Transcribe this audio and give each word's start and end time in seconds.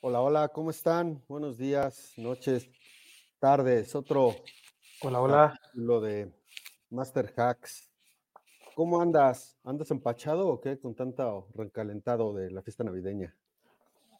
Hola, 0.00 0.20
hola, 0.20 0.48
¿cómo 0.48 0.70
están? 0.70 1.22
Buenos 1.28 1.56
días, 1.58 2.12
noches, 2.16 2.68
tardes. 3.38 3.94
Otro 3.94 4.34
Hola, 5.02 5.20
hola. 5.20 5.60
lo 5.74 6.00
de 6.00 6.32
Master 6.90 7.32
Hacks. 7.36 7.88
¿Cómo 8.74 9.00
andas? 9.00 9.58
¿Andas 9.64 9.90
empachado 9.90 10.48
o 10.48 10.60
qué? 10.60 10.78
Con 10.78 10.94
tanto 10.94 11.48
recalentado 11.54 12.34
de 12.34 12.50
la 12.50 12.62
fiesta 12.62 12.84
navideña. 12.84 13.34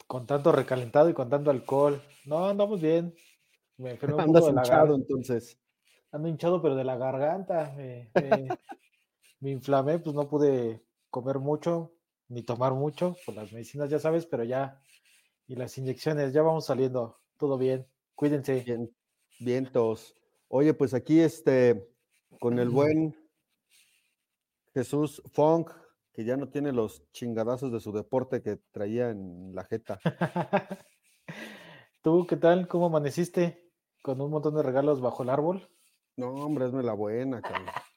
Con 0.07 0.27
tanto 0.27 0.53
recalentado 0.53 1.09
y 1.09 1.15
con 1.15 1.29
tanto 1.29 1.51
alcohol. 1.51 2.03
No, 2.27 2.49
andamos 2.49 2.81
bien. 2.81 3.15
Me 3.79 3.91
enfermé 3.93 4.15
un 4.17 4.21
Andas 4.23 4.43
poco 4.43 4.47
de 4.49 4.55
la 4.55 4.63
hinchado 4.63 4.95
entonces. 4.95 5.59
Ando 6.11 6.29
hinchado, 6.29 6.61
pero 6.61 6.75
de 6.75 6.85
la 6.85 6.97
garganta. 6.97 7.73
Me, 7.77 8.11
me- 8.15 8.59
me 9.41 9.51
inflamé, 9.51 9.99
pues 9.99 10.15
no 10.15 10.29
pude 10.29 10.83
comer 11.11 11.39
mucho 11.39 11.93
ni 12.29 12.43
tomar 12.43 12.73
mucho 12.75 13.17
por 13.27 13.35
las 13.35 13.53
medicinas, 13.53 13.91
ya 13.91 13.99
sabes, 13.99 14.25
pero 14.27 14.45
ya. 14.45 14.81
Y 15.47 15.57
las 15.57 15.77
inyecciones, 15.79 16.33
ya 16.33 16.43
vamos 16.43 16.67
saliendo. 16.67 17.19
Todo 17.37 17.59
bien. 17.59 17.87
Cuídense. 18.15 18.61
Bien, 18.61 18.91
vientos. 19.41 20.15
Oye, 20.49 20.73
pues 20.75 20.95
aquí 20.95 21.21
este, 21.21 21.91
con 22.41 22.59
el 22.59 22.69
buen 22.69 23.17
Jesús 24.75 25.23
Funk, 25.33 25.71
que 26.13 26.25
ya 26.25 26.37
no 26.37 26.49
tiene 26.49 26.73
los 26.73 27.03
chingadazos 27.13 27.73
de 27.73 27.81
su 27.81 27.93
deporte 27.93 28.43
que 28.43 28.57
traía 28.71 29.11
en 29.11 29.55
la 29.55 29.65
jeta. 29.65 29.99
¿Tú 32.03 32.27
qué 32.27 32.37
tal? 32.37 32.69
¿Cómo 32.69 32.87
amaneciste? 32.87 33.72
¿Con 34.03 34.21
un 34.21 34.31
montón 34.31 34.55
de 34.57 34.63
regalos 34.63 35.01
bajo 35.01 35.23
el 35.23 35.31
árbol? 35.31 35.69
No, 36.17 36.31
hombre, 36.33 36.67
esme 36.67 36.83
la 36.83 36.93
buena, 36.95 37.41
cabrón. 37.41 37.67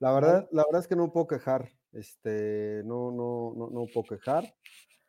La 0.00 0.12
verdad, 0.12 0.48
la 0.50 0.64
verdad 0.64 0.80
es 0.82 0.88
que 0.88 0.96
no 0.96 1.12
puedo 1.12 1.26
quejar. 1.26 1.70
Este, 1.92 2.82
no, 2.84 3.10
no, 3.10 3.54
no, 3.56 3.70
no 3.70 3.86
puedo 3.86 4.04
quejar. 4.04 4.44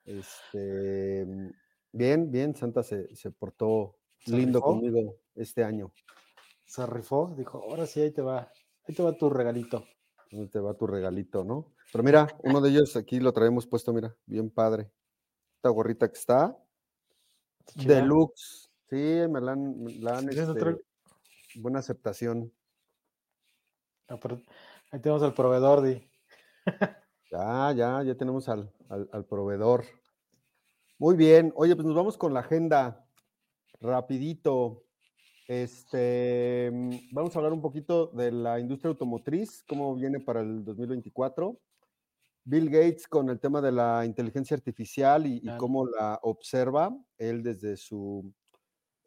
Este, 0.06 1.26
bien, 1.92 2.31
bien, 2.31 2.56
Santa 2.56 2.81
se, 2.84 3.14
se 3.14 3.31
portó 3.31 3.98
¿Se 4.20 4.31
lindo 4.31 4.59
rifó? 4.59 4.67
conmigo 4.67 5.17
este 5.36 5.64
año. 5.64 5.92
Se 6.66 6.86
rifó, 6.86 7.34
dijo, 7.36 7.64
ahora 7.64 7.88
sí, 7.88 8.00
ahí 8.00 8.11
te 8.11 8.22
va. 8.22 8.52
Ahí 8.88 8.95
te 8.95 9.04
va 9.04 9.17
tu 9.17 9.30
regalito. 9.30 9.84
¿Dónde 10.32 10.50
te 10.50 10.59
va 10.59 10.76
tu 10.76 10.88
regalito, 10.88 11.44
no? 11.44 11.73
Pero 11.92 12.04
mira, 12.04 12.28
uno 12.44 12.61
de 12.61 12.70
ellos 12.70 12.95
aquí 12.95 13.20
lo 13.20 13.34
traemos 13.34 13.67
puesto, 13.67 13.92
mira, 13.92 14.16
bien 14.26 14.50
padre. 14.50 14.92
Esta 15.58 15.70
gorrita 15.70 16.08
que 16.08 16.17
está, 16.17 16.58
Chida. 17.66 17.95
deluxe. 17.95 18.70
Sí, 18.96 19.28
me 19.30 19.42
la 19.42 19.52
han, 19.52 19.84
me 19.84 19.94
la 19.96 20.18
han, 20.20 20.30
este, 20.30 20.44
otro- 20.44 20.80
buena 21.56 21.80
aceptación. 21.80 22.50
Ah, 24.08 24.18
pero 24.22 24.42
Ahí 24.92 25.02
tenemos 25.02 25.22
al 25.24 25.34
proveedor, 25.34 25.82
Di. 25.82 26.02
Ya, 27.32 27.73
ya, 27.73 28.04
ya 28.04 28.16
tenemos 28.16 28.48
al, 28.48 28.72
al- 28.88 29.10
al 29.12 29.26
proveedor. 29.26 29.84
Muy 30.98 31.18
bien. 31.18 31.52
Oye, 31.58 31.76
pues 31.76 31.86
nos 31.86 31.96
vamos 31.96 32.18
con 32.18 32.34
la 32.34 32.40
agenda. 32.40 33.06
Rapidito. 33.82 34.86
Este, 35.48 36.72
vamos 37.12 37.36
a 37.36 37.40
hablar 37.40 37.52
un 37.52 37.62
poquito 37.62 38.08
de 38.08 38.32
la 38.32 38.60
industria 38.62 38.90
automotriz, 38.92 39.64
cómo 39.68 39.94
viene 39.96 40.22
para 40.22 40.40
el 40.40 40.64
2024. 40.64 41.60
Bill 42.46 42.70
Gates 42.70 43.08
con 43.10 43.30
el 43.30 43.40
tema 43.42 43.60
de 43.60 43.73
la 43.73 44.06
inteligencia 44.06 44.56
artificial 44.56 45.26
y, 45.28 45.42
cómo 45.58 45.86
la 45.86 46.18
observa, 46.22 46.96
él 47.18 47.44
desde 47.44 47.76
su 47.76 48.34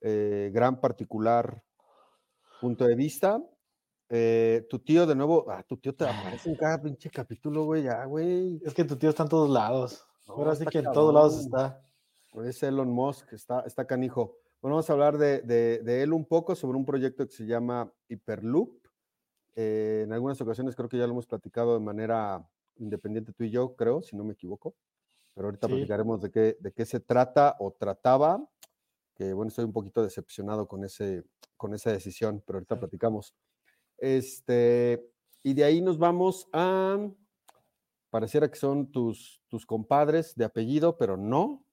eh, 0.00 0.50
gran 0.52 0.80
particular 0.80 1.62
punto 2.60 2.86
de 2.86 2.94
vista. 2.94 3.42
Eh, 4.10 4.66
tu 4.70 4.78
tío, 4.78 5.06
de 5.06 5.14
nuevo, 5.14 5.44
ah, 5.50 5.62
tu 5.62 5.76
tío 5.76 5.94
te 5.94 6.04
aparece 6.06 6.48
en 6.50 6.56
cada 6.56 6.80
pinche 6.80 7.10
capítulo, 7.10 7.64
güey, 7.64 7.82
ya, 7.82 8.04
güey. 8.06 8.60
Es 8.64 8.72
que 8.74 8.84
tu 8.84 8.96
tío 8.96 9.10
está 9.10 9.24
en 9.24 9.28
todos 9.28 9.50
lados. 9.50 10.06
No, 10.26 10.34
Ahora 10.34 10.54
sí 10.54 10.64
que 10.66 10.78
en 10.78 10.90
todos 10.92 11.12
lados 11.12 11.38
está. 11.40 11.82
Es 12.44 12.62
Elon 12.62 12.90
Musk, 12.90 13.32
está, 13.32 13.60
está 13.60 13.86
canijo. 13.86 14.36
Bueno, 14.60 14.76
vamos 14.76 14.88
a 14.90 14.92
hablar 14.92 15.18
de, 15.18 15.40
de- 15.42 15.78
de 15.80 16.02
él 16.02 16.12
un 16.12 16.24
poco 16.24 16.54
sobre 16.54 16.76
un 16.78 16.84
proyecto 16.84 17.26
que 17.26 17.32
se 17.32 17.46
llama 17.46 17.92
Hyperloop. 18.08 18.70
Eh, 19.56 20.02
en 20.04 20.12
algunas 20.12 20.40
ocasiones 20.40 20.74
creo 20.76 20.88
que 20.88 20.98
ya 20.98 21.06
lo 21.06 21.12
hemos 21.12 21.26
platicado 21.26 21.74
de 21.74 21.80
manera 21.84 22.46
independiente 22.76 23.32
tú 23.32 23.44
y 23.44 23.50
yo, 23.50 23.74
creo, 23.76 24.02
si 24.02 24.16
no 24.16 24.24
me 24.24 24.32
equivoco. 24.34 24.74
Pero 25.34 25.48
ahorita 25.48 25.66
Sí. 25.68 25.72
platicaremos 25.74 26.20
de 26.20 26.30
qué, 26.30 26.56
de 26.60 26.72
qué 26.72 26.84
se 26.86 27.00
trata 27.00 27.56
o 27.58 27.72
trataba. 27.72 28.44
Que 29.18 29.32
bueno, 29.32 29.48
estoy 29.48 29.64
un 29.64 29.72
poquito 29.72 30.02
decepcionado 30.02 30.68
con, 30.68 30.84
ese, 30.84 31.24
con 31.56 31.74
esa 31.74 31.90
decisión, 31.90 32.40
pero 32.46 32.58
ahorita 32.58 32.76
Sí. 32.76 32.78
platicamos. 32.78 33.34
Este, 33.98 35.04
y 35.42 35.54
de 35.54 35.64
ahí 35.64 35.80
nos 35.80 35.98
vamos 35.98 36.48
a. 36.52 37.10
Pareciera 38.10 38.48
que 38.50 38.56
son 38.56 38.90
tus, 38.92 39.42
tus 39.48 39.66
compadres 39.66 40.34
de 40.36 40.44
apellido, 40.44 40.96
pero 40.96 41.16
no 41.16 41.64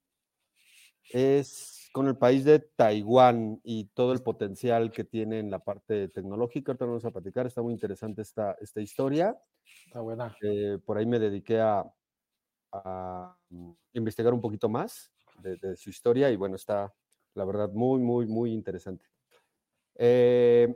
es 1.11 1.87
con 1.93 2.07
el 2.07 2.17
país 2.17 2.43
de 2.43 2.59
Taiwán 2.59 3.61
y 3.63 3.85
todo 3.93 4.11
el 4.11 4.21
potencial 4.21 4.91
que 4.91 5.05
tiene 5.05 5.39
en 5.39 5.49
la 5.49 5.59
parte 5.59 6.09
tecnológica. 6.09 6.71
Ahorita 6.71 6.85
vamos 6.85 7.05
a 7.05 7.11
platicar, 7.11 7.45
está 7.45 7.61
muy 7.61 7.73
interesante 7.73 8.21
esta, 8.23 8.57
esta 8.59 8.81
historia. 8.81 9.39
Está 9.85 10.01
buena. 10.01 10.35
Eh, 10.41 10.77
por 10.83 10.97
ahí 10.97 11.05
me 11.05 11.19
dediqué 11.19 11.61
a, 11.61 11.85
a, 12.73 13.37
investigar 13.93 14.33
un 14.33 14.41
poquito 14.41 14.67
más 14.67 15.13
de, 15.41 15.55
de 15.57 15.77
su 15.77 15.89
historia 15.89 16.29
y 16.31 16.35
bueno, 16.35 16.55
está 16.57 16.93
la 17.35 17.45
verdad 17.45 17.71
muy, 17.71 17.99
muy, 17.99 18.25
muy 18.25 18.51
interesante. 18.51 19.05
Eh, 19.95 20.75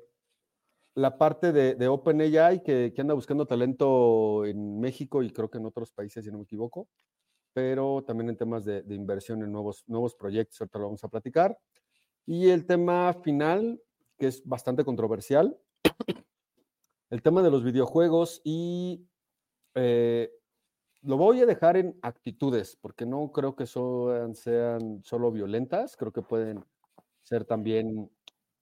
la 0.96 1.18
parte 1.18 1.52
de, 1.52 1.76
de 1.76 1.88
OpenAI 1.88 2.62
que, 2.64 2.94
anda 2.98 3.14
buscando 3.14 3.46
talento 3.46 4.46
en 4.46 4.80
México 4.80 5.24
y 5.24 5.32
creo 5.32 5.50
que 5.50 5.58
en 5.58 5.66
otros 5.66 5.92
países, 5.92 6.24
si 6.24 6.32
no 6.32 6.38
me 6.38 6.44
equivoco 6.44 6.88
pero 7.54 8.04
también 8.06 8.30
en 8.30 8.38
temas 8.38 8.64
de, 8.64 8.84
de 8.84 8.96
inversión 8.96 9.44
en 9.44 9.52
nuevos, 9.52 9.84
nuevos 9.88 10.16
proyectos, 10.16 10.62
ahorita 10.62 10.80
lo 10.80 10.86
vamos 10.86 11.04
a 11.04 11.10
platicar. 11.10 11.58
Y 12.26 12.50
el 12.50 12.66
tema 12.66 13.14
final, 13.24 13.82
que 14.18 14.28
es 14.28 14.46
bastante 14.46 14.86
controversial, 14.86 15.60
el 17.10 17.22
tema 17.22 17.42
de 17.42 17.52
los 17.52 17.64
videojuegos 17.64 18.42
y 18.44 19.06
eh, 19.76 20.32
lo 21.02 21.18
voy 21.18 21.42
a 21.42 21.46
dejar 21.46 21.78
en 21.78 21.98
actitudes, 22.02 22.78
porque 22.82 23.06
no 23.06 23.32
creo 23.32 23.56
que 23.56 23.66
sean, 23.66 24.36
sean 24.36 25.02
solo 25.04 25.32
violentas, 25.32 25.96
creo 25.98 26.12
que 26.12 26.22
pueden 26.22 26.64
ser 27.24 27.46
también 27.46 28.10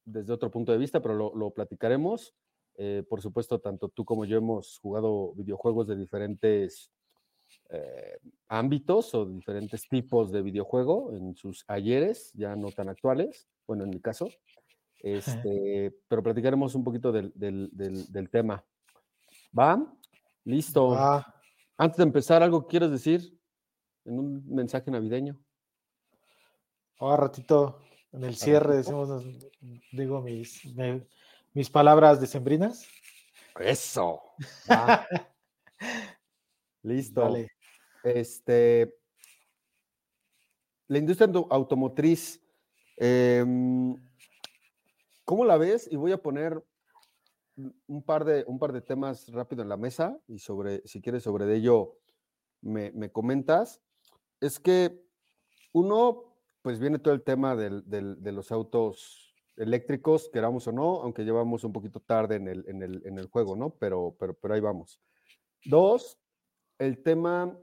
desde 0.06 0.34
otro 0.34 0.52
punto 0.52 0.72
de 0.72 0.78
vista, 0.78 1.02
pero 1.02 1.16
lo, 1.16 1.36
lo 1.36 1.52
platicaremos. 1.52 2.34
Eh, 2.75 3.03
por 3.09 3.22
supuesto, 3.22 3.59
tanto 3.59 3.90
tú 3.90 4.06
como 4.06 4.24
yo 4.25 4.38
hemos 4.38 4.78
jugado 4.80 5.34
videojuegos 5.34 5.88
de 5.88 5.96
diferentes 5.96 6.92
eh, 7.70 8.18
ámbitos 8.50 9.14
o 9.16 9.25
diferentes 9.25 9.88
tipos 9.90 10.31
de 10.31 10.42
videojuego 10.44 11.14
en 11.14 11.36
sus 11.36 11.66
ayeres, 11.68 12.31
ya 12.34 12.56
no 12.56 12.72
tan 12.72 12.88
actuales, 12.90 13.48
bueno, 13.66 13.84
en 13.84 13.90
mi 13.90 14.00
caso. 14.00 14.28
Este, 15.02 15.96
pero 16.08 16.22
platicaremos 16.24 16.75
un 16.75 16.84
poquito 16.84 17.12
del, 17.12 17.31
del- 17.36 17.69
del- 17.72 18.12
del 18.12 18.30
tema. 18.30 18.64
¿Va? 19.58 19.94
Listo. 20.44 20.94
Ah, 20.96 21.34
Antes 21.78 21.98
de 21.98 22.04
empezar, 22.04 22.42
¿algo 22.42 22.68
quieres 22.68 22.90
decir 22.92 23.38
en 24.06 24.20
un 24.20 24.44
mensaje 24.48 24.90
navideño? 24.92 25.40
ahora 27.00 27.18
ratito, 27.24 27.80
en 28.12 28.24
el 28.24 28.36
cierre 28.36 28.78
decimos, 28.78 29.24
digo 29.92 30.20
mis, 30.22 30.66
me- 30.76 31.06
mis 31.54 31.70
palabras 31.70 32.20
decembrinas. 32.20 32.88
Eso. 33.60 34.22
Va. 34.70 35.08
Listo. 36.82 37.22
Dale. 37.22 37.52
Este, 38.04 38.96
la 40.88 40.98
industria 40.98 41.28
auto- 41.28 41.48
automotriz, 41.52 42.42
em, 42.96 43.96
¿cómo 45.24 45.46
la 45.46 45.58
ves? 45.58 45.88
Y 45.92 45.98
voy 45.98 46.14
a 46.14 46.18
poner 46.18 46.63
un- 47.88 48.04
par 48.04 48.25
de, 48.25 48.44
un 48.48 48.59
par 48.59 48.71
de 48.74 48.81
temas 48.81 49.31
rápido 49.31 49.63
en 49.63 49.69
la 49.69 49.77
mesa 49.77 50.19
y 50.27 50.39
sobre, 50.39 50.81
si 50.86 51.01
quieres, 51.01 51.24
sobre 51.24 51.54
ello 51.56 51.98
me, 52.62 52.92
me 52.92 53.12
comentas. 53.12 53.81
Es 54.42 54.59
que 54.59 55.04
uno, 55.74 56.36
pues 56.62 56.80
viene 56.80 57.00
todo 57.00 57.13
el 57.13 57.24
tema 57.24 57.56
del- 57.56 57.88
del- 57.89 58.21
de 58.21 58.31
los 58.31 58.51
autos 58.51 59.33
eléctricos, 59.57 60.30
queramos 60.31 60.68
o 60.68 60.71
no, 60.71 61.01
aunque 61.01 61.24
llevamos 61.24 61.63
un 61.63 61.74
poquito 61.74 62.00
tarde 62.00 62.36
en 62.36 62.48
el, 62.48 62.65
en 62.68 62.83
el, 62.83 63.01
en 63.06 63.18
el 63.19 63.27
juego, 63.27 63.56
¿no? 63.56 63.71
Pero, 63.71 64.15
pero, 64.19 64.33
pero 64.36 64.53
ahí 64.53 64.62
vamos. 64.62 65.01
Dos, 65.65 66.19
el 66.80 67.03
tema 67.03 67.57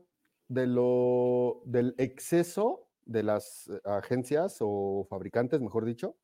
de 0.48 0.66
lo, 0.66 1.62
del 1.66 1.94
exceso 1.98 2.88
de 3.06 3.22
las 3.22 3.68
eh, 3.68 3.80
agencias 3.84 4.58
o 4.60 5.06
fabricantes, 5.08 5.60
mejor 5.60 5.84
dicho, 5.84 6.16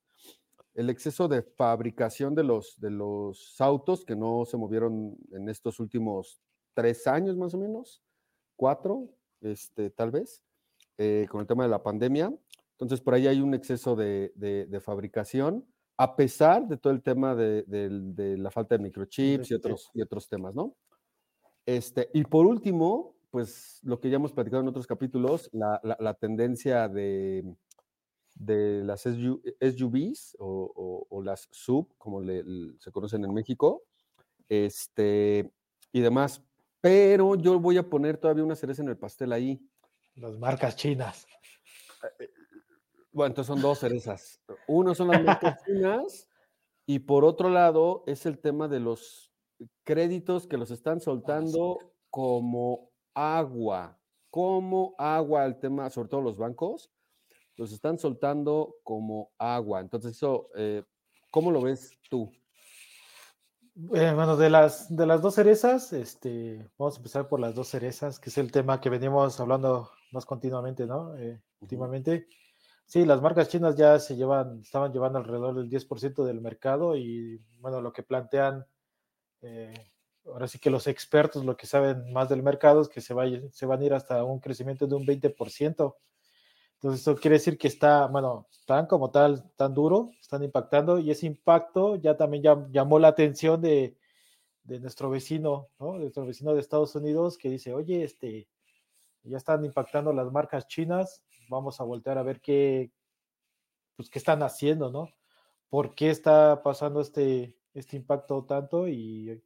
el 0.81 0.89
exceso 0.89 1.29
de 1.29 1.43
fabricación 1.43 2.35
de 2.35 2.43
los, 2.43 2.81
de 2.81 2.91
los 2.91 3.61
autos 3.61 4.05
que 4.05 4.17
no 4.17 4.45
se 4.47 4.57
movieron 4.57 5.17
en 5.33 5.49
estos 5.51 5.79
últimos 5.79 6.41
tres 6.75 7.07
años 7.07 7.37
más 7.37 7.53
o 7.53 7.59
menos, 7.59 8.03
cuatro, 8.57 9.11
este, 9.43 9.91
tal 9.91 10.11
vez, 10.11 10.43
eh, 10.97 11.27
con 11.31 11.43
el 11.43 11.47
tema 11.47 11.65
de 11.65 11.69
la 11.71 11.83
pandemia. 11.83 12.33
Entonces, 12.73 13.03
por 13.03 13.13
ahí 13.13 13.27
hay 13.27 13.43
un 13.43 13.53
exceso 13.53 13.95
de, 13.95 14.33
de- 14.35 14.67
de 14.67 14.81
fabricación 14.81 15.67
a 15.99 16.17
pesar 16.17 16.67
de 16.67 16.79
todo 16.79 16.95
el 16.95 17.03
tema 17.03 17.35
de, 17.35 17.63
la 18.39 18.51
falta 18.51 18.75
de 18.75 18.83
microchips 18.83 19.51
y 19.51 19.55
otros, 19.55 19.91
y 19.93 20.01
otros 20.01 20.27
temas, 20.31 20.55
¿no? 20.55 20.75
Este, 21.67 22.09
y 22.15 22.25
por 22.25 22.47
último, 22.47 23.17
pues 23.31 23.81
lo 23.83 24.01
que 24.01 24.09
ya 24.09 24.17
hemos 24.17 24.33
platicado 24.33 24.63
en 24.63 24.69
otros 24.69 24.87
capítulos, 24.87 25.51
la, 25.53 26.15
tendencia 26.15 26.89
de, 26.89 27.45
de 28.41 28.83
las 28.83 29.03
SUVs 29.03 30.37
o, 30.39 31.23
las 31.23 31.47
sub, 31.51 31.95
como 31.99 32.23
se 32.25 32.91
conocen 32.91 33.25
en 33.25 33.35
México, 33.35 33.83
este, 34.49 35.53
y 35.93 36.01
demás. 36.01 36.43
Pero 36.81 37.35
yo 37.35 37.61
voy 37.61 37.77
a 37.77 37.89
poner 37.89 38.17
todavía 38.17 38.43
una 38.43 38.57
cereza 38.57 38.83
en 38.83 38.89
el 38.89 38.97
pastel 38.97 39.33
ahí. 39.33 39.61
Las 40.15 40.39
marcas 40.39 40.75
chinas. 40.75 41.27
Eh, 42.03 42.25
eh, 42.25 42.31
bueno, 43.13 43.33
entonces 43.33 43.49
son 43.49 43.61
dos 43.61 43.79
cerezas. 43.79 44.41
Uno 44.67 44.95
son 44.95 45.09
las 45.09 45.23
marcas 45.23 45.63
chinas 45.67 46.27
y 46.87 47.01
por 47.01 47.27
otro 47.27 47.51
lado 47.51 48.05
es 48.07 48.25
el 48.25 48.39
tema 48.39 48.69
de 48.69 48.81
los 48.81 49.31
créditos 49.85 50.47
que 50.47 50.57
los 50.57 50.71
están 50.71 51.01
soltando 51.01 51.93
como 52.09 52.91
agua, 53.13 54.01
como 54.31 54.95
agua 54.97 55.45
el 55.45 55.59
tema, 55.59 55.91
sobre 55.91 56.09
todo 56.09 56.23
los 56.23 56.39
bancos, 56.39 56.91
los 57.61 57.73
están 57.73 57.99
soltando 57.99 58.77
como 58.83 59.33
agua. 59.37 59.81
Entonces 59.81 60.13
eso, 60.13 60.49
eh, 60.57 60.83
¿cómo 61.31 61.51
lo 61.51 61.61
ves 61.61 61.93
tú? 62.09 62.33
Eh, 63.95 64.13
bueno, 64.15 64.35
de 64.39 64.49
las, 64.49 64.95
de 64.97 65.05
las 65.05 65.21
dos 65.21 65.35
cerezas, 65.35 65.93
este, 65.93 66.67
vamos 66.79 66.95
a 66.95 66.97
empezar 67.01 67.29
por 67.29 67.39
las 67.39 67.55
dos 67.55 67.69
cerezas, 67.69 68.19
que 68.19 68.31
es 68.31 68.39
el 68.39 68.51
tema 68.51 68.81
que 68.81 68.89
venimos 68.89 69.39
hablando 69.41 69.91
más 70.11 70.25
continuamente, 70.25 70.87
¿no? 70.87 71.15
Eh, 71.19 71.39
últimamente. 71.61 72.29
Sí, 72.87 73.05
las 73.05 73.21
marcas 73.21 73.51
chinas 73.51 73.77
ya 73.77 73.99
se 73.99 74.17
llevan, 74.17 74.61
estaban 74.61 74.91
llevando 74.91 75.19
alrededor 75.19 75.55
del 75.55 75.69
10% 75.69 76.25
del 76.25 76.41
mercado 76.41 76.97
y 76.97 77.45
bueno, 77.59 77.83
lo 77.83 77.93
que 77.93 78.03
plantean, 78.03 78.65
eh, 79.43 79.75
ahora 80.25 80.49
sí 80.49 80.59
que 80.59 80.71
los 80.71 80.87
expertos, 80.87 81.45
lo 81.45 81.59
que 81.59 81.67
saben 81.67 82.11
más 82.11 82.31
del 82.31 82.43
mercado 82.43 82.81
es 82.81 82.89
que 82.89 83.03
se, 83.03 83.15
se 83.53 83.67
van 83.67 83.83
a 83.83 83.85
ir 83.85 83.93
hasta 83.93 84.25
un 84.25 84.41
crecimiento 84.41 84.87
de 84.87 84.95
un 84.95 85.05
20%. 85.05 85.95
Entonces, 86.81 87.03
eso 87.03 87.15
quiere 87.15 87.35
decir 87.37 87.59
que 87.59 87.69
está, 87.69 88.07
bueno, 88.07 88.49
están 88.51 88.87
como 88.87 89.11
tal, 89.11 89.53
tan 89.57 89.75
duro, 89.75 90.13
están 90.19 90.43
impactando 90.43 90.99
y 90.99 91.11
ese 91.11 91.27
impacto 91.27 91.97
ya 91.97 92.17
también 92.17 92.43
llamó 92.73 92.99
la 92.99 93.09
atención 93.09 93.61
de, 93.61 93.99
nuestro 94.65 95.11
vecino, 95.11 95.69
¿no? 95.79 95.95
De 95.95 96.01
nuestro 96.01 96.25
vecino 96.25 96.55
de 96.55 96.61
Estados 96.61 96.95
Unidos 96.95 97.37
que 97.37 97.51
dice, 97.51 97.75
oye, 97.75 98.03
este, 98.03 98.49
ya 99.25 99.37
están 99.37 99.63
impactando 99.63 100.15
las 100.15 100.33
marcas 100.33 100.69
chinas, 100.69 101.23
vamos 101.51 101.81
a 101.83 101.85
voltear 101.85 102.17
a 102.17 102.23
ver 102.23 102.41
qué, 102.41 102.91
pues, 103.97 104.09
qué 104.09 104.19
están 104.19 104.43
haciendo, 104.43 104.91
¿no? 104.91 105.11
¿Por 105.69 105.95
qué 105.95 106.09
está 106.09 106.63
pasando 106.63 107.03
este, 107.03 107.55
este 107.75 107.97
impacto 107.97 108.45
tanto? 108.47 108.89
Y 108.89 109.43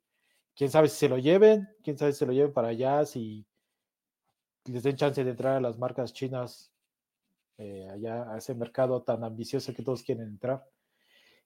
quién 0.54 0.70
sabe 0.70 0.88
si 0.88 0.98
se 0.98 1.08
lo 1.08 1.18
lleven, 1.18 1.68
quién 1.82 1.98
sabe 1.98 2.12
si 2.12 2.20
se 2.20 2.26
lo 2.26 2.32
lleven 2.32 2.52
para 2.52 2.68
allá, 2.68 3.04
si 3.06 3.44
les 4.66 4.84
den 4.84 4.96
chance 4.96 5.24
de 5.24 5.30
entrar 5.30 5.56
a 5.56 5.60
las 5.60 5.78
marcas 5.78 6.12
chinas 6.12 6.73
eh, 7.58 7.88
allá 7.90 8.32
a 8.32 8.38
ese 8.38 8.54
mercado 8.54 9.02
tan 9.02 9.22
ambicioso 9.24 9.72
que 9.74 9.82
todos 9.82 10.02
quieren 10.02 10.28
entrar. 10.28 10.64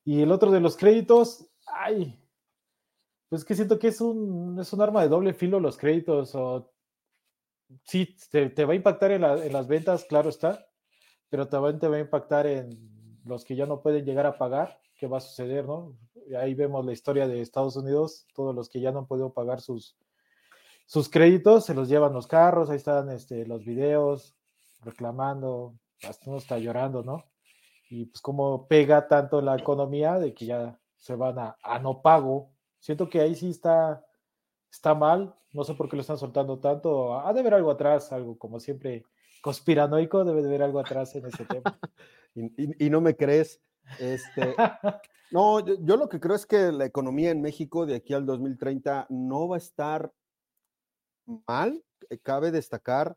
Y 0.05 0.23
el 0.23 0.33
otro 0.33 0.51
de 0.51 0.61
los 0.61 0.77
créditos, 0.77 1.51
ay, 1.67 2.19
pues 3.29 3.45
que 3.45 3.55
siento 3.55 3.79
que 3.79 3.89
es 3.89 4.01
un, 4.01 4.59
es 4.59 4.73
un 4.73 4.81
arma 4.81 5.03
de 5.03 5.09
doble 5.09 5.35
filo 5.35 5.61
los 5.61 5.77
créditos, 5.77 6.35
sí, 7.85 8.17
te, 8.31 8.65
va 8.65 8.73
a 8.73 8.77
impactar 8.77 9.13
en, 9.13 9.21
las 9.21 9.69
ventas, 9.69 10.05
claro 10.05 10.31
está, 10.31 10.67
pero 11.29 11.49
también 11.49 11.79
te 11.79 11.89
va 11.89 11.97
a 11.97 12.01
impactar 12.01 12.47
en 12.47 12.71
los 13.25 13.45
que 13.45 13.57
ya 13.57 13.67
no 13.67 13.83
pueden 13.83 14.05
llegar 14.05 14.25
a 14.25 14.39
pagar, 14.39 14.81
qué 14.97 15.07
va 15.07 15.19
a 15.19 15.21
suceder, 15.21 15.67
¿no? 15.67 15.95
Ahí 16.39 16.55
vemos 16.55 16.85
la 16.85 16.93
historia 16.93 17.29
de 17.29 17.41
Estados 17.41 17.77
Unidos, 17.77 18.27
todos 18.35 18.55
los 18.55 18.69
que 18.69 18.81
ya 18.81 18.93
no 18.93 19.01
han 19.01 19.07
podido 19.07 19.33
pagar 19.33 19.61
sus, 19.61 19.97
sus 20.87 21.11
créditos, 21.11 21.67
se 21.67 21.75
los 21.75 21.89
llevan 21.89 22.15
los 22.15 22.27
carros, 22.27 22.71
ahí 22.71 22.77
están 22.77 23.11
este, 23.11 23.47
los 23.47 23.65
videos 23.65 24.35
reclamando, 24.83 25.75
hasta 26.03 26.31
uno 26.31 26.39
está 26.39 26.59
llorando, 26.59 27.03
¿no? 27.03 27.25
Y 27.91 28.07
pues 28.07 28.21
como 28.21 28.69
pega 28.69 29.09
tanto 29.09 29.41
la 29.41 29.57
economía 29.57 30.19
de 30.19 30.35
que 30.35 30.47
ya 30.47 30.79
se 30.97 31.15
van 31.15 31.39
a, 31.39 31.57
a 31.63 31.79
no 31.79 32.03
pago. 32.03 32.53
Siento 32.79 33.09
que 33.09 33.21
ahí 33.21 33.35
sí 33.35 33.51
está, 33.51 34.05
está 34.71 34.95
mal, 34.95 35.35
no 35.53 35.65
sé 35.65 35.75
por 35.75 35.89
qué 35.89 35.97
lo 35.97 36.03
están 36.03 36.19
soltando 36.19 36.59
tanto. 36.59 37.19
Ha 37.19 37.33
de 37.33 37.41
haber 37.41 37.55
algo 37.55 37.71
atrás, 37.71 38.13
algo 38.13 38.39
como 38.39 38.61
siempre 38.61 39.05
conspiranoico, 39.41 40.25
debe 40.25 40.43
de 40.43 40.49
haber 40.49 40.63
algo 40.63 40.81
atrás 40.81 41.15
en 41.15 41.27
ese 41.27 41.45
tema. 41.45 41.79
y, 42.35 42.91
no 42.91 43.01
me 43.01 43.17
crees. 43.17 43.61
Este, 43.99 44.55
no, 45.31 45.61
yo, 45.61 45.97
lo 45.97 46.09
que 46.09 46.21
creo 46.21 46.37
es 46.37 46.47
que 46.47 46.71
la 46.73 46.85
economía 46.85 47.31
en 47.31 47.41
México 47.41 47.87
de 47.87 47.97
aquí 47.97 48.15
al 48.15 48.27
2030 48.27 49.07
no 49.09 49.49
va 49.49 49.57
a 49.57 49.59
estar 49.59 50.13
mal. 51.47 51.83
Cabe 52.23 52.51
destacar, 52.51 53.17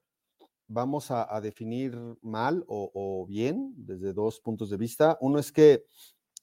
vamos 0.71 1.11
a, 1.11 1.39
definir 1.41 1.97
mal 2.21 2.63
o, 2.67 3.25
bien 3.27 3.73
desde 3.75 4.13
dos 4.13 4.39
puntos 4.39 4.69
de 4.69 4.77
vista. 4.77 5.17
Uno 5.19 5.37
es 5.37 5.51
que 5.51 5.85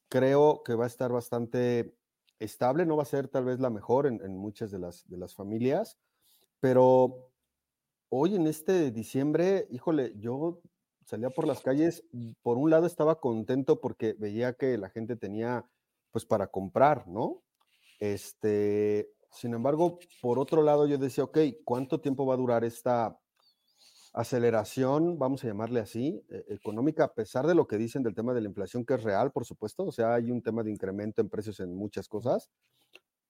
creo 0.08 0.62
que 0.64 0.74
va 0.74 0.84
a 0.84 0.88
estar 0.88 1.10
bastante 1.10 1.94
estable, 2.38 2.84
no 2.84 2.96
va 2.96 3.02
a 3.02 3.06
ser 3.06 3.28
tal 3.28 3.46
vez 3.46 3.58
la 3.58 3.70
mejor 3.70 4.06
en, 4.06 4.36
muchas 4.36 4.70
de 4.70 4.78
las, 4.78 5.08
de 5.08 5.16
las 5.16 5.34
familias, 5.34 5.98
pero 6.60 7.30
hoy 8.10 8.36
en 8.36 8.46
este 8.46 8.90
diciembre, 8.90 9.66
híjole, 9.70 10.12
yo 10.18 10.60
salía 11.04 11.30
por 11.30 11.46
las 11.46 11.60
calles, 11.60 12.04
por 12.42 12.58
un 12.58 12.70
lado 12.70 12.86
estaba 12.86 13.20
contento 13.20 13.80
porque 13.80 14.14
veía 14.18 14.52
que 14.52 14.76
la 14.76 14.90
gente 14.90 15.16
tenía 15.16 15.66
pues 16.10 16.26
para 16.26 16.48
comprar, 16.48 17.08
¿no? 17.08 17.42
Este, 17.98 19.10
sin 19.30 19.54
embargo, 19.54 19.98
por 20.20 20.38
otro 20.38 20.62
lado 20.62 20.86
yo 20.86 20.98
decía, 20.98 21.24
ok, 21.24 21.38
¿cuánto 21.64 22.00
tiempo 22.00 22.26
va 22.26 22.34
a 22.34 22.38
durar 22.38 22.64
esta 22.64 23.18
aceleración, 24.12 25.18
vamos 25.18 25.44
a 25.44 25.48
llamarle 25.48 25.80
así, 25.80 26.24
e, 26.28 26.44
económica, 26.48 27.04
a 27.04 27.14
pesar 27.14 27.46
de 27.46 27.54
lo 27.54 27.66
que 27.66 27.78
dicen 27.78 28.02
del 28.02 28.14
tema 28.14 28.34
de 28.34 28.40
la 28.40 28.48
inflación, 28.48 28.84
que 28.84 28.94
es 28.94 29.02
real, 29.02 29.32
por 29.32 29.44
supuesto, 29.44 29.84
o 29.84 29.92
sea, 29.92 30.14
hay 30.14 30.30
un 30.30 30.42
tema 30.42 30.62
de 30.62 30.70
incremento 30.70 31.20
en 31.20 31.28
precios 31.28 31.60
en 31.60 31.74
muchas 31.74 32.08
cosas, 32.08 32.50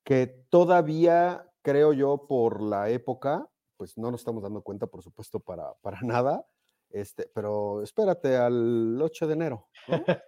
que 0.04 0.26
todavía, 0.50 1.46
creo 1.62 1.92
yo, 1.92 2.26
por 2.26 2.62
la 2.62 2.90
época, 2.90 3.48
pues 3.76 3.96
no 3.98 4.10
nos 4.10 4.20
estamos 4.20 4.42
dando 4.42 4.62
cuenta, 4.62 4.86
por 4.86 5.02
supuesto, 5.02 5.40
para, 5.40 5.74
para 5.82 6.00
nada, 6.02 6.46
este, 6.90 7.30
pero 7.34 7.82
espérate 7.82 8.36
al 8.36 9.00
8 9.00 9.26
de 9.26 9.34
enero, 9.34 9.68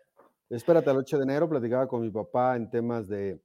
espérate 0.51 0.91
al 0.91 0.99
8 0.99 1.19
de 1.19 1.25
enero, 1.25 1.49
platicaba 1.49 1.87
con 1.89 2.03
mi 2.03 2.11
papá 2.11 2.57
en 2.57 2.69
temas 2.71 3.09
de 3.09 3.41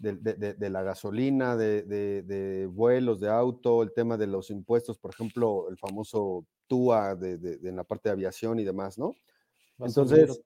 de, 0.00 0.70
la 0.70 0.82
gasolina, 0.82 1.56
de, 1.56 2.68
vuelos, 2.72 3.20
de 3.20 3.28
auto, 3.28 3.82
el 3.82 3.92
tema 3.92 4.16
de 4.16 4.26
los 4.26 4.50
impuestos, 4.50 4.98
por 4.98 5.12
ejemplo, 5.12 5.68
el 5.68 5.76
famoso 5.76 6.46
TUA 6.66 7.16
de, 7.16 7.58
en 7.62 7.76
la 7.76 7.84
parte 7.84 8.08
de 8.08 8.14
aviación 8.14 8.58
y 8.58 8.64
demás, 8.64 8.98
¿no? 8.98 9.14
Entonces, 9.78 10.42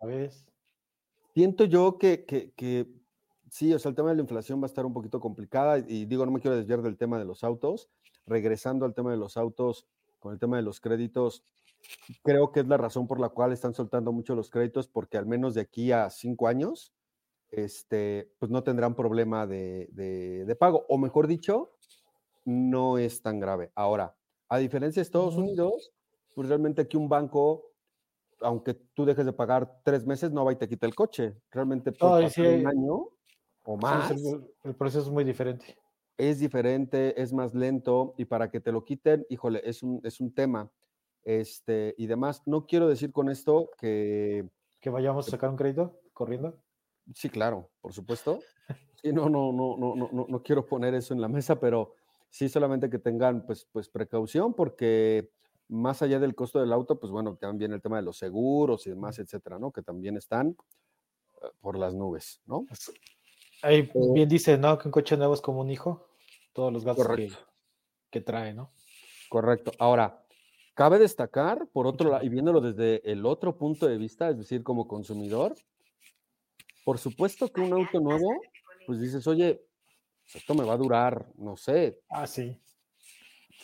siento 1.34 1.64
yo 1.64 1.98
que, 1.98 2.24
que, 2.24 2.88
sí, 3.48 3.72
o 3.72 3.78
sea, 3.78 3.90
el 3.90 3.94
tema 3.94 4.10
de 4.10 4.16
la 4.16 4.22
inflación 4.22 4.60
va 4.60 4.64
a 4.64 4.66
estar 4.66 4.86
un 4.86 4.92
poquito 4.92 5.20
complicada 5.20 5.78
y 5.78 6.04
digo, 6.04 6.24
no 6.24 6.32
me 6.32 6.40
quiero 6.40 6.56
desviar 6.56 6.82
del 6.82 6.96
tema 6.96 7.18
de 7.18 7.24
los 7.24 7.44
autos. 7.44 7.88
Regresando 8.26 8.86
al 8.86 8.94
tema 8.94 9.10
de 9.10 9.18
los 9.18 9.36
autos, 9.36 9.86
con 10.18 10.32
el 10.32 10.38
tema 10.38 10.56
de 10.56 10.62
los 10.62 10.80
créditos, 10.80 11.44
creo 12.22 12.50
que 12.52 12.60
es 12.60 12.66
la 12.66 12.78
razón 12.78 13.06
por 13.06 13.20
la 13.20 13.28
cual 13.28 13.52
están 13.52 13.74
soltando 13.74 14.12
mucho 14.12 14.34
los 14.34 14.48
créditos, 14.48 14.88
porque 14.88 15.18
al 15.18 15.26
menos 15.26 15.54
de 15.54 15.60
aquí 15.60 15.92
a 15.92 16.08
cinco 16.08 16.48
años, 16.48 16.94
este, 17.50 18.32
pues 18.38 18.50
no 18.50 18.62
tendrán 18.62 18.94
problema 18.94 19.46
de, 19.46 20.56
pago. 20.58 20.84
O 20.88 20.98
mejor 20.98 21.26
dicho, 21.26 21.76
no 22.44 22.98
es 22.98 23.22
tan 23.22 23.40
grave. 23.40 23.70
Ahora, 23.74 24.14
a 24.48 24.58
diferencia 24.58 25.00
de 25.00 25.04
Estados 25.04 25.36
Unidos, 25.36 25.92
pues 26.34 26.48
realmente 26.48 26.82
aquí 26.82 26.96
un 26.96 27.08
banco, 27.08 27.72
aunque 28.40 28.74
tú 28.74 29.04
dejes 29.04 29.24
de 29.24 29.32
pagar 29.32 29.80
tres 29.84 30.06
meses, 30.06 30.32
no 30.32 30.44
va 30.44 30.52
y 30.52 30.56
te 30.56 30.68
quita 30.68 30.86
el 30.86 30.94
coche. 30.94 31.36
Realmente 31.50 31.92
puede 31.92 32.58
un 32.58 32.66
año 32.66 33.08
o 33.64 33.76
más. 33.76 34.10
el, 34.10 34.74
proceso 34.74 35.06
es 35.06 35.12
muy 35.12 35.24
diferente. 35.24 35.76
Es 36.16 36.38
diferente, 36.38 37.20
es 37.20 37.32
más 37.32 37.54
lento 37.54 38.14
y 38.16 38.24
para 38.26 38.50
que 38.50 38.60
te 38.60 38.70
lo 38.70 38.84
quiten, 38.84 39.26
híjole, 39.28 39.60
es 39.64 39.82
un, 39.82 40.00
es 40.04 40.20
un 40.20 40.32
tema. 40.32 40.70
Este, 41.24 41.94
y 41.96 42.06
demás, 42.06 42.42
no 42.46 42.66
quiero 42.66 42.88
decir 42.88 43.10
con 43.10 43.30
esto 43.30 43.70
que... 43.78 44.48
Que 44.80 44.90
vayamos 44.90 45.26
a 45.26 45.30
sacar 45.30 45.48
un 45.48 45.56
crédito 45.56 45.98
corriendo. 46.12 46.58
Sí, 47.12 47.28
claro, 47.28 47.70
por 47.80 47.92
supuesto. 47.92 48.40
Sí, 49.02 49.12
no, 49.12 49.28
no, 49.28 49.52
no, 49.52 49.76
no, 49.76 49.94
no, 49.96 50.26
no 50.28 50.42
quiero 50.42 50.64
poner 50.64 50.94
eso 50.94 51.12
en 51.12 51.20
la 51.20 51.28
mesa, 51.28 51.60
pero 51.60 51.94
sí 52.30 52.48
solamente 52.48 52.88
que 52.88 52.98
tengan 52.98 53.44
pues, 53.44 53.68
pues 53.70 53.88
precaución 53.88 54.54
porque 54.54 55.30
más 55.68 56.02
allá 56.02 56.18
del 56.18 56.34
costo 56.34 56.60
del 56.60 56.72
auto, 56.72 56.98
pues 56.98 57.10
bueno, 57.12 57.36
también 57.36 57.72
el 57.72 57.80
tema 57.80 57.96
de 57.96 58.02
los 58.02 58.16
seguros 58.16 58.86
y 58.86 58.90
demás, 58.90 59.18
etcétera, 59.18 59.58
¿no? 59.58 59.72
Que 59.72 59.82
también 59.82 60.16
están 60.16 60.56
eh, 61.42 61.46
por 61.60 61.78
las 61.78 61.94
nubes, 61.94 62.40
¿no? 62.46 62.66
Ahí 63.62 63.90
bien 64.12 64.28
dice, 64.28 64.58
¿no? 64.58 64.78
Que 64.78 64.88
un 64.88 64.92
coche 64.92 65.16
nuevo 65.16 65.34
es 65.34 65.40
como 65.40 65.60
un 65.60 65.70
hijo, 65.70 66.08
todos 66.52 66.72
los 66.72 66.84
gastos 66.84 67.08
que, 67.16 67.32
que, 68.10 68.20
trae, 68.20 68.52
¿no? 68.52 68.72
Correcto. 69.28 69.72
Ahora, 69.78 70.22
cabe 70.74 70.98
destacar, 70.98 71.66
por 71.72 71.86
otro 71.86 72.10
lado, 72.10 72.24
y 72.24 72.28
viéndolo 72.28 72.60
desde 72.60 73.10
el 73.10 73.24
otro 73.24 73.56
punto 73.56 73.86
de 73.86 73.96
vista, 73.96 74.28
es 74.28 74.38
decir, 74.38 74.62
como 74.62 74.86
consumidor, 74.86 75.54
por 76.84 76.98
supuesto 76.98 77.50
que 77.50 77.62
un 77.62 77.72
auto 77.72 77.98
nuevo, 77.98 78.40
pues 78.86 79.00
dices, 79.00 79.26
oye, 79.26 79.66
pues 80.22 80.36
esto 80.36 80.54
me 80.54 80.64
va 80.64 80.74
a 80.74 80.78
durar, 80.78 81.26
no 81.36 81.56
sé. 81.56 82.00
Ah, 82.10 82.26
sí. 82.26 82.60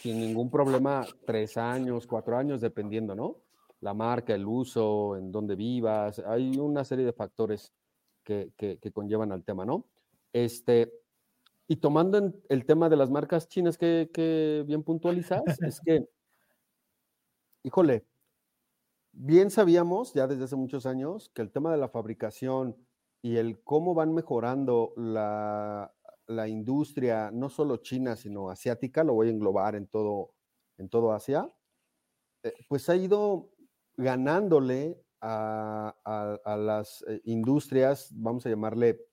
Sin 0.01 0.19
ningún 0.19 0.51
problema, 0.51 1.07
tres 1.27 1.59
años, 1.59 2.07
cuatro 2.07 2.37
años, 2.37 2.63
dependiendo, 2.63 3.15
¿no? 3.15 3.37
La 3.81 3.93
marca, 3.93 4.35
el 4.35 4.47
uso, 4.47 5.17
en 5.17 5.31
dónde 5.31 5.55
vivas, 5.55 6.19
hay 6.21 6.59
una 6.59 6.85
serie 6.85 7.05
de 7.05 7.13
factores 7.13 7.73
que, 8.25 8.53
conllevan 8.93 9.33
al 9.33 9.45
tema, 9.45 9.65
¿no? 9.67 9.87
Este, 10.33 10.93
y 11.69 11.77
tomando 11.77 12.33
el 12.49 12.65
tema 12.65 12.89
de 12.89 12.97
las 12.97 13.11
marcas 13.11 13.49
chinas 13.49 13.77
que, 13.77 14.11
que 14.13 14.65
bien 14.67 14.83
puntualizas, 14.83 15.43
es 15.61 15.81
que, 15.85 16.09
híjole, 17.65 18.07
bien 19.13 19.51
sabíamos 19.51 20.15
ya 20.15 20.27
desde 20.27 20.45
hace 20.45 20.57
muchos 20.57 20.87
años 20.87 21.31
que 21.35 21.43
el 21.43 21.51
tema 21.51 21.73
de 21.73 21.79
la 21.79 21.89
fabricación 21.89 22.77
y 23.23 23.37
el 23.37 23.63
cómo 23.63 23.95
van 23.95 24.15
mejorando 24.15 24.93
la, 24.97 25.93
industria, 26.49 27.31
no 27.33 27.49
solo 27.49 27.79
china, 27.79 28.17
sino 28.17 28.51
asiática, 28.51 29.03
lo 29.03 29.15
voy 29.15 29.29
a 29.29 29.31
englobar 29.33 29.75
en 29.75 29.89
todo, 29.89 30.35
en 30.79 30.89
todo 30.89 31.13
Asia, 31.13 31.51
eh, 32.45 32.55
pues 32.69 32.89
ha 32.89 32.97
ido 32.97 33.51
ganándole 33.97 35.03
a, 35.21 35.95
las 36.47 37.05
eh, 37.09 37.21
industrias, 37.25 38.11
vamos 38.15 38.47
a 38.47 38.49
llamarle 38.49 39.05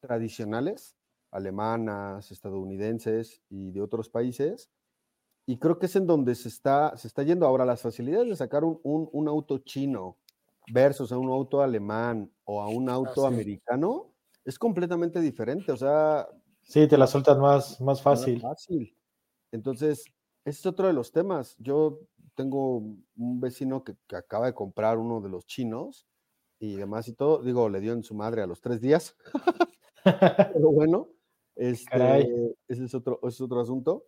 tradicionales, 0.00 0.96
alemanas, 1.30 2.30
estadounidenses 2.30 3.42
y 3.48 3.70
de 3.70 3.80
otros 3.80 4.10
países, 4.10 4.70
y 5.46 5.58
creo 5.58 5.78
que 5.78 5.86
es 5.86 5.94
en 5.94 6.06
donde 6.06 6.34
se 6.34 6.48
está, 6.48 6.96
se 6.96 7.06
está 7.06 7.22
yendo. 7.22 7.46
Ahora 7.46 7.64
las 7.64 7.80
facilidades 7.80 8.28
de 8.28 8.36
sacar 8.36 8.64
un, 8.64 8.80
un, 8.82 9.28
auto 9.28 9.58
chino 9.58 10.18
versus 10.72 11.12
a 11.12 11.18
un 11.18 11.30
auto 11.30 11.62
alemán 11.62 12.30
o 12.44 12.62
a 12.62 12.68
un 12.68 12.88
auto 12.88 13.26
americano 13.26 14.12
es 14.44 14.58
completamente 14.58 15.20
diferente. 15.20 15.72
O 15.72 15.76
sea. 15.76 16.28
Sí, 16.62 16.86
te 16.88 16.98
la 16.98 17.06
sueltan 17.06 17.40
más, 17.40 17.80
más 17.80 18.02
fácil. 18.02 18.40
fácil. 18.40 18.96
Entonces, 19.52 20.04
ese 20.44 20.60
es 20.60 20.66
otro 20.66 20.86
de 20.86 20.92
los 20.92 21.12
temas. 21.12 21.56
Yo 21.58 22.00
tengo 22.34 22.78
un 22.78 23.40
vecino 23.40 23.84
que, 23.84 23.94
que, 24.06 24.16
acaba 24.16 24.46
de 24.46 24.54
comprar 24.54 24.98
uno 24.98 25.20
de 25.20 25.28
los 25.28 25.46
chinos 25.46 26.06
y 26.58 26.74
demás 26.74 27.08
y 27.08 27.14
todo. 27.14 27.42
Digo, 27.42 27.68
le 27.68 27.80
dio 27.80 27.92
en 27.92 28.02
su 28.02 28.14
madre 28.14 28.42
a 28.42 28.46
los 28.46 28.60
tres 28.60 28.80
días. 28.80 29.16
Pero 30.04 30.72
bueno, 30.72 31.08
este, 31.54 32.54
ese, 32.68 32.84
es 32.84 32.94
otro, 32.94 33.18
ese 33.22 33.28
es 33.28 33.40
otro 33.40 33.60
asunto 33.60 34.06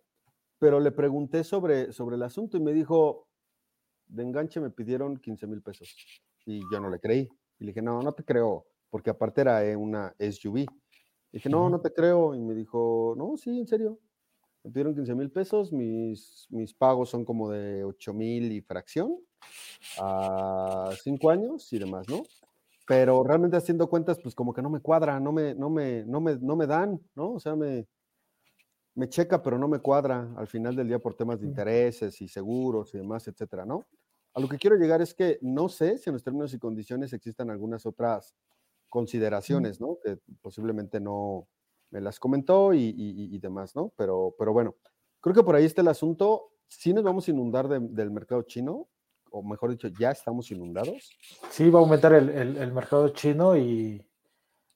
pero 0.59 0.79
le 0.79 0.91
pregunté 0.91 1.43
sobre, 1.43 1.91
sobre 1.93 2.17
el 2.17 2.23
asunto 2.23 2.57
y 2.57 2.59
me 2.59 2.73
dijo, 2.73 3.27
de 4.07 4.23
enganche 4.23 4.59
me 4.59 4.69
pidieron 4.69 5.17
15 5.17 5.47
mil 5.47 5.61
pesos. 5.61 5.95
Y 6.49 6.61
yo 6.71 6.79
no 6.79 6.89
le 6.89 6.99
creí. 6.99 7.29
Y 7.59 7.63
le 7.63 7.67
dije, 7.71 7.81
no, 7.81 8.01
no 8.01 8.11
te 8.13 8.23
creo, 8.23 8.65
porque 8.89 9.11
aparte 9.11 9.41
era 9.41 9.63
eh, 9.63 9.75
una 9.75 10.15
SUV. 10.17 10.65
dije, 11.31 11.47
no, 11.47 11.69
no 11.69 11.79
te 11.79 11.93
creo. 11.93 12.33
Y 12.33 12.41
me 12.41 12.55
dijo, 12.55 13.13
no, 13.15 13.37
sí, 13.37 13.59
en 13.59 13.67
serio. 13.67 13.99
Me 14.63 14.71
pidieron 14.71 14.95
15 14.95 15.15
mil 15.15 15.31
pesos, 15.31 15.71
mis, 15.71 16.47
mis 16.49 16.73
pagos 16.73 17.09
son 17.09 17.23
como 17.23 17.49
de 17.49 17.83
8 17.85 18.13
mil 18.13 18.51
y 18.51 18.61
fracción 18.61 19.15
a 20.01 20.91
5 21.01 21.29
años 21.29 21.71
y 21.71 21.79
demás, 21.79 22.09
¿no? 22.09 22.23
Pero 22.85 23.23
realmente 23.23 23.55
haciendo 23.55 23.87
cuentas, 23.87 24.19
pues 24.21 24.35
como 24.35 24.51
que 24.51 24.61
no 24.61 24.69
me 24.69 24.81
cuadra, 24.81 25.19
no 25.19 25.31
me, 25.31 25.53
no 25.55 25.69
me, 25.69 26.03
no 26.05 26.19
me, 26.19 26.35
no 26.37 26.55
me 26.55 26.67
dan, 26.67 26.99
¿no? 27.15 27.33
O 27.33 27.39
sea, 27.39 27.55
me, 27.55 27.87
me 28.95 29.07
checa, 29.07 29.41
pero 29.41 29.57
no 29.57 29.67
me 29.67 29.79
cuadra 29.79 30.33
al 30.35 30.47
final 30.47 30.75
del 30.75 30.87
día 30.87 30.99
por 30.99 31.13
temas 31.13 31.39
de 31.39 31.47
intereses 31.47 32.19
y 32.21 32.27
seguros 32.27 32.93
y 32.95 32.97
demás, 32.97 33.27
etcétera, 33.27 33.65
¿no? 33.65 33.85
A 34.39 34.41
lo 34.41 34.47
que 34.47 34.57
quiero 34.57 34.77
llegar 34.77 35.01
es 35.01 35.13
que 35.13 35.37
no 35.41 35.67
sé 35.67 35.97
si 35.97 36.09
en 36.09 36.13
los 36.13 36.23
términos 36.23 36.53
y 36.53 36.59
condiciones 36.59 37.11
existan 37.11 37.49
algunas 37.49 37.85
otras 37.85 38.33
consideraciones, 38.87 39.81
¿no? 39.81 39.97
Que 40.01 40.17
posiblemente 40.41 41.01
no 41.01 41.49
me 41.91 41.99
las 41.99 42.21
comentó 42.21 42.73
y, 42.73 43.37
demás, 43.39 43.75
¿no? 43.75 43.91
Pero, 43.97 44.33
pero 44.39 44.53
bueno, 44.53 44.75
creo 45.19 45.35
que 45.35 45.43
por 45.43 45.55
ahí 45.55 45.65
está 45.65 45.81
el 45.81 45.89
asunto. 45.89 46.53
Si 46.69 46.93
nos 46.93 47.03
vamos 47.03 47.27
a 47.27 47.31
inundar 47.31 47.67
del 47.67 48.11
mercado 48.11 48.43
chino, 48.43 48.87
o 49.29 49.43
mejor 49.43 49.71
dicho, 49.71 49.89
ya 49.89 50.11
estamos 50.11 50.49
inundados. 50.51 51.11
Sí, 51.49 51.69
va 51.69 51.79
a 51.79 51.81
aumentar 51.81 52.13
el, 52.13 52.29
el 52.29 52.71
mercado 52.71 53.09
chino 53.09 53.57
y 53.57 54.01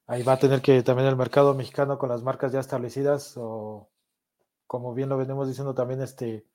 ahí 0.07 0.23
va 0.23 0.33
a 0.33 0.39
tener 0.39 0.61
que 0.61 0.83
también 0.83 1.07
el 1.07 1.15
mercado 1.15 1.53
mexicano 1.53 1.97
con 1.97 2.09
las 2.09 2.21
marcas 2.21 2.51
ya 2.51 2.59
establecidas 2.59 3.37
o 3.37 3.89
como 4.67 4.93
bien 4.93 5.07
lo 5.07 5.15
venimos 5.15 5.47
diciendo 5.47 5.73
también, 5.73 6.01
este, 6.01 6.45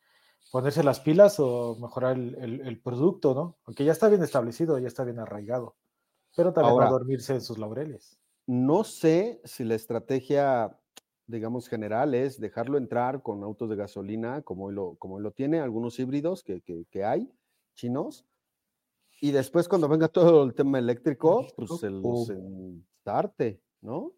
ponerse 0.50 0.82
las 0.82 1.00
pilas 1.00 1.38
o 1.38 1.76
mejorar 1.80 2.16
el, 2.16 2.80
producto, 2.80 3.34
¿no? 3.34 3.58
Aunque 3.64 3.84
ya 3.84 3.92
está 3.92 4.08
bien 4.08 4.22
establecido, 4.22 4.78
ya 4.78 4.88
está 4.88 5.04
bien 5.04 5.18
arraigado, 5.18 5.76
pero 6.36 6.52
también 6.52 6.78
va 6.78 6.86
a 6.86 6.90
dormirse 6.90 7.34
en 7.34 7.40
sus 7.40 7.58
laureles. 7.58 8.18
No 8.46 8.84
sé 8.84 9.40
si 9.44 9.64
la 9.64 9.74
estrategia, 9.74 10.78
digamos, 11.26 11.68
general 11.68 12.14
es 12.14 12.40
dejarlo 12.40 12.78
entrar 12.78 13.22
con 13.22 13.42
autos 13.42 13.68
de 13.68 13.76
gasolina, 13.76 14.42
como 14.42 14.66
hoy 14.66 14.74
lo, 14.74 14.96
como 14.96 15.20
lo 15.20 15.32
tiene, 15.32 15.60
algunos 15.60 15.98
híbridos 15.98 16.42
que, 16.42 17.04
hay, 17.04 17.30
chinos, 17.74 18.24
y 19.20 19.32
después 19.32 19.68
cuando 19.68 19.88
venga 19.88 20.08
todo 20.08 20.44
el 20.44 20.54
tema 20.54 20.78
eléctrico, 20.78 21.46
pues 21.56 21.82
el 21.82 22.00
los 22.00 22.32
starte, 23.00 23.60
¿no? 23.80 24.12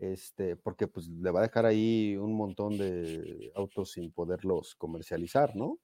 Este, 0.00 0.56
porque 0.56 0.88
pues 0.88 1.08
le 1.08 1.30
va 1.30 1.40
a 1.40 1.42
dejar 1.42 1.66
ahí 1.66 2.16
un 2.16 2.34
montón 2.34 2.78
de 2.78 3.52
autos 3.54 3.92
sin 3.92 4.10
poderlos 4.12 4.74
comercializar, 4.74 5.54
¿no? 5.54 5.78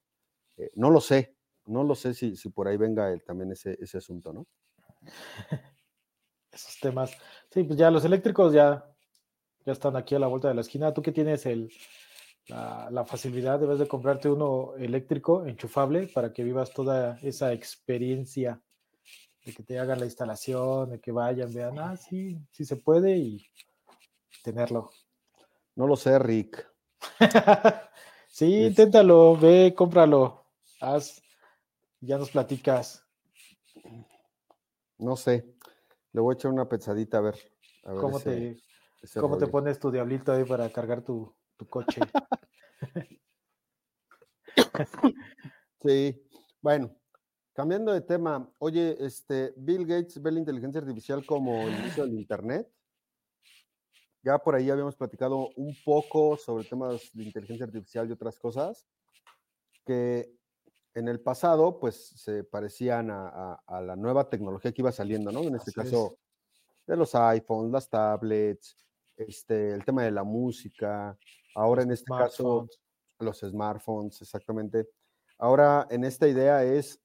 Eh, 0.57 0.71
no 0.75 0.91
lo 0.91 1.01
sé, 1.01 1.37
no 1.67 1.85
lo 1.85 1.95
sé 1.95 2.15
si, 2.15 2.35
si 2.35 2.49
por 2.49 2.67
ahí 2.67 2.79
venga 2.79 3.13
el, 3.13 3.23
también 3.23 3.53
ese, 3.53 3.77
ese 3.81 3.99
asunto, 3.99 4.33
¿no? 4.33 4.47
Esos 6.51 6.81
temas. 6.81 7.13
Sí, 7.51 7.65
pues 7.65 7.79
ya 7.79 7.91
los 7.91 8.05
eléctricos 8.07 8.55
ya, 8.55 8.91
ya 9.67 9.73
están 9.73 9.97
aquí 9.97 10.15
a 10.15 10.19
la 10.19 10.29
vuelta 10.29 10.49
de 10.49 10.55
la 10.55 10.63
esquina. 10.63 10.95
Tú 10.95 11.03
que 11.03 11.13
tienes 11.13 11.45
el, 11.45 11.71
la, 12.49 12.89
la, 12.91 13.05
facilidad, 13.05 13.61
debes 13.61 13.79
de 13.79 13.87
comprarte 13.87 14.31
uno 14.31 14.75
eléctrico, 14.77 15.45
enchufable, 15.45 16.07
para 16.07 16.33
que 16.33 16.43
vivas 16.43 16.73
toda 16.73 17.19
esa 17.21 17.53
experiencia 17.53 18.63
de 19.45 19.53
que 19.53 19.63
te 19.63 19.79
hagan 19.79 20.01
la 20.01 20.07
instalación, 20.07 20.89
de 20.89 21.01
que 21.01 21.13
vayan, 21.13 21.53
vean, 21.53 21.79
ah, 21.79 21.97
sí, 21.97 22.41
sí 22.51 22.65
se 22.65 22.77
puede 22.77 23.19
y 23.19 23.47
tenerlo. 24.47 24.91
No 25.75 25.89
lo 25.89 25.97
sé, 25.97 26.21
Rick. 26.21 26.65
sí, 28.29 28.67
inténtalo, 28.67 29.37
ve, 29.37 29.75
cómpralo, 29.77 30.47
haz, 30.81 31.21
ya 32.01 32.17
nos 32.17 32.31
platicas. 32.31 33.05
No 34.99 35.17
sé, 35.17 35.57
le 36.13 36.21
voy 36.21 36.33
a 36.33 36.37
echar 36.37 36.53
una 36.53 36.69
pensadita 36.69 37.19
a 37.19 37.23
ver. 37.23 37.35
¿Cómo, 37.83 38.21
te, 38.21 38.57
¿cómo 39.21 39.37
te 39.37 39.49
pones 39.49 39.81
tu 39.81 39.91
diablito 39.91 40.33
ahí 40.33 40.45
para 40.45 40.71
cargar 40.71 41.03
tu, 41.03 41.35
tu 41.57 41.69
coche? 41.69 42.01
sí, 45.83 46.25
bueno, 46.63 46.97
cambiando 47.53 47.93
de 47.93 48.01
tema, 48.01 48.49
oye, 48.61 48.97
este, 49.05 49.55
Bill 49.57 49.87
Gates 49.87 50.23
ve 50.23 50.31
la 50.31 50.39
inteligencia 50.39 50.81
artificial 50.81 51.27
como 51.27 51.63
el 51.63 51.81
inicio 51.81 52.05
del 52.05 52.15
Internet. 52.15 52.71
Ya 54.27 54.39
por 54.39 54.57
ahí 54.57 54.69
habíamos 54.71 54.97
platicado 54.97 55.51
un 55.55 55.73
poco 55.85 56.37
sobre 56.37 56.65
temas 56.65 57.11
de 57.13 57.23
inteligencia 57.23 57.65
artificial 57.65 58.09
y 58.09 58.13
otras 58.13 58.37
cosas 58.41 58.85
que 59.85 60.35
en 60.95 61.07
el 61.07 61.21
pasado 61.21 61.79
pues 61.79 62.09
se 62.17 62.43
parecían 62.43 63.09
a, 63.13 63.63
la 63.83 63.95
nueva 63.95 64.29
tecnología 64.29 64.73
que 64.73 64.83
iba 64.83 64.91
saliendo, 64.91 65.31
¿no? 65.31 65.45
En 65.45 65.55
este 65.55 65.71
caso 65.71 66.19
de 66.89 66.97
los 66.97 67.15
iPhones, 67.15 67.71
las 67.71 67.89
tablets, 67.89 68.77
este, 69.17 69.71
el 69.71 69.85
tema 69.85 70.03
de 70.03 70.11
la 70.11 70.25
música, 70.25 71.17
ahora 71.55 71.85
en 71.85 71.93
este 71.93 72.11
caso 72.11 72.67
los 73.21 73.39
smartphones, 73.39 74.21
exactamente. 74.23 74.89
Ahora 75.39 75.87
en 75.89 76.03
esta 76.03 76.27
idea 76.27 76.65
es 76.65 77.01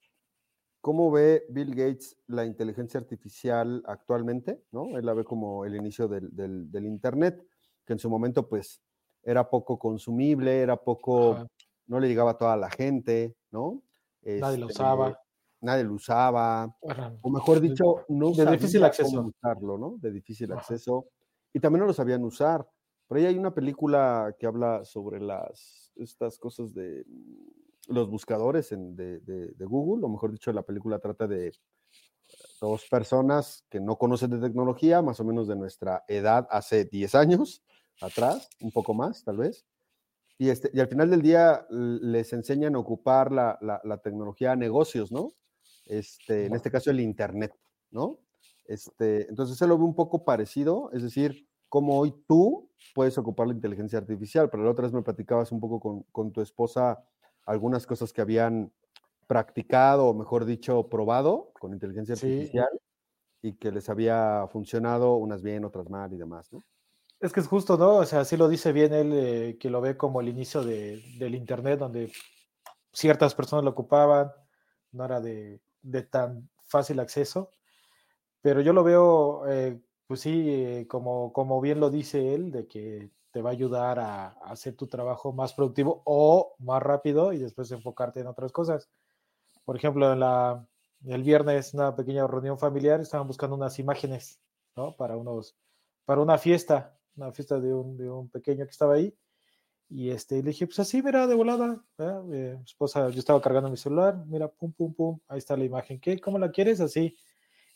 ¿Cómo 0.82 1.12
ve 1.12 1.46
Bill 1.50 1.76
Gates 1.76 2.18
la 2.26 2.44
inteligencia 2.44 3.00
artificial 3.00 3.84
actualmente? 3.86 4.64
¿no? 4.72 4.98
Él 4.98 5.06
la 5.06 5.14
ve 5.14 5.24
como 5.24 5.64
el 5.64 5.76
inicio 5.76 6.08
del, 6.08 6.86
Internet, 6.86 7.46
que 7.86 7.94
en 7.94 8.00
su 8.00 8.10
momento 8.10 8.50
pues 8.50 8.82
era 9.22 9.48
poco 9.48 9.78
consumible, 9.78 10.60
era 10.60 10.78
poco, 10.78 11.48
no 11.86 12.00
le 12.00 12.08
llegaba 12.08 12.32
a 12.32 12.38
toda 12.38 12.58
la 12.58 12.72
gente, 12.72 13.36
¿no? 13.52 13.84
nadie 14.24 14.58
lo 14.58 14.68
este, 14.68 14.82
usaba. 14.82 15.20
Nadie 15.64 15.84
lo 15.84 15.94
usaba, 15.94 16.76
o 17.22 17.30
mejor 17.30 17.62
dicho, 17.62 18.04
no 18.10 18.32
de 18.32 18.48
difícil 18.48 18.84
acceso. 18.84 19.22
usarlo, 19.22 19.78
¿no? 19.78 19.98
De 20.00 20.12
difícil 20.12 20.52
acceso. 20.52 21.06
Y 21.54 21.60
también 21.60 21.82
no 21.82 21.86
lo 21.86 21.94
sabían 21.94 22.24
usar. 22.24 22.68
Por 23.08 23.18
ahí 23.18 23.28
hay 23.28 23.38
una 23.38 23.54
película 23.54 24.36
que 24.40 24.48
habla 24.48 24.84
sobre 24.86 25.20
las, 25.20 25.94
estas 25.98 26.40
cosas 26.40 26.74
de 26.74 27.06
los 27.92 28.10
buscadores 28.10 28.70
de, 28.72 29.54
Google, 29.60 30.06
o 30.06 30.10
mejor 30.10 30.32
dicho, 30.32 30.52
la 30.52 30.64
película 30.64 31.00
trata 31.00 31.28
de 31.28 31.54
dos 32.60 32.86
personas 32.90 33.66
que 33.70 33.80
no 33.80 33.98
conocen 33.98 34.32
de 34.32 34.40
tecnología, 34.40 35.02
más 35.02 35.20
o 35.20 35.26
menos 35.26 35.48
de 35.48 35.56
nuestra 35.56 36.04
edad 36.08 36.48
hace 36.50 36.86
10 36.86 37.16
años 37.16 37.64
atrás, 38.02 38.50
un 38.62 38.72
poco 38.72 38.94
más 38.94 39.24
tal 39.24 39.38
vez, 39.38 39.66
y, 40.38 40.50
este, 40.50 40.72
y 40.74 40.80
al 40.80 40.88
final 40.88 41.10
del 41.10 41.22
día 41.22 41.68
les 41.70 42.34
enseñan 42.34 42.76
a 42.76 42.80
ocupar 42.80 43.32
la, 43.32 44.02
tecnología 44.04 44.54
a 44.54 44.56
negocios, 44.56 45.12
¿no? 45.12 45.34
Este, 45.86 46.48
en 46.48 46.56
este 46.56 46.72
caso 46.72 46.90
el 46.90 47.00
Internet, 47.00 47.54
¿no? 47.92 48.18
Este, 48.66 49.30
entonces, 49.30 49.58
se 49.58 49.68
lo 49.68 49.78
ve 49.78 49.84
un 49.84 49.94
poco 49.94 50.24
parecido, 50.24 50.90
es 50.94 51.04
decir, 51.04 51.48
como 51.70 52.00
hoy 52.00 52.14
tú 52.28 52.72
puedes 52.96 53.18
ocupar 53.18 53.48
la 53.48 53.54
inteligencia 53.54 54.00
artificial, 54.00 54.50
pero 54.50 54.64
la 54.64 54.72
otra 54.72 54.84
vez 54.84 54.94
me 54.94 55.04
platicabas 55.04 55.52
un 55.52 55.60
poco 55.60 55.80
con, 55.80 56.04
con 56.12 56.32
tu 56.32 56.42
esposa 56.42 57.04
algunas 57.52 57.86
cosas 57.86 58.14
que 58.14 58.22
habían 58.22 58.72
practicado, 59.28 60.08
o 60.08 60.14
mejor 60.14 60.46
dicho, 60.46 60.88
probado 60.90 61.52
con 61.60 61.74
inteligencia 61.74 62.16
artificial 62.16 62.70
y 63.42 63.54
que 63.54 63.72
les 63.72 63.90
había 63.90 64.48
funcionado, 64.52 65.16
unas 65.16 65.42
bien, 65.42 65.66
otras 65.66 65.90
mal 65.90 66.12
y 66.14 66.18
demás, 66.18 66.52
¿no? 66.52 66.60
Es 67.20 67.32
que 67.32 67.40
es 67.40 67.48
justo, 67.48 67.78
¿no? 67.78 67.98
O 67.98 68.06
sea, 68.06 68.26
sí 68.26 68.36
lo 68.36 68.50
dice 68.50 68.72
bien 68.72 68.94
él, 68.94 69.12
eh, 69.14 69.58
que 69.60 69.70
lo 69.70 69.80
ve 69.80 69.96
como 69.96 70.22
el 70.22 70.28
inicio 70.28 70.64
de, 70.64 71.02
del 71.20 71.36
Internet, 71.36 71.80
donde 71.80 72.12
ciertas 72.92 73.36
personas 73.36 73.64
lo 73.64 73.72
ocupaban, 73.72 74.32
no 74.92 75.06
era 75.06 75.22
de, 75.22 75.62
de 75.82 76.02
tan 76.04 76.50
fácil 76.64 77.00
acceso, 77.00 77.52
pero 78.42 78.62
yo 78.62 78.74
lo 78.74 78.84
veo, 78.84 79.48
eh, 79.48 79.80
pues 80.08 80.22
sí, 80.22 80.46
eh, 80.50 80.88
como, 80.88 81.32
como 81.32 81.62
bien 81.62 81.80
lo 81.80 81.90
dice 81.90 82.34
él, 82.34 82.52
de 82.52 82.68
que 82.68 83.12
te 83.32 83.42
va 83.42 83.50
a 83.50 83.54
ayudar 83.54 84.00
a, 84.00 84.28
a 84.28 84.52
hacer 84.52 84.76
tu 84.76 84.88
trabajo 84.88 85.34
más 85.34 85.54
productivo 85.54 86.02
o 86.06 86.56
más 86.60 86.82
rápido 86.84 87.34
y 87.34 87.40
después 87.40 87.72
enfocarte 87.72 88.20
en 88.20 88.28
otras 88.28 88.52
cosas. 88.52 88.90
Por 89.66 89.76
ejemplo, 89.76 90.12
en 90.12 90.20
la, 90.20 90.68
el 91.06 91.24
viernes, 91.24 91.74
una 91.74 91.96
pequeña 91.96 92.28
reunión 92.28 92.58
familiar, 92.58 93.02
estaban 93.02 93.28
buscando 93.28 93.56
unas 93.56 93.80
imágenes, 93.80 94.40
¿no? 94.76 94.96
Para 94.96 95.18
unos, 95.18 95.56
para 96.06 96.22
una 96.22 96.38
fiesta, 96.38 96.98
una 97.16 97.32
fiesta 97.32 97.60
de 97.60 97.74
un, 97.74 97.98
de 97.98 98.10
un 98.10 98.30
pequeño 98.30 98.66
que 98.66 98.72
estaba 98.72 98.96
ahí. 98.96 99.16
Y 99.90 100.10
este, 100.12 100.36
le 100.38 100.52
dije, 100.52 100.68
pues 100.68 100.80
así, 100.80 101.02
mira, 101.02 101.28
de 101.28 101.36
volada. 101.36 101.84
Eh, 101.98 102.56
mi 102.58 102.64
esposa, 102.64 103.10
yo 103.10 103.20
estaba 103.20 103.42
cargando 103.42 103.70
mi 103.70 103.78
celular, 103.78 104.24
mira, 104.28 104.48
pum, 104.48 104.72
pum, 104.72 104.94
pum, 104.94 105.20
ahí 105.28 105.40
está 105.40 105.58
la 105.58 105.66
imagen. 105.66 106.00
¿Qué? 106.00 106.20
¿Cómo 106.20 106.40
la 106.40 106.52
quieres? 106.52 106.80
Así. 106.80 107.18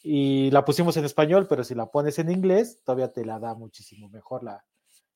Y 0.02 0.50
la 0.52 0.64
pusimos 0.64 0.96
en 0.98 1.06
español, 1.06 1.48
pero 1.50 1.64
si 1.64 1.76
la 1.76 1.88
pones 1.88 2.20
en 2.20 2.32
inglés, 2.32 2.82
todavía 2.84 3.12
te 3.12 3.26
la 3.26 3.40
da 3.40 3.56
muchísimo 3.56 4.08
mejor 4.10 4.44
la, 4.44 4.64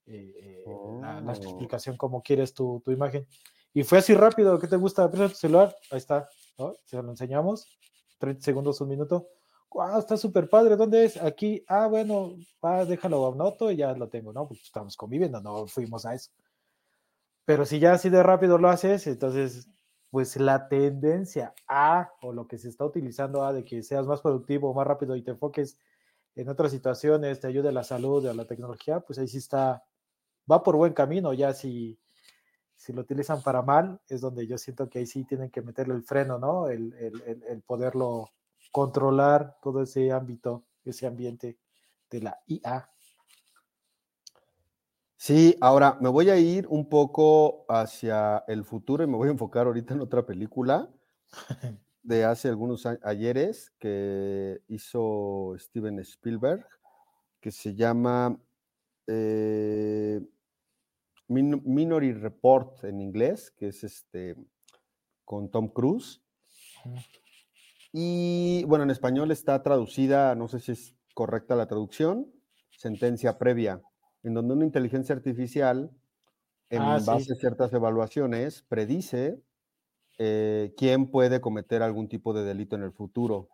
eh, 0.10 0.34
eh, 0.38 0.64
la, 1.02 1.22
la, 1.22 1.32
oh. 1.32 1.36
explicación, 1.36 1.96
cómo 1.96 2.24
quieres 2.24 2.54
tu, 2.54 2.82
tu, 2.84 2.92
imagen. 2.92 3.28
Y 3.74 3.84
fue 3.84 4.00
así 4.00 4.16
rápido, 4.16 4.58
¿qué 4.58 4.68
te 4.68 4.76
gusta? 4.76 5.10
Presta 5.10 5.30
tu 5.30 5.36
celular, 5.36 5.76
ahí 5.92 6.00
está, 6.00 6.28
¿no? 6.58 6.74
Se 6.86 7.02
lo 7.02 7.12
enseñamos, 7.12 7.68
30 8.18 8.42
segundos, 8.42 8.82
un 8.82 8.90
minuto. 8.90 9.28
¡Wow! 9.72 10.00
Está 10.00 10.18
súper 10.18 10.50
padre, 10.50 10.76
¿dónde 10.76 11.06
es? 11.06 11.22
Aquí, 11.22 11.64
ah, 11.68 11.86
bueno, 11.86 12.34
ah, 12.64 12.86
déjalo, 12.86 13.32
anoto 13.32 13.70
y 13.72 13.78
ya 13.78 13.94
lo 13.94 14.10
tengo, 14.10 14.34
¿no? 14.34 14.48
Pues 14.48 14.62
estamos 14.64 14.98
conviviendo, 14.98 15.40
no 15.42 15.68
fuimos 15.68 16.06
a 16.08 16.16
eso. 16.16 16.32
Pero 17.46 17.66
si 17.66 17.80
ya 17.80 17.94
así 17.94 18.10
de 18.10 18.24
rápido 18.24 18.58
lo 18.58 18.70
haces, 18.70 19.06
entonces, 19.06 19.68
pues 20.10 20.38
la 20.38 20.68
tendencia 20.68 21.54
a, 21.68 22.12
o 22.24 22.34
lo 22.34 22.48
que 22.48 22.58
se 22.58 22.70
está 22.70 22.86
utilizando 22.86 23.44
a, 23.44 23.54
de 23.54 23.64
que 23.64 23.84
seas 23.84 24.08
más 24.08 24.22
productivo, 24.22 24.74
más 24.74 24.88
rápido 24.88 25.16
y 25.16 25.22
te 25.22 25.32
enfoques 25.32 25.78
en 26.36 26.50
otras 26.50 26.72
situaciones, 26.72 27.40
te 27.40 27.48
ayude 27.48 27.70
a 27.70 27.72
la 27.72 27.84
salud, 27.84 28.26
a 28.26 28.34
la 28.34 28.46
tecnología, 28.46 29.02
pues 29.02 29.20
ahí 29.20 29.28
sí 29.28 29.38
está, 29.38 29.84
va 30.50 30.64
por 30.64 30.76
buen 30.76 30.94
camino, 30.94 31.34
ya 31.34 31.54
si, 31.54 32.00
si 32.76 32.94
lo 32.94 33.02
utilizan 33.02 33.42
para 33.44 33.62
mal, 33.62 34.02
es 34.08 34.22
donde 34.22 34.48
yo 34.48 34.58
siento 34.58 34.90
que 34.90 35.00
ahí 35.00 35.06
sí 35.06 35.26
tienen 35.26 35.52
que 35.52 35.62
meterle 35.62 35.96
el 35.96 36.04
freno, 36.04 36.40
¿no? 36.40 36.70
El, 36.70 36.94
el, 36.94 37.44
el 37.48 37.62
poderlo 37.64 38.30
controlar 38.72 39.58
todo 39.62 39.84
ese 39.84 40.12
ámbito, 40.12 40.66
ese 40.84 41.08
ambiente 41.08 41.60
de 42.10 42.22
la 42.22 42.40
IA. 42.48 42.90
Sí, 45.18 45.58
ahora 45.60 45.98
me 46.00 46.08
voy 46.08 46.30
a 46.30 46.38
ir 46.38 46.66
un 46.70 46.88
poco 46.88 47.66
hacia 47.68 48.38
el 48.48 48.64
futuro 48.64 49.04
y 49.04 49.08
me 49.08 49.18
voy 49.18 49.28
a 49.28 49.32
enfocar 49.32 49.68
ahorita 49.68 49.94
en 49.94 50.00
otra 50.00 50.26
película 50.26 50.90
de 52.04 52.24
hace 52.24 52.48
algunos 52.48 52.86
ayeres 52.86 53.72
que 53.80 54.62
hizo 54.70 55.56
Steven 55.58 56.00
Spielberg, 56.00 56.66
que 57.42 57.52
se 57.52 57.76
llama 57.76 58.40
eh, 59.08 60.22
Min 61.30 61.62
Minority 61.64 62.20
Report 62.20 62.84
en 62.84 63.00
inglés, 63.00 63.52
que 63.52 63.70
es 63.70 63.84
este 63.84 64.36
con 65.24 65.50
Tom 65.50 65.70
Cruise. 65.70 66.22
Y 67.94 68.64
bueno, 68.66 68.84
en 68.84 68.90
español 68.90 69.32
está 69.32 69.62
traducida, 69.64 70.36
no 70.36 70.48
sé 70.48 70.60
si 70.60 70.72
es 70.72 70.96
correcta 71.14 71.56
la 71.56 71.68
traducción, 71.68 72.32
sentencia 72.72 73.38
previa, 73.38 73.82
en 74.24 74.34
donde 74.34 74.56
una 74.56 74.66
inteligencia 74.66 75.16
artificial, 75.16 75.92
en 76.70 76.82
ah, 76.82 77.00
base 77.06 77.26
sí. 77.26 77.34
a 77.34 77.36
ciertas 77.36 77.74
evaluaciones, 77.74 78.64
predice 78.64 79.42
eh, 80.18 80.74
quién 80.78 81.10
puede 81.10 81.42
cometer 81.42 81.82
algún 81.82 82.10
tipo 82.10 82.34
de 82.34 82.44
delito 82.44 82.76
en 82.76 82.84
el 82.84 82.92
futuro, 82.92 83.50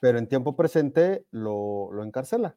pero 0.00 0.18
en 0.18 0.28
tiempo 0.28 0.56
presente 0.56 1.26
lo, 1.30 1.90
lo 1.92 2.04
encarcela. 2.04 2.56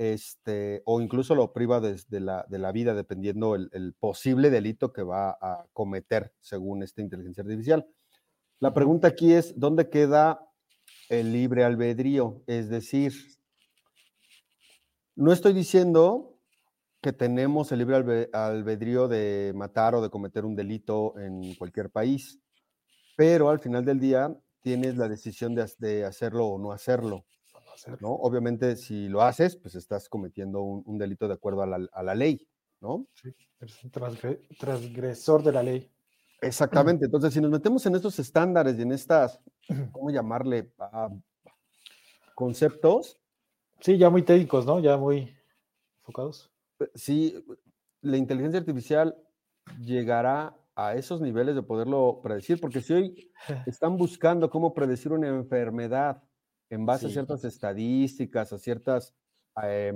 Este, 0.00 0.80
o 0.86 1.02
incluso 1.02 1.34
lo 1.34 1.52
priva 1.52 1.78
de, 1.78 2.00
de, 2.08 2.20
la, 2.20 2.46
de 2.48 2.58
la, 2.58 2.72
vida, 2.72 2.94
dependiendo 2.94 3.54
el, 3.54 3.68
el 3.74 3.92
posible 3.92 4.48
delito 4.48 4.94
que 4.94 5.02
va 5.02 5.36
a 5.42 5.66
cometer 5.74 6.32
según 6.40 6.82
esta 6.82 7.02
inteligencia 7.02 7.42
artificial. 7.42 7.86
La 8.60 8.72
pregunta 8.72 9.08
aquí 9.08 9.34
es, 9.34 9.60
¿dónde 9.60 9.90
queda 9.90 10.40
el 11.10 11.34
libre 11.34 11.64
albedrío? 11.64 12.42
Es 12.46 12.70
decir, 12.70 13.12
no 15.16 15.34
estoy 15.34 15.52
diciendo 15.52 16.38
que 17.02 17.12
tenemos 17.12 17.70
el 17.70 17.80
libre 17.80 18.30
albedrío 18.32 19.06
de 19.06 19.52
matar 19.54 19.94
o 19.94 20.00
de 20.00 20.08
cometer 20.08 20.46
un 20.46 20.56
delito 20.56 21.18
en 21.18 21.54
cualquier 21.56 21.90
país, 21.90 22.40
pero 23.18 23.50
al 23.50 23.58
final 23.58 23.84
del 23.84 24.00
día 24.00 24.34
tienes 24.62 24.96
la 24.96 25.08
decisión 25.08 25.54
de, 25.54 25.70
de 25.76 26.06
hacerlo 26.06 26.46
o 26.46 26.58
no 26.58 26.72
hacerlo. 26.72 27.26
¿No? 28.00 28.10
Obviamente, 28.10 28.76
si 28.76 29.08
lo 29.08 29.22
haces, 29.22 29.56
pues 29.56 29.74
estás 29.74 30.08
cometiendo 30.08 30.60
un, 30.62 30.82
un 30.86 30.98
delito 30.98 31.28
de 31.28 31.34
acuerdo 31.34 31.62
a 31.62 31.66
la, 31.66 31.88
a 31.92 32.02
la, 32.02 32.14
ley, 32.14 32.46
¿no? 32.80 33.06
Sí, 33.14 33.34
eres 33.60 33.84
un 33.84 33.90
transgresor 33.90 35.42
de 35.42 35.52
la 35.52 35.62
ley. 35.62 35.90
Exactamente. 36.40 37.04
Entonces, 37.04 37.34
si 37.34 37.40
nos 37.40 37.50
metemos 37.50 37.84
en 37.86 37.94
estos 37.94 38.18
estándares 38.18 38.78
y 38.78 38.82
en 38.82 38.92
estas, 38.92 39.40
¿cómo 39.92 40.10
llamarle? 40.10 40.72
Uh, 40.78 41.18
conceptos. 42.34 43.18
Sí, 43.80 43.98
ya 43.98 44.10
muy 44.10 44.22
técnicos, 44.22 44.66
¿no? 44.66 44.80
Ya 44.80 44.96
muy 44.96 45.34
enfocados. 45.98 46.50
Eh, 46.80 46.90
sí, 46.94 47.44
la 48.00 48.16
inteligencia 48.16 48.60
artificial 48.60 49.16
llegará 49.78 50.56
a 50.74 50.94
esos 50.94 51.20
niveles 51.20 51.54
de 51.54 51.62
poderlo 51.62 52.20
predecir, 52.22 52.60
porque 52.60 52.80
si 52.80 52.94
hoy 52.94 53.32
están 53.66 53.96
buscando 53.96 54.48
cómo 54.48 54.72
predecir 54.72 55.12
una 55.12 55.28
enfermedad 55.28 56.22
en 56.70 56.86
base 56.86 57.06
sí. 57.06 57.10
a 57.10 57.12
ciertas 57.12 57.44
estadísticas, 57.44 58.52
a 58.52 58.58
ciertas 58.58 59.14
eh, 59.62 59.92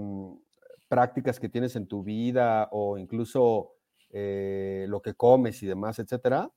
prácticas 0.88 1.40
que 1.40 1.48
tienes 1.48 1.76
en 1.76 1.86
tu 1.86 2.02
vida 2.02 2.68
o 2.72 2.98
incluso 2.98 3.76
eh, 4.10 4.86
lo 4.88 5.00
que 5.00 5.14
comes 5.14 5.62
y 5.62 5.66
demás, 5.66 5.98
etcétera, 5.98 6.50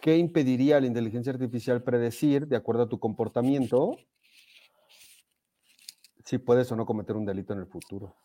¿qué 0.00 0.16
impediría 0.16 0.76
a 0.76 0.80
la 0.80 0.86
inteligencia 0.86 1.32
artificial 1.32 1.82
predecir, 1.82 2.46
de 2.46 2.56
acuerdo 2.56 2.84
a 2.84 2.88
tu 2.88 2.98
comportamiento, 2.98 3.96
si 6.24 6.38
puedes 6.38 6.70
o 6.72 6.76
no 6.76 6.86
cometer 6.86 7.16
un 7.16 7.26
delito 7.26 7.52
en 7.52 7.60
el 7.60 7.66
futuro? 7.66 8.16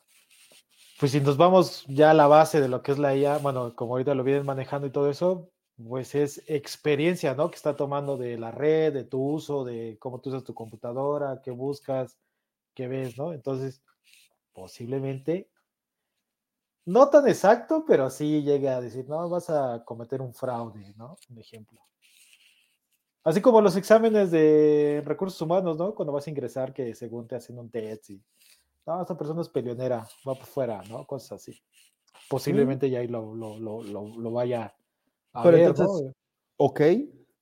Pues 0.99 1.11
si 1.11 1.21
nos 1.21 1.37
vamos 1.37 1.85
ya 1.87 2.11
a 2.11 2.15
la 2.15 2.25
base 2.25 2.59
de 2.59 2.67
lo 2.67 2.81
que 2.81 2.91
es 2.91 2.97
la 2.97 3.15
IA, 3.15 3.37
bueno, 3.37 3.75
como 3.75 3.93
ahorita 3.93 4.15
lo 4.15 4.23
vienen 4.23 4.45
manejando 4.45 4.87
y 4.87 4.91
todo 4.91 5.11
eso, 5.11 5.51
pues 5.83 6.15
es 6.15 6.43
experiencia, 6.47 7.35
¿no? 7.35 7.49
Que 7.49 7.55
está 7.55 7.75
tomando 7.75 8.17
de 8.17 8.37
la 8.37 8.51
red, 8.51 8.93
de 8.93 9.03
tu 9.03 9.21
uso, 9.21 9.63
de 9.63 9.97
cómo 9.99 10.19
tú 10.19 10.29
usas 10.29 10.43
tu 10.43 10.53
computadora, 10.53 11.41
qué 11.43 11.51
buscas, 11.51 12.17
qué 12.73 12.87
ves, 12.87 13.17
¿no? 13.17 13.33
Entonces, 13.33 13.81
posiblemente 14.53 15.49
no 16.85 17.09
tan 17.09 17.27
exacto, 17.27 17.83
pero 17.85 18.09
sí 18.09 18.43
llega 18.43 18.77
a 18.77 18.81
decir, 18.81 19.09
no, 19.09 19.27
vas 19.27 19.49
a 19.49 19.83
cometer 19.83 20.21
un 20.21 20.33
fraude, 20.33 20.93
¿no? 20.95 21.17
Un 21.29 21.37
ejemplo. 21.37 21.81
Así 23.25 23.41
como 23.41 23.59
los 23.59 23.75
exámenes 23.75 24.31
de 24.31 25.03
recursos 25.05 25.41
humanos, 25.41 25.77
¿no? 25.77 25.93
Cuando 25.93 26.13
vas 26.13 26.25
a 26.25 26.29
ingresar, 26.29 26.73
que 26.73 26.95
según 26.95 27.27
te 27.27 27.35
hacen 27.35 27.59
un 27.59 27.69
test 27.69 28.11
y, 28.11 28.23
no, 28.85 29.01
esta 29.01 29.17
persona 29.17 29.41
es 29.41 29.49
peleonera, 29.49 30.07
va 30.25 30.33
por 30.33 30.45
fuera, 30.45 30.81
¿no? 30.83 31.05
Cosas 31.05 31.33
así. 31.33 31.61
Posiblemente 32.29 32.89
ya 32.89 32.99
ahí 32.99 33.09
lo, 33.09 33.35
lo, 33.35 33.59
lo, 33.59 33.83
lo, 33.83 34.31
vaya 34.31 34.73
a 35.37 35.43
pero 35.43 35.57
ver, 35.57 35.67
entonces, 35.67 36.07
¿no? 36.07 36.13
Ok, 36.57 36.79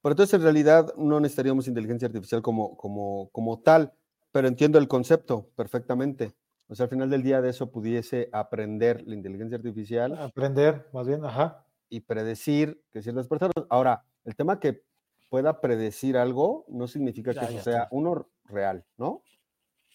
pero 0.02 0.14
entonces 0.14 0.34
en 0.34 0.42
realidad 0.42 0.94
no 0.98 1.20
necesitaríamos 1.20 1.68
inteligencia 1.68 2.08
artificial 2.08 2.42
como, 2.42 2.76
como, 2.78 3.30
como 3.32 3.60
tal, 3.62 3.94
pero 4.32 4.48
entiendo 4.48 4.78
el 4.78 4.88
concepto 4.88 5.50
perfectamente. 5.56 6.36
O 6.68 6.76
sea, 6.76 6.86
al 6.86 6.90
final 6.90 7.10
del 7.10 7.24
día 7.24 7.42
de 7.42 7.50
eso 7.50 7.72
pudiese 7.72 8.30
aprender 8.34 9.04
la 9.08 9.16
inteligencia 9.16 9.58
artificial. 9.58 10.18
Aprender, 10.18 10.88
más 10.92 11.08
bien, 11.08 11.24
ajá. 11.24 11.66
Y 11.90 12.02
predecir 12.02 12.84
que 12.92 13.02
ciertas 13.02 13.28
personas. 13.28 13.54
Ahora, 13.70 14.04
el 14.26 14.36
tema 14.36 14.60
que 14.60 14.84
pueda 15.30 15.62
predecir 15.62 16.18
algo 16.18 16.66
no 16.68 16.88
significa 16.88 17.32
que 17.32 17.40
ya, 17.40 17.46
eso 17.46 17.54
ya 17.56 17.64
sea 17.64 17.88
uno 17.92 18.28
real, 18.46 18.86
¿no? 18.98 19.24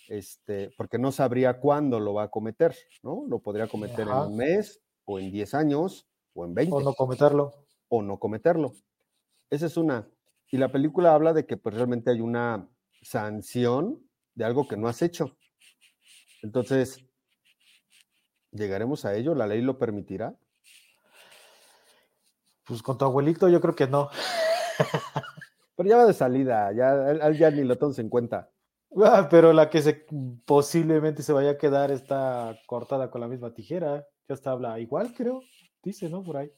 Este, 0.08 0.70
porque 0.76 0.98
no 0.98 1.12
sabría 1.12 1.60
cuándo 1.60 2.00
lo 2.00 2.14
va 2.14 2.24
a 2.24 2.30
cometer, 2.30 2.74
¿no? 3.02 3.24
Lo 3.28 3.40
podría 3.40 3.68
cometer 3.68 4.08
ajá. 4.08 4.24
en 4.24 4.30
un 4.30 4.36
mes, 4.36 4.80
o 5.04 5.18
en 5.18 5.30
10 5.30 5.54
años, 5.54 6.08
o 6.34 6.44
en 6.44 6.54
20. 6.54 6.74
O 6.74 6.80
no 6.80 6.94
cometerlo. 6.94 7.52
O 7.90 8.00
no 8.00 8.18
cometerlo. 8.18 8.72
Esa 9.50 9.66
es 9.66 9.76
una. 9.76 10.08
Y 10.50 10.56
la 10.56 10.72
película 10.72 11.14
habla 11.14 11.34
de 11.34 11.44
que 11.44 11.58
pues, 11.58 11.74
realmente 11.74 12.10
hay 12.10 12.22
una 12.22 12.66
sanción 13.02 14.02
de 14.34 14.44
algo 14.44 14.66
que 14.66 14.78
no 14.78 14.88
has 14.88 15.02
hecho. 15.02 15.36
Entonces, 16.42 17.04
¿llegaremos 18.50 19.04
a 19.04 19.14
ello? 19.14 19.34
¿La 19.34 19.46
ley 19.46 19.60
lo 19.60 19.78
permitirá? 19.78 20.34
Pues 22.64 22.82
con 22.82 22.96
tu 22.96 23.04
abuelito 23.04 23.48
yo 23.48 23.60
creo 23.60 23.74
que 23.74 23.86
no. 23.86 24.08
Pero 25.76 25.88
ya 25.88 25.96
va 25.96 26.06
de 26.06 26.14
salida, 26.14 26.72
ya, 26.72 27.30
ya 27.32 27.50
ni 27.50 27.64
lo 27.64 27.76
tomas 27.76 27.98
en 27.98 28.08
cuenta. 28.08 28.50
Ah, 28.96 29.28
pero 29.30 29.52
la 29.52 29.70
que 29.70 29.82
se 29.82 30.04
posiblemente 30.44 31.22
se 31.22 31.32
vaya 31.32 31.52
a 31.52 31.58
quedar 31.58 31.90
está 31.92 32.58
cortada 32.66 33.10
con 33.10 33.20
la 33.20 33.28
misma 33.28 33.54
tijera. 33.54 34.04
Ya 34.28 34.34
está 34.34 34.50
habla 34.50 34.78
igual, 34.80 35.14
creo. 35.14 35.42
Dice, 35.82 36.08
¿no? 36.10 36.22
Por 36.22 36.36
ahí. 36.38 36.52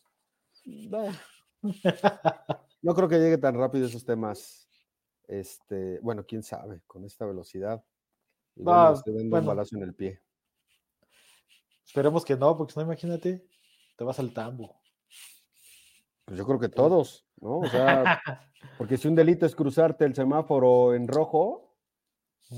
No 2.82 2.96
creo 2.96 3.08
que 3.08 3.18
llegue 3.18 3.38
tan 3.38 3.54
rápido 3.54 3.86
esos 3.86 4.04
temas. 4.04 4.68
Este, 5.28 6.00
bueno, 6.00 6.24
quién 6.26 6.42
sabe, 6.42 6.82
con 6.86 7.04
esta 7.04 7.24
velocidad. 7.24 7.84
Un 8.56 9.30
bueno. 9.30 9.46
balazo 9.46 9.76
en 9.76 9.82
el 9.82 9.94
pie. 9.94 10.20
Esperemos 11.86 12.24
que 12.24 12.36
no, 12.36 12.56
porque 12.56 12.72
si 12.72 12.80
no, 12.80 12.86
imagínate, 12.86 13.46
te 13.96 14.04
vas 14.04 14.18
al 14.18 14.32
tambo. 14.32 14.80
Pues 16.24 16.38
yo 16.38 16.44
creo 16.44 16.58
que 16.58 16.68
todos, 16.68 17.26
¿no? 17.36 17.60
O 17.60 17.66
sea, 17.66 18.20
porque 18.78 18.96
si 18.96 19.08
un 19.08 19.14
delito 19.14 19.46
es 19.46 19.54
cruzarte 19.54 20.04
el 20.04 20.14
semáforo 20.14 20.94
en 20.94 21.06
rojo, 21.06 21.76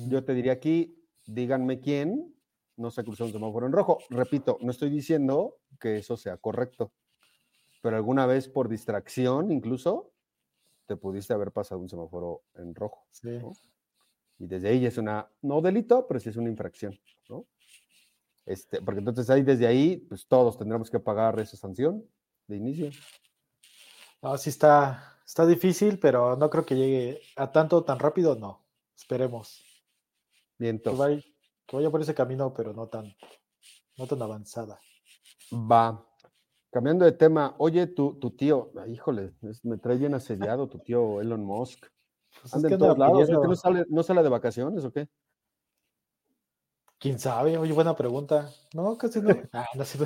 yo 0.08 0.24
te 0.24 0.34
diría 0.34 0.52
aquí, 0.52 1.06
díganme 1.26 1.80
quién 1.80 2.34
no 2.76 2.90
se 2.90 3.04
cruzó 3.04 3.26
un 3.26 3.32
semáforo 3.32 3.66
en 3.66 3.72
rojo. 3.72 3.98
Repito, 4.10 4.58
no 4.60 4.70
estoy 4.70 4.90
diciendo 4.90 5.58
que 5.78 5.98
eso 5.98 6.16
sea 6.16 6.36
correcto, 6.38 6.92
pero 7.84 7.96
alguna 7.96 8.24
vez 8.24 8.48
por 8.48 8.70
distracción 8.70 9.52
incluso 9.52 10.10
te 10.86 10.96
pudiste 10.96 11.34
haber 11.34 11.52
pasado 11.52 11.82
un 11.82 11.88
semáforo 11.90 12.44
en 12.54 12.74
rojo. 12.74 13.06
Sí. 13.10 13.28
¿no? 13.28 13.52
Y 14.38 14.46
desde 14.46 14.70
ahí 14.70 14.86
es 14.86 14.96
una, 14.96 15.30
no 15.42 15.60
delito, 15.60 16.06
pero 16.06 16.18
sí 16.18 16.30
es 16.30 16.36
una 16.36 16.48
infracción, 16.48 16.98
¿no? 17.28 17.44
Este, 18.46 18.80
porque 18.80 19.00
entonces 19.00 19.28
ahí 19.28 19.42
desde 19.42 19.66
ahí, 19.66 19.98
pues 19.98 20.26
todos 20.26 20.56
tendremos 20.56 20.90
que 20.90 20.98
pagar 20.98 21.38
esa 21.40 21.58
sanción 21.58 22.02
de 22.46 22.56
inicio. 22.56 22.90
No, 24.22 24.38
sí 24.38 24.48
está, 24.48 25.18
está 25.26 25.44
difícil, 25.44 25.98
pero 25.98 26.36
no 26.36 26.48
creo 26.48 26.64
que 26.64 26.76
llegue 26.76 27.20
a 27.36 27.52
tanto 27.52 27.84
tan 27.84 27.98
rápido, 27.98 28.34
no. 28.34 28.64
Esperemos. 28.96 29.62
Bien, 30.56 30.78
Que 30.78 30.88
vaya, 30.88 31.22
que 31.66 31.76
vaya 31.76 31.90
por 31.90 32.00
ese 32.00 32.14
camino, 32.14 32.54
pero 32.54 32.72
no 32.72 32.88
tan, 32.88 33.14
no 33.98 34.06
tan 34.06 34.22
avanzada. 34.22 34.80
Va. 35.52 36.13
Cambiando 36.74 37.04
de 37.04 37.12
tema, 37.12 37.54
oye, 37.58 37.86
tu, 37.86 38.14
tu 38.18 38.32
tío, 38.32 38.72
ay, 38.82 38.94
híjole, 38.94 39.32
me 39.62 39.78
trae 39.78 39.96
bien 39.96 40.12
asediado 40.12 40.66
tu 40.68 40.80
tío 40.80 41.20
Elon 41.20 41.44
Musk. 41.44 41.86
Pues 42.32 42.46
es 42.46 42.54
Anda 42.54 42.68
en 42.68 42.78
todos 42.80 42.98
lados, 42.98 43.14
¿o 43.14 43.20
pidiendo- 43.20 43.42
qué 43.42 43.46
no 43.48 43.54
sale, 43.54 43.84
no 43.88 44.02
sale 44.02 44.22
de 44.24 44.28
vacaciones 44.28 44.84
o 44.84 44.90
qué? 44.92 45.08
¿Quién 46.98 47.20
sabe? 47.20 47.56
Oye, 47.58 47.72
buena 47.72 47.94
pregunta. 47.94 48.50
No, 48.74 48.98
casi 48.98 49.20
no. 49.20 49.28
Ah, 49.52 49.68
no, 49.76 49.84
sí, 49.84 50.00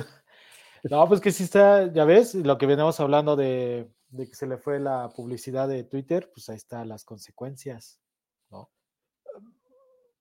no. 0.83 1.07
Pues 1.07 1.21
que 1.21 1.31
sí 1.31 1.43
está, 1.45 1.91
ya 1.91 2.05
ves, 2.05 2.35
lo 2.35 2.59
que 2.59 2.67
veníamos 2.67 2.99
hablando 2.99 3.35
de, 3.35 3.91
de 4.09 4.27
que 4.27 4.35
se 4.35 4.45
le 4.45 4.59
fue 4.59 4.79
la 4.79 5.09
publicidad 5.09 5.67
de 5.67 5.83
Twitter, 5.85 6.29
pues 6.31 6.49
ahí 6.49 6.57
están 6.57 6.87
las 6.87 7.03
consecuencias, 7.03 7.99
¿no? 8.51 8.69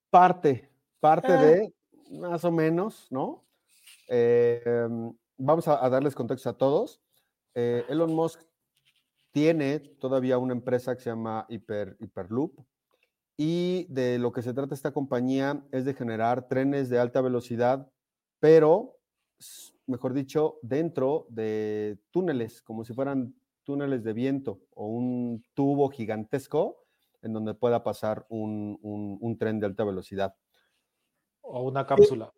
Parte, 0.09 0.71
parte 0.99 1.31
Ah. 1.31 1.43
de, 1.43 1.75
más 2.13 2.43
o 2.47 2.51
menos, 2.51 3.07
¿no? 3.11 3.45
Eh, 4.09 4.63
vamos 5.39 5.67
a, 5.69 5.85
a 5.85 5.89
darles 5.89 6.15
contexto 6.15 6.51
a 6.51 6.57
todos. 6.59 7.01
Eh, 7.55 7.85
Elon 7.89 8.15
Musk 8.15 8.41
tiene 9.33 9.79
todavía 9.81 10.39
una 10.39 10.53
empresa 10.53 10.95
que 10.95 11.03
se 11.03 11.11
llama 11.11 11.47
Hyper, 11.49 11.97
Hyperloop 12.01 12.59
y 13.37 13.87
de 13.93 14.19
lo 14.19 14.33
que 14.33 14.43
se 14.43 14.53
trata 14.53 14.75
esta 14.75 14.93
compañía 14.93 15.65
es 15.71 15.85
de 15.85 15.95
generar 15.95 16.49
trenes 16.49 16.89
de 16.89 16.99
alta 16.99 17.21
velocidad, 17.21 17.91
pero, 18.41 18.99
mejor 19.87 20.13
dicho, 20.13 20.59
dentro 20.63 21.27
de 21.31 21.99
túneles, 22.11 22.63
como 22.63 22.85
si 22.85 22.95
fueran 22.95 23.35
túneles 23.65 24.03
de 24.03 24.13
viento 24.13 24.61
o 24.75 24.87
un 24.87 25.45
tubo 25.55 25.89
gigantesco 25.91 26.85
en 27.23 27.33
donde 27.33 27.55
pueda 27.55 27.83
pasar 27.85 28.27
un, 28.29 28.79
un- 28.83 29.19
un 29.21 29.39
tren 29.39 29.61
de 29.61 29.67
alta 29.67 29.85
velocidad. 29.85 30.35
O 31.43 31.63
una 31.63 31.87
cápsula. 31.87 32.33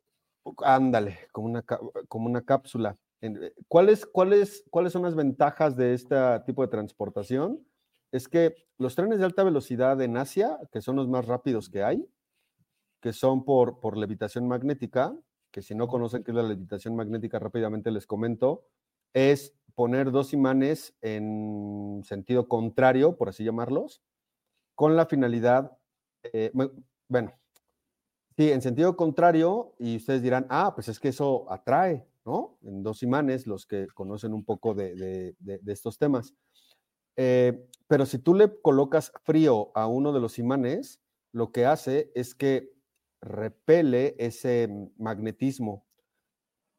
Ándale, 0.65 1.19
como 1.33 1.47
una, 1.49 1.63
como 2.09 2.27
una 2.27 2.43
cápsula. 2.43 2.97
Eh, 3.21 3.53
¿Cuáles, 3.69 4.07
cuáles, 4.07 4.65
¿Cuáles 4.71 4.93
son 4.93 5.03
las 5.03 5.15
ventajas 5.15 5.77
de 5.77 5.95
este 5.95 6.17
tipo 6.47 6.63
de 6.63 6.69
transportación? 6.69 7.67
Es 8.13 8.29
que 8.29 8.55
los 8.79 8.95
trenes 8.95 9.19
de 9.19 9.25
alta 9.27 9.45
velocidad 9.45 10.01
en 10.01 10.17
Asia, 10.17 10.59
que 10.73 10.81
son 10.81 10.97
los 10.97 11.09
más 11.09 11.27
rápidos 11.27 11.69
que 11.69 11.83
hay, 11.83 12.09
que 13.01 13.13
son 13.13 13.45
por, 13.45 13.81
por 13.81 13.97
levitación 13.97 14.47
magnética, 14.49 15.15
que 15.51 15.63
si 15.63 15.75
no 15.75 15.89
conocen 15.89 16.23
qué 16.25 16.31
es 16.33 16.37
la 16.37 16.43
levitación 16.43 16.97
magnética, 16.97 17.39
rápidamente 17.39 17.91
les 17.91 18.07
comento, 18.07 18.67
es 19.15 19.55
poner 19.75 20.11
dos 20.11 20.33
imanes 20.33 20.95
en 21.01 22.03
sentido 22.05 22.49
contrario, 22.49 23.17
por 23.17 23.29
así 23.29 23.45
llamarlos, 23.45 24.03
con 24.75 24.97
la 24.97 25.07
finalidad, 25.07 25.77
eh, 26.23 26.51
bu- 26.55 26.73
bueno, 27.09 27.33
Sí, 28.41 28.51
en 28.51 28.63
sentido 28.63 28.97
contrario, 28.97 29.75
y 29.79 29.97
ustedes 29.97 30.23
dirán, 30.23 30.47
ah, 30.49 30.73
pues 30.75 30.89
es 30.89 30.99
que 30.99 31.09
eso 31.09 31.45
atrae, 31.53 32.07
¿no? 32.25 32.57
En 32.63 32.83
dos 32.83 33.03
imanes, 33.03 33.47
los 33.47 33.67
que 33.67 33.87
conocen 33.89 34.33
un 34.33 34.47
poco 34.47 34.73
de, 34.73 35.37
estos 35.67 35.99
temas. 35.99 36.35
Eh, 37.17 37.69
pero 37.87 38.07
si 38.07 38.19
tú 38.19 38.35
le 38.35 38.59
colocas 38.63 39.13
frío 39.25 39.71
a 39.75 39.87
uno 39.87 40.15
de 40.15 40.21
los 40.21 40.39
imanes, 40.39 41.03
lo 41.33 41.53
que 41.53 41.67
hace 41.67 42.13
es 42.15 42.35
que 42.35 42.73
repele 43.21 44.17
ese 44.19 44.71
magnetismo. 44.97 45.85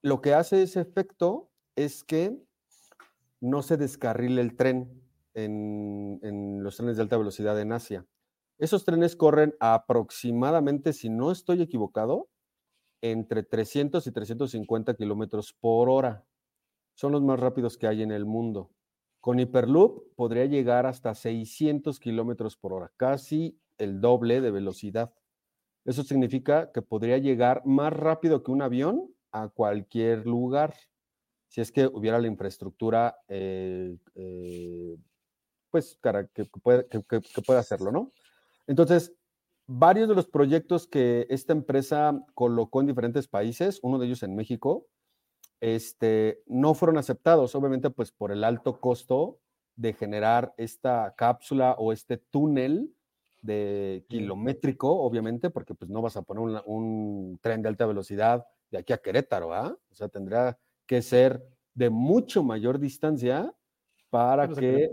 Lo 0.01 0.19
que 0.19 0.33
hace 0.33 0.63
ese 0.63 0.81
efecto 0.81 1.51
es 1.75 2.03
que 2.03 2.43
no 3.39 3.61
se 3.61 3.77
descarrile 3.77 4.41
el 4.41 4.55
tren 4.55 4.99
en, 5.35 6.19
en 6.23 6.63
los 6.63 6.77
trenes 6.77 6.97
de 6.97 7.03
alta 7.03 7.17
velocidad 7.17 7.61
en 7.61 7.71
Asia. 7.71 8.07
Esos 8.61 8.85
trenes 8.85 9.15
corren 9.15 9.55
aproximadamente, 9.59 10.93
si 10.93 11.09
no 11.09 11.31
estoy 11.31 11.63
equivocado, 11.63 12.29
entre 13.01 13.41
300 13.41 14.05
y 14.05 14.11
350 14.11 14.93
kilómetros 14.93 15.51
por 15.51 15.89
hora. 15.89 16.23
Son 16.93 17.11
los 17.11 17.23
más 17.23 17.39
rápidos 17.39 17.75
que 17.75 17.87
hay 17.87 18.03
en 18.03 18.11
el 18.11 18.25
mundo. 18.25 18.69
Con 19.19 19.39
Hyperloop 19.39 20.13
podría 20.15 20.45
llegar 20.45 20.85
hasta 20.85 21.15
600 21.15 21.99
kilómetros 21.99 22.55
por 22.55 22.73
hora, 22.73 22.91
casi 22.97 23.59
el 23.79 23.99
doble 23.99 24.41
de 24.41 24.51
velocidad. 24.51 25.11
Eso 25.83 26.03
significa 26.03 26.71
que 26.71 26.83
podría 26.83 27.17
llegar 27.17 27.65
más 27.65 27.91
rápido 27.91 28.43
que 28.43 28.51
un 28.51 28.61
avión 28.61 29.11
a 29.31 29.47
cualquier 29.47 30.27
lugar, 30.27 30.75
si 31.47 31.61
es 31.61 31.71
que 31.71 31.87
hubiera 31.87 32.19
la 32.19 32.27
infraestructura, 32.27 33.17
eh, 33.27 33.97
eh, 34.13 34.97
pues, 35.71 35.97
cara- 35.99 36.27
que, 36.27 36.45
pueda 37.43 37.59
hacerlo, 37.59 37.91
¿no? 37.91 38.11
Entonces, 38.67 39.13
varios 39.67 40.09
de 40.09 40.15
los 40.15 40.27
proyectos 40.27 40.87
que 40.87 41.27
esta 41.29 41.53
empresa 41.53 42.25
colocó 42.33 42.81
en 42.81 42.87
diferentes 42.87 43.27
países, 43.27 43.79
uno 43.83 43.99
de 43.99 44.07
ellos 44.07 44.23
en 44.23 44.35
México, 44.35 44.87
este, 45.61 46.41
no 46.47 46.73
fueron 46.73 46.97
aceptados, 46.97 47.55
obviamente, 47.55 47.89
pues 47.89 48.11
por 48.11 48.31
el 48.31 48.43
alto 48.43 48.79
costo 48.79 49.39
de 49.75 49.93
generar 49.93 50.53
esta 50.57 51.13
cápsula 51.15 51.75
o 51.77 51.93
este 51.93 52.17
túnel 52.17 52.93
de 53.41 54.05
kilométrico, 54.09 55.01
obviamente, 55.01 55.49
porque 55.49 55.73
pues 55.73 55.89
no 55.89 56.01
vas 56.01 56.17
a 56.17 56.21
poner 56.21 56.61
un 56.65 57.39
tren 57.41 57.61
de 57.61 57.69
alta 57.69 57.85
velocidad 57.85 58.45
de 58.69 58.79
aquí 58.79 58.93
a 58.93 58.97
Querétaro, 58.97 59.53
¿ah? 59.53 59.77
O 59.89 59.95
sea, 59.95 60.09
tendría 60.09 60.57
que 60.85 61.01
ser 61.01 61.43
de 61.73 61.89
mucho 61.89 62.43
mayor 62.43 62.79
distancia 62.79 63.53
para 64.09 64.47
que 64.47 64.89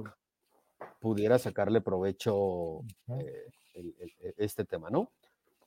pudiera 1.00 1.38
sacarle 1.38 1.80
provecho 1.80 2.80
eh, 3.18 3.46
el- 3.78 3.94
el- 3.98 4.12
e- 4.20 4.34
este 4.38 4.64
tema, 4.64 4.90
¿no? 4.90 5.10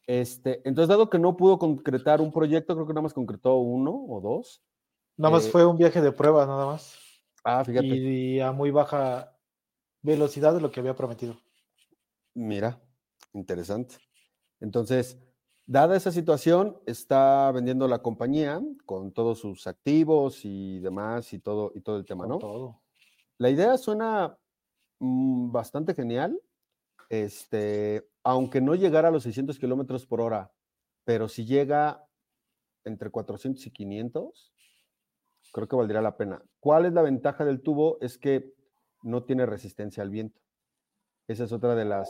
Este, 0.07 0.61
entonces, 0.67 0.89
dado 0.89 1.09
que 1.09 1.19
no 1.19 1.37
pudo 1.37 1.57
concretar 1.59 2.21
un 2.21 2.31
proyecto, 2.31 2.73
creo 2.75 2.87
que 2.87 2.93
nada 2.93 3.03
más 3.03 3.13
concretó 3.13 3.57
uno 3.57 3.91
o 4.09 4.19
dos. 4.21 4.61
Nada 5.17 5.31
más 5.35 5.47
eh, 5.47 5.51
fue 5.51 5.65
un 5.65 5.77
viaje 5.77 6.01
de 6.01 6.11
prueba, 6.11 6.45
nada 6.45 6.65
más. 6.65 6.97
Ah, 7.43 7.63
fíjate, 7.63 7.95
Y 7.95 8.39
a 8.39 8.51
muy 8.51 8.71
baja 8.71 9.37
velocidad 10.01 10.53
de 10.53 10.61
lo 10.61 10.71
que 10.71 10.79
había 10.79 10.95
prometido. 10.95 11.37
mira, 12.33 12.81
interesante. 13.33 13.95
Entonces, 14.59 15.19
dada 15.65 15.95
esa 15.97 16.11
situación, 16.11 16.79
está 16.85 17.51
vendiendo 17.51 17.87
la 17.87 18.01
compañía 18.01 18.61
con 18.85 19.11
todos 19.11 19.39
sus 19.39 19.67
activos 19.67 20.41
y 20.45 20.79
demás 20.79 21.33
y 21.33 21.39
todo, 21.39 21.71
y 21.75 21.81
todo 21.81 21.97
el 21.97 22.05
tema, 22.05 22.23
con 22.23 22.31
¿no? 22.31 22.39
todo. 22.39 22.81
La 23.37 23.49
idea 23.49 23.77
suena 23.77 24.37
mm, 24.99 25.51
bastante 25.51 25.93
genial, 25.95 26.39
este, 27.11 28.09
aunque 28.23 28.61
no 28.61 28.73
llegara 28.73 29.09
a 29.09 29.11
los 29.11 29.23
600 29.23 29.59
kilómetros 29.59 30.07
por 30.07 30.21
hora, 30.21 30.53
pero 31.03 31.27
si 31.27 31.45
llega 31.45 32.07
entre 32.85 33.09
400 33.09 33.67
y 33.67 33.71
500, 33.71 34.53
creo 35.51 35.67
que 35.67 35.75
valdría 35.75 36.01
la 36.01 36.15
pena. 36.15 36.41
¿Cuál 36.61 36.85
es 36.85 36.93
la 36.93 37.01
ventaja 37.01 37.43
del 37.43 37.61
tubo? 37.61 37.97
Es 37.99 38.17
que 38.17 38.53
no 39.03 39.25
tiene 39.25 39.45
resistencia 39.45 40.03
al 40.03 40.09
viento. 40.09 40.39
Esa 41.27 41.43
es 41.43 41.51
otra 41.51 41.75
de 41.75 41.83
las 41.83 42.09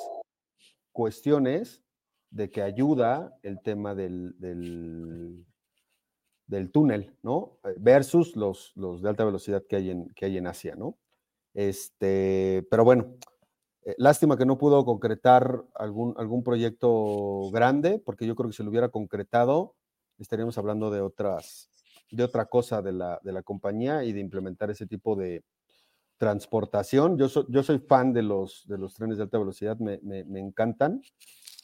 cuestiones 0.91 1.83
de 2.29 2.51
que 2.51 2.61
ayuda 2.61 3.35
el 3.41 3.59
tema 3.63 3.95
del, 3.95 4.35
del, 4.37 5.47
túnel, 6.71 7.17
¿no? 7.23 7.57
Eh, 7.63 7.73
versus 7.79 8.35
los, 8.35 8.71
los, 8.75 9.01
de 9.01 9.09
alta 9.09 9.25
velocidad 9.25 9.63
que 9.67 9.77
hay 9.77 9.89
en, 9.89 10.09
que 10.09 10.25
hay 10.25 10.37
en 10.37 10.45
Asia, 10.45 10.75
¿no? 10.75 10.99
Este, 11.55 12.67
pero 12.69 12.83
bueno, 12.83 13.17
eh, 13.83 13.95
lástima 13.97 14.37
que 14.37 14.45
no 14.45 14.57
pudo 14.57 14.85
concretar 14.85 15.63
algún, 15.75 16.13
algún 16.17 16.43
proyecto 16.43 17.49
grande, 17.51 17.99
porque 17.99 18.27
yo 18.27 18.35
creo 18.35 18.49
que 18.49 18.55
si 18.55 18.63
lo 18.63 18.69
hubiera 18.69 18.89
concretado, 18.89 19.75
estaríamos 20.19 20.57
hablando 20.57 20.91
de 20.91 21.01
otras, 21.01 21.69
de 22.11 22.23
otra 22.23 22.45
cosa 22.45 22.81
de 22.81 22.91
la, 22.91 23.19
de 23.23 23.31
la 23.31 23.41
compañía 23.41 24.03
y 24.03 24.13
de 24.13 24.19
implementar 24.19 24.69
ese 24.69 24.85
tipo 24.85 25.15
de 25.15 25.43
transportación. 26.17 27.17
Yo, 27.17 27.27
yo 27.49 27.63
soy 27.63 27.79
fan 27.79 28.13
de 28.13 28.21
los, 28.21 28.67
de 28.67 28.77
los 28.77 28.93
trenes 28.93 29.17
de 29.17 29.23
alta 29.23 29.39
velocidad, 29.39 29.77
me, 29.79 29.99
me, 30.03 30.39
encantan, 30.39 31.01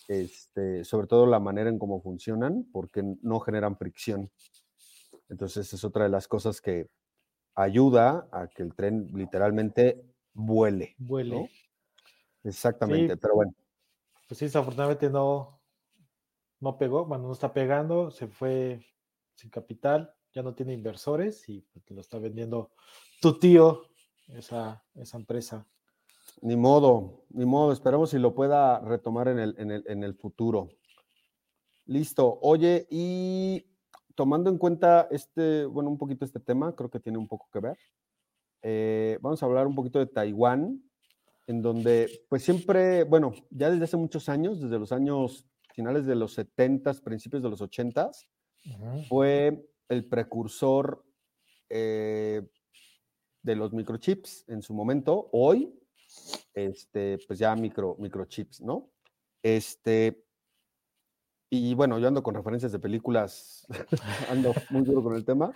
este, 0.08 0.84
sobre 0.84 1.06
todo 1.06 1.28
la 1.28 1.40
manera 1.40 1.70
en 1.70 1.78
cómo 1.78 2.02
funcionan, 2.02 2.68
porque 2.72 3.04
no 3.22 3.40
generan 3.40 3.78
fricción. 3.78 4.32
Entonces 5.30 5.72
es 5.72 5.84
otra 5.84 6.06
de 6.06 6.10
las 6.10 6.28
cosas 6.28 6.60
que 6.62 6.90
ayuda 7.54 8.28
a 8.32 8.48
que 8.48 8.64
el 8.64 8.74
tren 8.74 9.08
literalmente 9.14 10.04
vuele. 10.34 10.96
Vuele. 10.98 11.52
Exactamente, 12.48 13.18
pero 13.18 13.36
bueno. 13.36 13.54
Pues 14.28 14.38
sí, 14.38 14.46
desafortunadamente 14.46 15.10
no, 15.10 15.60
no 16.60 16.78
pegó, 16.78 17.06
bueno, 17.06 17.28
no 17.28 17.34
está 17.34 17.54
pegando, 17.54 18.12
se 18.12 18.28
fue 18.28 18.86
sin 19.34 19.50
capital, 19.50 20.14
ya 20.34 20.44
no 20.44 20.54
tiene 20.54 20.74
inversores 20.74 21.48
y 21.50 21.62
pues, 21.62 21.90
lo 21.92 22.02
está 22.02 22.20
vendiendo 22.20 22.72
tu 23.22 23.38
tío, 23.40 23.84
esa, 24.30 24.84
esa 24.96 25.18
empresa. 25.18 25.68
Ni 26.42 26.56
modo, 26.56 27.26
ni 27.30 27.46
modo, 27.46 27.72
esperemos 27.72 28.12
si 28.12 28.20
lo 28.20 28.34
pueda 28.34 28.80
retomar 28.80 29.28
en 29.28 29.40
el, 29.40 29.56
en 29.58 29.72
el, 29.72 29.84
en 29.88 30.04
el 30.04 30.16
futuro. 30.16 30.70
Listo. 31.86 32.38
Oye, 32.42 32.88
y 32.90 33.66
tomando 34.14 34.50
en 34.50 34.58
cuenta 34.58 35.08
este, 35.10 35.66
bueno, 35.66 35.90
un 35.90 35.98
poquito 35.98 36.26
este 36.26 36.40
tema, 36.40 36.76
creo 36.76 36.90
que 36.90 37.00
tiene 37.00 37.18
un 37.18 37.28
poco 37.28 37.50
que 37.52 37.60
ver. 37.60 37.78
Eh, 38.62 39.18
vamos 39.22 39.42
a 39.42 39.46
hablar 39.46 39.68
un 39.68 39.76
poquito 39.76 40.00
de 40.00 40.08
Taiwán 40.08 40.87
en 41.48 41.62
donde 41.62 42.26
pues 42.30 42.44
siempre, 42.44 43.04
bueno, 43.06 43.34
ya 43.50 43.72
desde 43.72 43.86
hace 43.86 43.98
muchos 43.98 44.30
años, 44.30 44.62
desde 44.62 44.78
los 44.78 44.92
años 44.92 45.46
finales 45.74 46.06
de 46.06 46.16
los 46.16 46.34
70, 46.34 46.94
principios 46.96 47.42
de 47.42 47.50
los 47.50 47.62
80, 47.62 48.12
fue 49.08 49.66
el 49.88 50.06
precursor 50.06 51.06
eh, 51.70 52.42
de 53.42 53.56
los 53.56 53.72
microchips 53.74 54.44
en 54.50 54.62
su 54.62 54.74
momento. 54.74 55.30
Hoy, 55.32 55.74
este, 56.54 57.18
pues 57.28 57.40
ya 57.40 57.56
micro, 57.56 57.96
microchips, 57.98 58.62
¿no? 58.62 58.92
Este, 59.42 60.26
y 61.50 61.74
bueno, 61.76 61.98
yo 62.00 62.10
ando 62.10 62.24
con 62.24 62.36
referencias 62.36 62.74
de 62.74 62.80
películas, 62.80 63.66
ando 64.30 64.54
muy 64.70 64.82
duro 64.82 65.02
con 65.02 65.16
el 65.16 65.24
tema. 65.24 65.54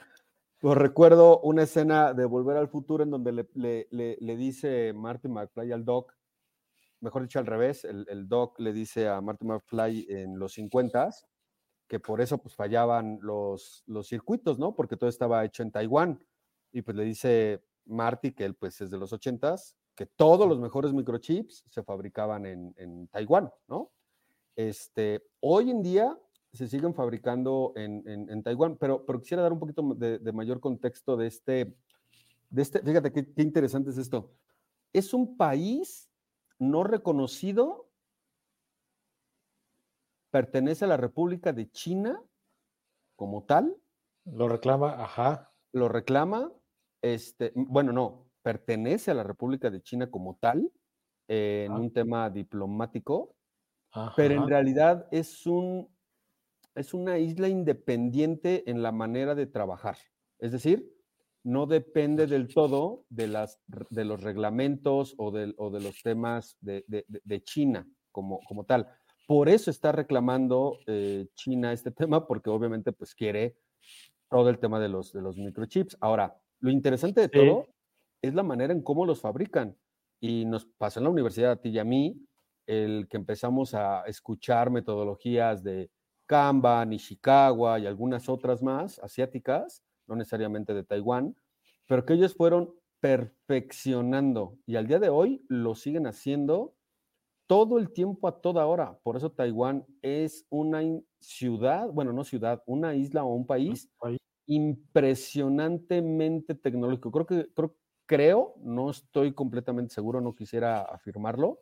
Pues 0.62 0.78
recuerdo 0.78 1.39
una 1.39 1.63
escena 1.63 2.13
de 2.13 2.24
Volver 2.24 2.56
al 2.56 2.67
Futuro 2.67 3.04
en 3.04 3.10
donde 3.10 3.32
le, 3.32 3.88
le, 3.89 4.36
dice 4.36 4.93
Marty 4.93 5.28
McFly 5.28 5.71
al 5.71 5.84
Doc, 5.84 6.15
mejor 7.00 7.24
dicho 7.24 7.39
al 7.39 7.47
revés, 7.47 7.84
el, 7.84 8.30
Doc 8.30 8.60
le 8.60 8.71
dice 8.71 9.08
a 9.08 9.19
Marty 9.21 9.43
McFly 9.43 10.06
en 10.08 10.38
los 10.38 10.54
50 10.54 11.10
que 11.88 12.00
por 12.00 12.21
eso 12.21 12.38
pues 12.38 12.54
fallaban 12.54 13.17
los, 13.24 13.84
los 13.88 14.08
circuitos, 14.08 14.60
¿no? 14.60 14.76
Porque 14.76 14.97
todo 14.97 15.10
estaba 15.10 15.43
hecho 15.43 15.63
en 15.63 15.71
Taiwán. 15.71 16.24
Y 16.71 16.84
pues 16.84 16.95
le 16.95 17.06
dice 17.06 17.65
Marty, 17.86 18.32
que 18.32 18.45
él 18.45 18.54
pues 18.54 18.80
es 18.82 18.91
de 18.91 19.00
los 19.00 19.12
80 19.12 19.56
que 19.95 20.06
todos 20.06 20.47
los 20.47 20.60
mejores 20.60 20.93
microchips 20.93 21.65
se 21.69 21.82
fabricaban 21.82 22.45
en, 22.45 22.76
en 22.78 23.08
Taiwán, 23.08 23.52
¿no? 23.67 23.91
Este, 24.56 25.24
hoy 25.39 25.71
en 25.71 25.82
día 25.82 26.15
se 26.54 26.68
siguen 26.68 26.94
fabricando 26.94 27.74
en, 27.76 28.44
Taiwán, 28.44 28.78
pero, 28.78 29.06
pero 29.06 29.20
quisiera 29.20 29.44
dar 29.44 29.54
un 29.54 29.60
poquito 29.60 29.82
de, 29.96 30.32
mayor 30.34 30.60
contexto 30.60 31.16
de 31.16 31.28
este, 31.28 31.76
de 32.50 32.62
este 32.62 32.82
fíjate 32.82 33.12
qué, 33.12 33.42
interesante 33.42 33.92
es 33.92 33.98
esto. 33.98 34.34
Es 34.94 35.14
un 35.14 35.38
país 35.38 36.10
no 36.60 36.84
reconocido, 36.84 37.90
pertenece 40.30 40.86
a 40.86 40.90
la 40.90 40.98
República 40.98 41.54
de 41.54 41.70
China 41.72 42.22
como 43.16 43.44
tal. 43.44 43.76
Lo 44.26 44.50
reclama, 44.50 45.02
ajá. 45.02 45.54
Lo 45.72 45.88
reclama, 45.88 46.52
este, 47.02 47.54
bueno, 47.56 47.94
no, 47.94 48.28
pertenece 48.42 49.12
a 49.12 49.14
la 49.14 49.24
República 49.24 49.70
de 49.70 49.82
China 49.82 50.12
como 50.12 50.36
tal, 50.36 50.70
en 51.30 51.72
un 51.72 51.94
tema 51.94 52.30
diplomático, 52.30 53.36
pero 54.18 54.36
en 54.36 54.50
realidad 54.50 55.08
es 55.12 55.48
un 55.48 55.88
es 56.76 56.94
una 56.94 57.18
isla 57.18 57.48
independiente 57.48 58.70
en 58.70 58.82
la 58.82 58.92
manera 58.92 59.36
de 59.36 59.48
trabajar. 59.48 59.98
Es 60.40 60.52
decir, 60.52 60.92
no 61.44 61.66
depende 61.66 62.28
del 62.28 62.48
todo 62.54 63.06
de, 63.10 63.28
las, 63.28 63.60
de 63.90 64.06
los 64.06 64.22
reglamentos 64.22 65.16
o 65.18 65.32
de, 65.32 65.48
los 65.58 66.02
temas 66.04 66.58
de, 66.62 67.44
China 67.44 67.88
como, 68.12 68.40
como, 68.48 68.66
tal. 68.66 68.88
Por 69.28 69.50
eso 69.50 69.72
está 69.72 69.92
reclamando 69.92 70.78
eh, 70.88 71.28
China 71.36 71.74
este 71.74 71.92
tema, 71.92 72.28
porque 72.28 72.50
obviamente 72.50 72.92
pues 72.92 73.16
quiere 73.16 73.56
todo 74.30 74.50
el 74.50 74.60
tema 74.60 74.80
de 74.80 74.90
los, 74.90 75.12
de 75.14 75.22
los 75.22 75.38
microchips. 75.38 75.98
Ahora, 76.00 76.36
lo 76.60 76.72
interesante 76.72 77.22
de 77.22 77.30
todo 77.30 77.68
es 78.22 78.34
la 78.34 78.44
manera 78.44 78.74
en 78.74 78.82
cómo 78.82 79.06
los 79.06 79.20
fabrican. 79.20 79.76
Y 80.20 80.46
nos 80.46 80.66
pasó 80.66 81.00
en 81.00 81.06
la 81.06 81.10
universidad 81.10 81.52
a 81.52 81.56
ti 81.56 81.70
y 81.70 81.80
a 81.80 81.84
mí, 81.84 82.16
el 82.68 83.08
que 83.10 83.18
empezamos 83.18 83.74
a 83.74 84.04
escuchar 84.04 84.70
metodologías 84.70 85.64
de 85.64 85.90
Kanban, 86.32 86.94
Ishikawa 86.94 87.80
y 87.80 87.88
algunas 87.88 88.30
otras 88.30 88.63
más 88.63 89.00
asiáticas, 89.00 89.84
no 90.08 90.15
necesariamente 90.15 90.74
de 90.74 90.86
Taiwán, 90.86 91.36
pero 91.89 92.06
que 92.06 92.13
ellos 92.13 92.36
fueron 92.36 92.74
perfeccionando 93.02 94.58
y 94.65 94.78
al 94.78 94.88
día 94.88 95.00
de 95.00 95.10
hoy 95.10 95.44
lo 95.50 95.76
siguen 95.76 96.08
haciendo 96.08 96.78
todo 97.48 97.80
el 97.80 97.91
tiempo 97.91 98.30
a 98.30 98.39
toda 98.39 98.65
hora. 98.65 98.98
Por 99.04 99.17
eso 99.17 99.34
Taiwán 99.34 99.86
es 100.02 100.46
una 100.50 100.80
ciudad, 101.20 101.89
bueno, 101.89 102.13
no 102.13 102.24
ciudad, 102.24 102.63
una 102.65 102.96
isla 102.96 103.26
o 103.26 103.36
un 103.36 103.46
país 103.46 103.89
impresionantemente 104.46 106.56
tecnológico. 106.56 107.12
Creo 107.12 107.26
que 107.26 107.50
creo, 107.54 107.76
creo, 108.06 108.56
no 108.62 108.89
estoy 108.89 109.34
completamente 109.34 109.94
seguro, 109.94 110.22
no 110.22 110.34
quisiera 110.34 110.82
afirmarlo, 110.82 111.60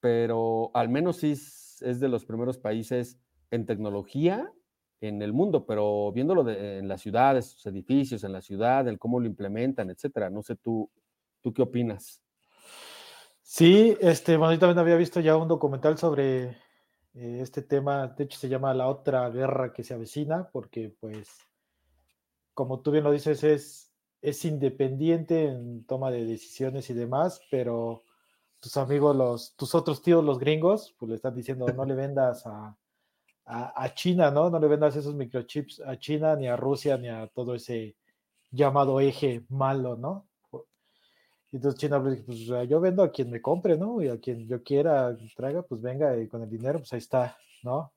pero 0.00 0.72
al 0.74 0.90
menos 0.90 1.18
sí 1.18 1.32
es 1.32 2.00
de 2.00 2.08
los 2.08 2.26
primeros 2.26 2.58
países 2.58 3.18
en 3.50 3.66
tecnología 3.66 4.52
en 5.00 5.22
el 5.22 5.32
mundo, 5.32 5.66
pero 5.66 6.12
viéndolo 6.12 6.48
en 6.50 6.88
las 6.88 7.02
ciudades, 7.02 7.46
sus 7.46 7.66
edificios, 7.66 8.24
en 8.24 8.32
la 8.32 8.40
ciudad, 8.40 8.88
el 8.88 8.98
cómo 8.98 9.20
lo 9.20 9.26
implementan, 9.26 9.90
etcétera. 9.90 10.30
No 10.30 10.42
sé 10.42 10.56
tú, 10.56 10.90
tú 11.42 11.52
qué 11.52 11.62
opinas. 11.62 12.22
Sí, 13.42 13.96
este, 14.00 14.36
bueno, 14.36 14.54
yo 14.54 14.58
también 14.58 14.78
había 14.78 14.96
visto 14.96 15.20
ya 15.20 15.36
un 15.36 15.48
documental 15.48 15.98
sobre 15.98 16.56
eh, 17.14 17.38
este 17.40 17.62
tema, 17.62 18.08
de 18.08 18.24
hecho 18.24 18.38
se 18.38 18.48
llama 18.48 18.74
La 18.74 18.88
otra 18.88 19.28
guerra 19.30 19.72
que 19.72 19.84
se 19.84 19.94
avecina, 19.94 20.48
porque 20.50 20.94
pues, 20.98 21.38
como 22.54 22.80
tú 22.80 22.90
bien 22.90 23.04
lo 23.04 23.12
dices, 23.12 23.44
es, 23.44 23.92
es 24.20 24.44
independiente 24.44 25.46
en 25.46 25.84
toma 25.84 26.10
de 26.10 26.24
decisiones 26.24 26.90
y 26.90 26.94
demás, 26.94 27.40
pero 27.50 28.02
tus 28.58 28.76
amigos, 28.78 29.14
los, 29.14 29.54
tus 29.54 29.74
otros 29.74 30.02
tíos, 30.02 30.24
los 30.24 30.38
gringos, 30.38 30.96
pues 30.98 31.10
le 31.10 31.16
están 31.16 31.34
diciendo, 31.34 31.66
no 31.68 31.84
le 31.84 31.94
vendas 31.94 32.46
a, 32.46 32.76
a, 33.46 33.94
China, 33.94 34.30
¿no? 34.30 34.50
No 34.50 34.58
le 34.58 34.66
vendas 34.66 34.96
esos 34.96 35.14
microchips 35.14 35.80
a 35.80 35.96
China, 35.98 36.34
ni 36.34 36.48
a 36.48 36.56
Rusia, 36.56 36.98
ni 36.98 37.08
a 37.08 37.28
todo 37.28 37.54
ese 37.54 37.96
llamado 38.50 39.00
eje 39.00 39.44
malo, 39.48 39.96
¿no? 39.96 40.28
Entonces 41.52 41.80
China 41.80 42.02
pues, 42.02 42.46
yo 42.68 42.80
vendo 42.80 43.02
a 43.04 43.10
quien 43.10 43.30
me 43.30 43.40
compre, 43.40 43.78
¿no? 43.78 44.02
Y 44.02 44.08
a 44.08 44.18
quien 44.18 44.48
yo 44.48 44.62
quiera 44.62 45.16
traiga, 45.36 45.62
pues 45.62 45.80
venga 45.80 46.16
y 46.18 46.26
con 46.28 46.42
el 46.42 46.50
dinero, 46.50 46.80
pues 46.80 46.92
ahí 46.92 46.98
está, 46.98 47.36
¿no? 47.62 47.92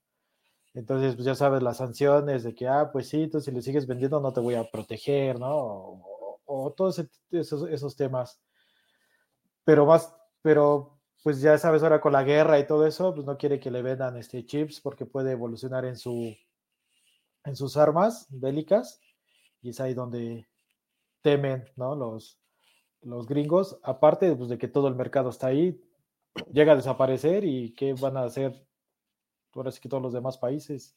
Entonces, 0.75 1.15
pues 1.15 1.25
ya 1.25 1.35
sabes 1.35 1.63
las 1.63 1.77
sanciones 1.77 2.43
de 2.43 2.53
que, 2.53 2.67
ah, 2.67 2.91
pues 2.91 3.09
sí, 3.09 3.27
tú 3.27 3.41
si 3.41 3.51
le 3.51 3.61
sigues 3.61 3.87
vendiendo 3.87 4.19
no 4.19 4.31
te 4.31 4.39
voy 4.39 4.53
a 4.55 4.69
proteger, 4.69 5.39
¿no? 5.39 6.03
O, 6.45 6.73
todos 6.75 7.03
esos, 7.31 7.67
esos 7.69 7.95
temas. 7.95 8.39
Pero 9.63 9.85
más, 9.85 10.15
pero 10.41 10.98
pues 11.23 11.41
ya 11.41 11.57
sabes, 11.57 11.83
ahora 11.83 12.01
con 12.01 12.13
la 12.13 12.23
guerra 12.23 12.59
y 12.59 12.67
todo 12.67 12.85
eso, 12.85 13.13
pues 13.13 13.25
no 13.25 13.37
quiere 13.37 13.59
que 13.59 13.71
le 13.71 13.81
vendan 13.81 14.17
este 14.17 14.45
chips 14.45 14.79
porque 14.81 15.05
puede 15.05 15.31
evolucionar 15.31 15.85
en 15.85 15.97
su 15.97 16.35
en 17.45 17.55
sus 17.55 17.77
armas 17.77 18.27
bélicas 18.29 19.01
y 19.61 19.69
es 19.69 19.79
ahí 19.79 19.93
donde 19.93 20.47
temen, 21.21 21.65
¿no? 21.75 21.95
Los, 21.95 22.39
los 23.01 23.27
gringos, 23.27 23.79
aparte 23.83 24.35
pues, 24.35 24.49
de 24.49 24.57
que 24.57 24.67
todo 24.67 24.87
el 24.87 24.95
mercado 24.95 25.29
está 25.29 25.47
ahí, 25.47 25.81
llega 26.51 26.73
a 26.73 26.75
desaparecer 26.75 27.43
y 27.43 27.73
qué 27.73 27.93
van 27.93 28.17
a 28.17 28.23
hacer 28.23 28.65
ahora 29.53 29.71
sí 29.71 29.79
que 29.81 29.89
todos 29.89 30.03
los 30.03 30.13
demás 30.13 30.37
países. 30.37 30.95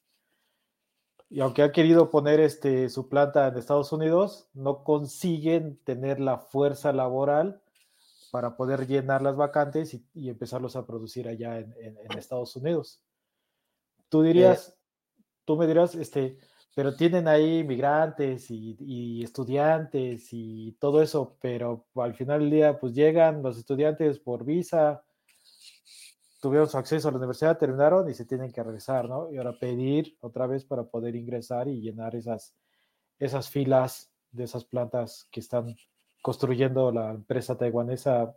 Y 1.28 1.40
aunque 1.40 1.62
han 1.62 1.72
querido 1.72 2.10
poner 2.10 2.40
este, 2.40 2.90
su 2.90 3.08
planta 3.08 3.48
en 3.48 3.56
Estados 3.56 3.92
Unidos, 3.92 4.50
no 4.52 4.84
consiguen 4.84 5.78
tener 5.84 6.20
la 6.20 6.38
fuerza 6.38 6.92
laboral 6.92 7.62
para 8.32 8.56
poder 8.56 8.86
llenar 8.86 9.20
las 9.20 9.36
vacantes 9.36 9.92
y, 9.92 10.30
empezarlos 10.30 10.74
a 10.74 10.86
producir 10.86 11.28
allá 11.28 11.58
en, 11.58 11.98
Estados 12.16 12.56
Unidos. 12.56 13.04
tú 14.08 14.22
dirías, 14.22 14.74
tú 15.44 15.54
me 15.58 15.66
dirás, 15.66 15.94
este, 15.94 16.38
pero 16.74 16.96
tienen 16.96 17.28
ahí 17.28 17.62
migrantes 17.62 18.50
y, 18.50 19.22
estudiantes 19.22 20.28
y 20.30 20.72
todo 20.80 21.02
eso, 21.02 21.36
pero 21.42 21.84
al 21.94 22.14
final 22.14 22.40
del 22.40 22.50
día, 22.50 22.80
pues 22.80 22.94
llegan 22.94 23.42
los 23.42 23.58
estudiantes 23.58 24.18
por 24.18 24.46
visa, 24.46 25.04
tuvieron 26.40 26.70
su 26.70 26.78
acceso 26.78 27.08
a 27.08 27.10
la 27.10 27.18
universidad, 27.18 27.58
terminaron 27.58 28.08
y 28.08 28.14
se 28.14 28.24
tienen 28.24 28.50
que 28.50 28.62
regresar, 28.62 29.10
¿no? 29.10 29.30
Y 29.30 29.36
ahora 29.36 29.58
pedir 29.58 30.16
otra 30.22 30.46
vez 30.46 30.64
para 30.64 30.84
poder 30.84 31.16
ingresar 31.16 31.68
y 31.68 31.82
llenar 31.82 32.16
esas, 32.16 32.56
esas 33.18 33.50
filas 33.50 34.10
de 34.30 34.44
esas 34.44 34.64
plantas 34.64 35.28
que 35.30 35.40
están 35.40 35.76
construyendo 36.22 36.90
la 36.92 37.10
empresa 37.10 37.58
taiwanesa 37.58 38.34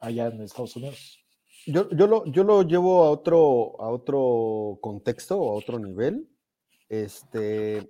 allá 0.00 0.26
en 0.26 0.40
Estados 0.40 0.74
Unidos. 0.76 1.18
Yo, 1.66 1.88
yo, 1.90 2.06
lo, 2.08 2.24
yo 2.26 2.42
lo 2.42 2.62
llevo 2.62 3.04
a 3.04 3.10
otro, 3.10 3.80
a 3.80 3.88
otro 3.88 4.78
contexto, 4.80 5.34
a 5.34 5.52
otro 5.52 5.78
nivel. 5.78 6.28
Este, 6.88 7.88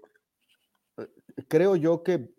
creo 1.48 1.76
yo 1.76 2.02
que 2.02 2.34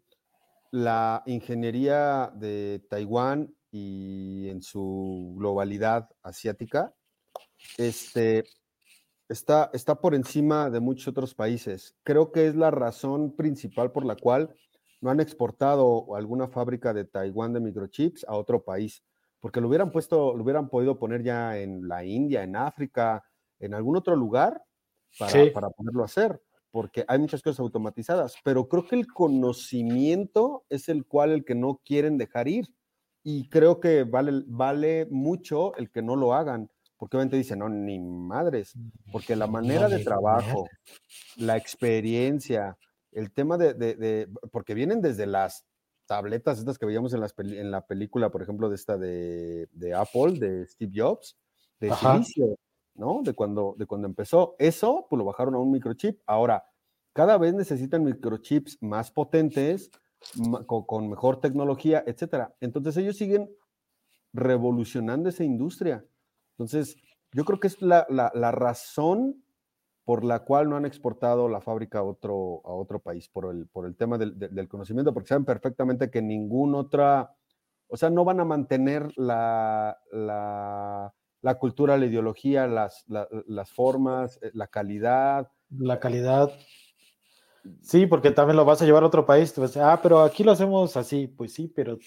la 0.71 1.23
ingeniería 1.25 2.31
de 2.35 2.85
Taiwán 2.89 3.55
y 3.71 4.49
en 4.49 4.61
su 4.61 5.33
globalidad 5.37 6.07
asiática 6.21 6.93
este, 7.77 8.43
está, 9.27 9.71
está 9.73 9.99
por 9.99 10.13
encima 10.13 10.69
de 10.69 10.79
muchos 10.79 11.07
otros 11.07 11.33
países. 11.33 11.95
Creo 12.03 12.31
que 12.31 12.47
es 12.47 12.55
la 12.55 12.69
razón 12.69 13.35
principal 13.35 13.91
por 13.91 14.05
la 14.05 14.15
cual 14.15 14.55
no 15.03 15.11
han 15.11 15.19
exportado 15.19 16.15
alguna 16.15 16.47
fábrica 16.47 16.93
de 16.93 17.05
Taiwán 17.05 17.53
de 17.53 17.59
microchips 17.59 18.25
a 18.27 18.35
otro 18.35 18.63
país, 18.63 19.03
porque 19.39 19.59
lo 19.59 19.67
hubieran 19.67 19.91
puesto, 19.91 20.33
lo 20.35 20.43
hubieran 20.43 20.69
podido 20.69 20.97
poner 20.97 21.21
ya 21.21 21.57
en 21.57 21.87
la 21.87 22.05
India, 22.05 22.41
en 22.43 22.55
África, 22.55 23.23
en 23.59 23.73
algún 23.73 23.97
otro 23.97 24.15
lugar 24.15 24.63
para, 25.19 25.51
para 25.53 25.69
poderlo 25.69 26.03
hacer 26.03 26.41
porque 26.73 27.05
hay 27.07 27.19
muchas 27.19 27.43
cosas 27.43 27.59
automatizadas, 27.59 28.35
pero 28.43 28.67
creo 28.67 28.87
que 28.87 28.95
el 28.95 29.05
conocimiento 29.05 30.65
es 30.71 30.89
el 30.89 31.05
cual 31.05 31.29
el 31.29 31.45
que 31.45 31.53
no 31.53 31.79
quieren 31.85 32.17
dejar 32.17 32.47
ir. 32.47 32.65
Y 33.21 33.47
creo 33.49 33.79
que 33.79 34.05
vale, 34.05 34.43
vale 34.47 35.05
mucho 35.11 35.75
el 35.75 35.91
que 35.91 36.01
no 36.01 36.15
lo 36.15 36.33
hagan, 36.33 36.71
porque 36.97 37.15
obviamente 37.15 37.37
dicen, 37.37 37.59
no, 37.59 37.69
ni 37.69 37.99
madres, 37.99 38.73
porque 39.11 39.35
la 39.35 39.45
manera 39.45 39.87
de 39.87 40.03
trabajo, 40.03 40.67
la 41.37 41.57
experiencia, 41.57 42.75
el 43.15 43.31
tema 43.31 43.57
de, 43.57 43.73
de, 43.73 44.29
porque 44.51 44.73
vienen 44.73 45.01
desde 45.01 45.25
las 45.25 45.65
tabletas 46.05 46.59
estas 46.59 46.77
que 46.77 46.85
veíamos 46.85 47.13
en, 47.13 47.21
las, 47.21 47.33
en 47.37 47.71
la 47.71 47.85
película, 47.85 48.29
por 48.29 48.41
ejemplo, 48.41 48.69
de 48.69 48.75
esta 48.75 48.97
de, 48.97 49.67
de 49.71 49.93
Apple, 49.93 50.39
de 50.39 50.67
Steve 50.67 50.91
Jobs, 50.95 51.37
de 51.79 51.91
¿no? 52.95 53.21
De 53.23 53.33
cuando, 53.33 53.75
de 53.77 53.85
cuando 53.85 54.07
empezó. 54.07 54.55
Eso, 54.59 55.07
pues 55.09 55.17
lo 55.17 55.25
bajaron 55.25 55.55
a 55.55 55.59
un 55.59 55.71
microchip. 55.71 56.21
Ahora, 56.25 56.63
cada 57.13 57.37
vez 57.37 57.53
necesitan 57.53 58.03
microchips 58.03 58.77
más 58.81 59.11
potentes, 59.11 59.91
con, 60.65 61.09
mejor 61.09 61.39
tecnología, 61.39 62.03
etcétera. 62.05 62.55
Entonces 62.61 62.95
ellos 62.97 63.17
siguen 63.17 63.49
revolucionando 64.31 65.29
esa 65.29 65.43
industria. 65.43 66.05
Entonces, 66.51 66.95
yo 67.33 67.45
creo 67.45 67.59
que 67.59 67.67
es 67.67 67.81
la, 67.81 68.05
razón 68.51 69.42
por 70.03 70.23
la 70.23 70.39
cual 70.39 70.69
no 70.69 70.75
han 70.75 70.85
exportado 70.85 71.47
la 71.49 71.61
fábrica 71.61 71.99
a 71.99 72.03
otro, 72.03 72.61
a 72.65 72.73
otro 72.73 72.99
país, 72.99 73.29
por 73.29 73.53
el, 73.53 73.67
por 73.67 73.85
el 73.85 73.95
tema 73.95 74.17
del, 74.17 74.37
del 74.37 74.67
conocimiento, 74.67 75.13
porque 75.13 75.29
saben 75.29 75.45
perfectamente 75.45 76.09
que 76.11 76.21
ninguna 76.21 76.79
otra, 76.79 77.35
o 77.87 77.97
sea, 77.97 78.09
no 78.09 78.25
van 78.25 78.39
a 78.39 78.45
mantener 78.45 79.11
la, 79.17 79.97
la 80.11 81.13
la 81.43 81.55
cultura, 81.59 81.97
la 81.97 82.05
ideología, 82.05 82.67
las, 82.67 83.05
las 83.07 83.69
formas, 83.69 84.39
eh, 84.41 84.49
la 84.53 84.67
calidad. 84.67 85.51
La 85.69 85.99
calidad. 85.99 86.51
Sí, 87.81 88.07
porque 88.07 88.31
también 88.31 88.55
lo 88.55 88.63
vas 88.63 88.81
a 88.81 88.85
llevar 88.85 89.03
a 89.03 89.07
otro 89.07 89.25
país. 89.25 89.53
ah, 89.75 89.99
pero 90.01 90.21
aquí 90.21 90.43
lo 90.43 90.53
hacemos 90.53 90.95
así. 90.95 91.27
Pues 91.27 91.53
sí, 91.53 91.67
pero 91.67 91.97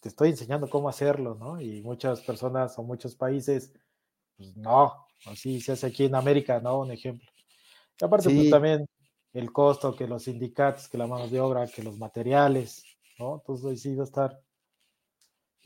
te 0.00 0.08
estoy 0.10 0.30
enseñando 0.30 0.68
cómo 0.68 0.90
hacerlo, 0.90 1.34
¿no? 1.34 1.58
Y 1.58 1.82
muchas 1.82 2.20
personas 2.20 2.78
o 2.78 2.82
muchos 2.82 3.16
países, 3.16 3.72
pues 4.36 4.54
no, 4.54 5.03
así 5.26 5.60
se 5.60 5.72
hace 5.72 5.86
aquí 5.86 6.04
en 6.04 6.14
América, 6.14 6.60
¿no? 6.60 6.80
Un 6.80 6.92
ejemplo. 6.92 7.28
Y 8.00 8.04
aparte, 8.04 8.30
pues 8.30 8.50
también 8.50 8.86
el 9.32 9.52
costo, 9.52 9.94
que 9.94 10.06
los 10.06 10.24
sindicatos, 10.24 10.88
que 10.88 10.98
la 10.98 11.06
mano 11.06 11.28
de 11.28 11.40
obra, 11.40 11.66
que 11.66 11.82
los 11.82 11.98
materiales, 11.98 12.84
¿no? 13.18 13.36
Entonces 13.36 13.82
sí 13.82 13.94
va 13.94 14.02
a 14.02 14.06
estar 14.06 14.44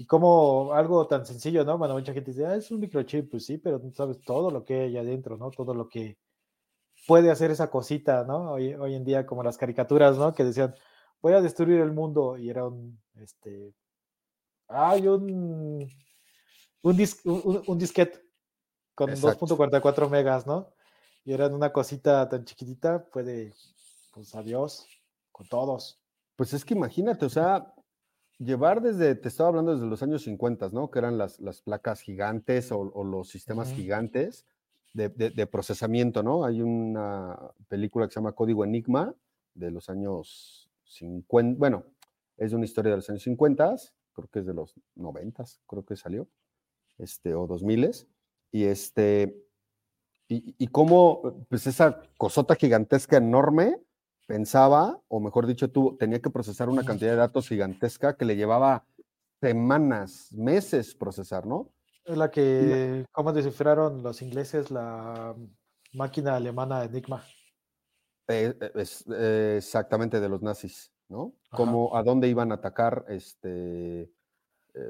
y 0.00 0.06
como 0.06 0.72
algo 0.74 1.08
tan 1.08 1.26
sencillo, 1.26 1.64
¿no? 1.64 1.76
Bueno, 1.76 1.94
mucha 1.94 2.14
gente 2.14 2.30
dice, 2.30 2.46
ah, 2.46 2.54
es 2.54 2.70
un 2.70 2.78
microchip, 2.78 3.28
pues 3.32 3.44
sí, 3.44 3.58
pero 3.58 3.80
no 3.80 3.90
sabes 3.90 4.20
todo 4.20 4.48
lo 4.52 4.64
que 4.64 4.82
hay 4.82 4.96
adentro, 4.96 5.36
¿no? 5.36 5.50
Todo 5.50 5.74
lo 5.74 5.88
que 5.88 6.16
puede 7.08 7.32
hacer 7.32 7.50
esa 7.50 7.68
cosita, 7.68 8.22
¿no? 8.24 8.52
Hoy, 8.52 8.74
hoy 8.74 8.94
en 8.94 9.04
día, 9.04 9.26
como 9.26 9.42
las 9.42 9.58
caricaturas, 9.58 10.16
¿no? 10.16 10.32
Que 10.32 10.44
decían, 10.44 10.72
voy 11.20 11.32
a 11.32 11.40
destruir 11.40 11.80
el 11.80 11.90
mundo, 11.90 12.38
y 12.38 12.48
era 12.48 12.64
un, 12.64 13.00
este, 13.16 13.74
hay 14.68 15.08
un, 15.08 15.90
un, 16.82 17.62
un, 17.66 17.78
disquete 17.78 18.20
con 18.98 19.10
2.44 19.10 20.10
megas, 20.10 20.44
¿no? 20.44 20.72
Y 21.24 21.32
eran 21.32 21.54
una 21.54 21.72
cosita 21.72 22.28
tan 22.28 22.44
chiquitita, 22.44 23.04
puede, 23.04 23.54
pues 24.12 24.34
adiós, 24.34 24.88
con 25.30 25.46
todos. 25.46 26.02
Pues 26.34 26.52
es 26.52 26.64
que 26.64 26.74
imagínate, 26.74 27.24
o 27.24 27.28
sea, 27.28 27.72
llevar 28.38 28.82
desde, 28.82 29.14
te 29.14 29.28
estaba 29.28 29.50
hablando 29.50 29.72
desde 29.72 29.86
los 29.86 30.02
años 30.02 30.22
50, 30.22 30.70
¿no? 30.72 30.90
Que 30.90 30.98
eran 30.98 31.16
las, 31.16 31.38
las 31.38 31.62
placas 31.62 32.00
gigantes 32.00 32.72
o, 32.72 33.04
los 33.04 33.28
sistemas 33.28 33.72
gigantes 33.72 34.46
de, 34.94 35.46
procesamiento, 35.46 36.24
¿no? 36.24 36.44
Hay 36.44 36.60
una 36.60 37.38
película 37.68 38.08
que 38.08 38.14
se 38.14 38.18
llama 38.18 38.32
Código 38.32 38.64
Enigma 38.64 39.14
de 39.54 39.70
los 39.70 39.88
años 39.90 40.68
50, 40.86 41.56
bueno, 41.56 41.84
es 42.36 42.52
una 42.52 42.64
historia 42.64 42.90
de 42.90 42.96
los 42.96 43.10
años 43.10 43.22
50, 43.22 43.76
creo 44.12 44.28
que 44.28 44.40
es 44.40 44.46
de 44.46 44.54
los 44.54 44.74
90, 44.96 45.44
creo 45.68 45.84
que 45.84 45.94
salió, 45.94 46.26
este, 46.98 47.36
o 47.36 47.46
2000, 47.46 48.08
y 48.50 48.64
este, 48.64 49.36
y, 50.28 50.54
y 50.58 50.66
cómo, 50.68 51.44
pues 51.48 51.66
esa 51.66 52.02
cosota 52.16 52.54
gigantesca 52.54 53.16
enorme, 53.16 53.80
pensaba, 54.26 55.00
o 55.08 55.20
mejor 55.20 55.46
dicho, 55.46 55.70
tú 55.70 55.96
tenía 55.98 56.20
que 56.20 56.30
procesar 56.30 56.68
una 56.68 56.84
cantidad 56.84 57.12
de 57.12 57.16
datos 57.16 57.48
gigantesca 57.48 58.16
que 58.16 58.26
le 58.26 58.36
llevaba 58.36 58.84
semanas, 59.40 60.30
meses 60.32 60.94
procesar, 60.94 61.46
¿no? 61.46 61.72
Es 62.04 62.16
la 62.16 62.30
que, 62.30 63.04
¿cómo 63.10 63.32
descifraron 63.32 64.02
los 64.02 64.22
ingleses 64.22 64.70
la 64.70 65.34
máquina 65.92 66.36
alemana 66.36 66.84
Enigma? 66.84 67.24
Eh, 68.28 68.54
eh, 68.60 68.70
es, 68.74 69.04
eh, 69.10 69.54
exactamente 69.58 70.20
de 70.20 70.28
los 70.28 70.42
nazis, 70.42 70.92
¿no? 71.08 71.34
Como 71.50 71.96
a 71.96 72.02
dónde 72.02 72.28
iban 72.28 72.52
a 72.52 72.56
atacar, 72.56 73.06
este, 73.08 74.10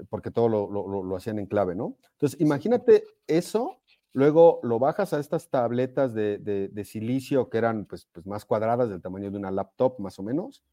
porque 0.08 0.30
todo 0.30 0.48
lo, 0.48 0.68
lo, 1.02 1.16
hacían 1.16 1.38
en 1.38 1.46
clave, 1.46 1.74
¿no? 1.74 1.96
Entonces, 2.12 2.40
imagínate 2.40 3.04
eso 3.26 3.78
Luego 4.18 4.58
lo 4.62 4.78
bajas 4.78 5.12
a 5.12 5.20
estas 5.20 5.48
tabletas 5.48 6.14
de, 6.14 6.82
silicio 6.84 7.48
que 7.48 7.58
eran 7.58 7.84
pues, 7.84 8.08
pues, 8.10 8.26
más 8.26 8.44
cuadradas, 8.44 8.88
del 8.88 9.02
tamaño 9.02 9.30
de 9.30 9.36
una 9.36 9.50
laptop 9.50 9.98
más 10.00 10.18
o 10.18 10.22
menos. 10.22 10.64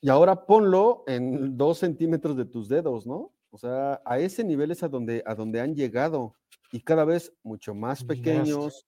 Y 0.00 0.08
ahora 0.08 0.46
ponlo 0.46 1.04
en 1.06 1.56
dos 1.56 1.78
centímetros 1.78 2.36
de 2.36 2.44
tus 2.44 2.68
dedos, 2.68 3.06
¿no? 3.06 3.32
O 3.50 3.58
sea, 3.58 4.00
a 4.04 4.18
ese 4.18 4.44
nivel 4.44 4.70
es 4.70 4.82
a 4.82 4.88
donde, 4.88 5.22
a 5.26 5.34
donde 5.34 5.60
han 5.60 5.74
llegado 5.74 6.34
y 6.70 6.80
cada 6.80 7.04
vez 7.04 7.34
mucho 7.42 7.74
más 7.74 8.04
pequeños, 8.04 8.86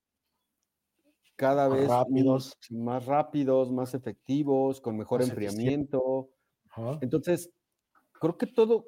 cada 1.35 1.69
vez 1.69 1.89
rápidos. 1.89 2.57
más 2.71 3.07
rápidos, 3.07 3.73
más 3.73 3.95
efectivos, 3.95 4.81
con 4.81 4.97
mejor 4.97 5.23
enfriamiento. 5.23 6.29
Entonces, 7.01 7.51
creo 8.13 8.37
que 8.37 8.47
todo, 8.47 8.85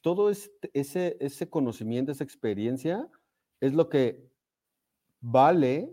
todo 0.00 0.30
este, 0.30 0.70
ese, 0.72 1.16
ese 1.20 1.48
conocimiento, 1.48 2.12
esa 2.12 2.24
experiencia, 2.24 3.08
es 3.60 3.74
lo 3.74 3.88
que 3.88 4.30
vale 5.20 5.90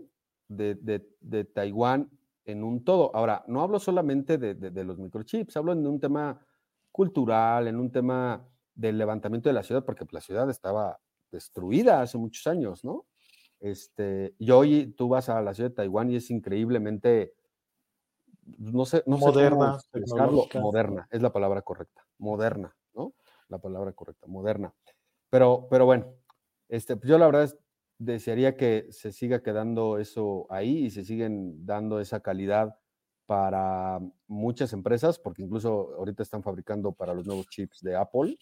de, 0.48 1.44
Taiwán 1.54 2.10
en 2.44 2.62
un 2.64 2.84
todo. 2.84 3.14
Ahora, 3.14 3.44
no 3.46 3.62
hablo 3.62 3.78
solamente 3.78 4.38
de, 4.38 4.84
los 4.84 4.98
microchips, 4.98 5.56
hablo 5.56 5.72
en 5.72 5.86
un 5.86 6.00
tema 6.00 6.44
cultural, 6.90 7.68
en 7.68 7.78
un 7.78 7.90
tema 7.90 8.46
del 8.74 8.98
levantamiento 8.98 9.48
de 9.48 9.54
la 9.54 9.62
ciudad, 9.62 9.84
porque 9.84 10.04
la 10.10 10.20
ciudad 10.20 10.48
estaba 10.50 11.00
destruida 11.30 12.02
hace 12.02 12.18
muchos 12.18 12.46
años, 12.46 12.84
¿no? 12.84 13.06
Este, 13.60 14.34
y 14.38 14.50
hoy 14.50 14.92
tú 14.96 15.08
vas 15.08 15.28
a 15.28 15.40
la 15.40 15.54
ciudad 15.54 15.70
de 15.70 15.76
Taiwán 15.76 16.10
y 16.10 16.16
es 16.16 16.30
increíblemente, 16.30 17.34
no 18.58 18.84
sé, 18.84 19.02
no 19.06 19.16
moderna, 19.18 19.78
sé 19.78 20.58
moderna, 20.58 21.08
es 21.10 21.22
la 21.22 21.32
palabra 21.32 21.62
correcta, 21.62 22.04
moderna. 22.18 22.76
La 23.52 23.58
palabra 23.58 23.92
correcta, 23.92 24.26
moderna. 24.26 24.72
Pero, 25.28 25.68
pero 25.70 25.84
bueno, 25.84 26.06
este, 26.70 26.96
pues 26.96 27.06
yo 27.10 27.18
la 27.18 27.26
verdad 27.26 27.54
desearía 27.98 28.56
que 28.56 28.86
se 28.90 29.12
siga 29.12 29.42
quedando 29.42 29.98
eso 29.98 30.46
ahí 30.48 30.86
y 30.86 30.90
se 30.90 31.04
siguen 31.04 31.66
dando 31.66 32.00
esa 32.00 32.20
calidad 32.20 32.78
para 33.26 34.00
muchas 34.26 34.72
empresas, 34.72 35.18
porque 35.18 35.42
incluso 35.42 35.94
ahorita 35.98 36.22
están 36.22 36.42
fabricando 36.42 36.92
para 36.92 37.12
los 37.12 37.26
nuevos 37.26 37.46
chips 37.48 37.82
de 37.82 37.94
Apple, 37.94 38.38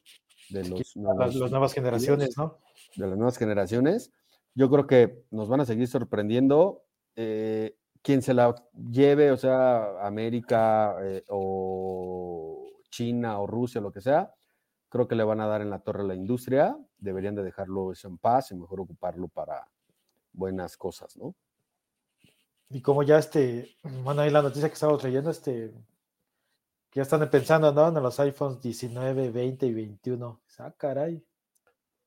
de 0.51 0.69
los 0.69 0.95
las, 0.95 1.35
nuevas 1.51 1.75
generaciones, 1.75 2.39
¿no? 2.39 2.59
De 2.95 3.09
las 3.09 3.17
nuevas 3.17 3.37
generaciones. 3.37 4.13
yo 4.55 4.71
creo 4.71 4.87
que 4.87 5.25
nos 5.33 5.49
van 5.49 5.61
a 5.61 5.65
seguir 5.65 5.89
sorprendiendo. 5.89 6.85
Eh, 7.17 7.77
quien 8.03 8.23
se 8.23 8.33
la 8.33 8.55
lleve, 8.91 9.33
o 9.33 9.37
sea, 9.37 10.07
América 10.07 10.97
eh, 11.03 11.25
o 11.29 12.71
China 12.91 13.41
o 13.41 13.47
Rusia, 13.49 13.81
lo 13.81 13.93
que 13.93 14.01
sea, 14.01 14.33
creo 14.91 15.09
que 15.09 15.15
le 15.15 15.25
van 15.25 15.41
a 15.41 15.47
dar 15.47 15.63
en 15.63 15.71
la 15.71 15.79
torre 15.79 16.03
a 16.03 16.07
la 16.07 16.15
industria. 16.15 16.77
Deberían 16.99 17.35
de 17.35 17.43
dejarlo 17.43 17.93
eso 17.93 18.09
en 18.09 18.19
paz 18.19 18.51
y 18.51 18.57
mejor 18.57 18.81
ocuparlo 18.81 19.29
para 19.29 19.67
buenas 20.33 20.77
cosas, 20.77 21.17
¿no? 21.17 21.35
Y 22.69 22.83
como 22.83 23.03
ya 23.03 23.19
este, 23.19 23.77
bueno, 24.05 24.21
ahí 24.21 24.31
la 24.31 24.43
noticia 24.43 24.69
que 24.69 24.75
estamos 24.75 25.03
leyendo, 25.03 25.31
este, 25.31 25.73
que 26.91 26.99
ya 26.99 27.03
están 27.03 27.29
pensando, 27.31 27.73
¿no? 27.73 27.89
En 27.89 28.03
los 28.03 28.21
iPhones 28.21 28.61
19, 28.61 29.31
20 29.31 29.67
y 29.67 29.75
21. 29.75 30.41
Ah, 30.59 30.75
caray. 30.77 31.25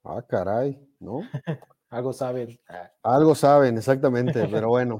Ah, 0.03 0.21
caray, 0.21 0.87
¿no? 0.99 1.21
Algo 1.89 2.13
saben. 2.13 2.59
Algo 3.01 3.35
saben, 3.35 3.77
exactamente, 3.77 4.47
pero 4.47 4.69
bueno. 4.69 4.99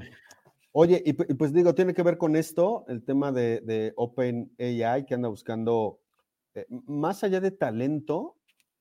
Oye, 0.72 1.02
y, 1.04 1.12
pues 1.12 1.52
digo, 1.52 1.74
tiene 1.74 1.94
que 1.94 2.02
ver 2.02 2.18
con 2.18 2.34
esto, 2.34 2.84
el 2.88 3.04
tema 3.04 3.30
de, 3.30 3.60
de 3.60 3.92
OpenAI, 3.96 5.06
que 5.06 5.14
anda 5.14 5.28
buscando, 5.28 6.00
eh, 6.54 6.66
más 6.86 7.24
allá 7.24 7.40
de 7.40 7.50
talento, 7.50 8.36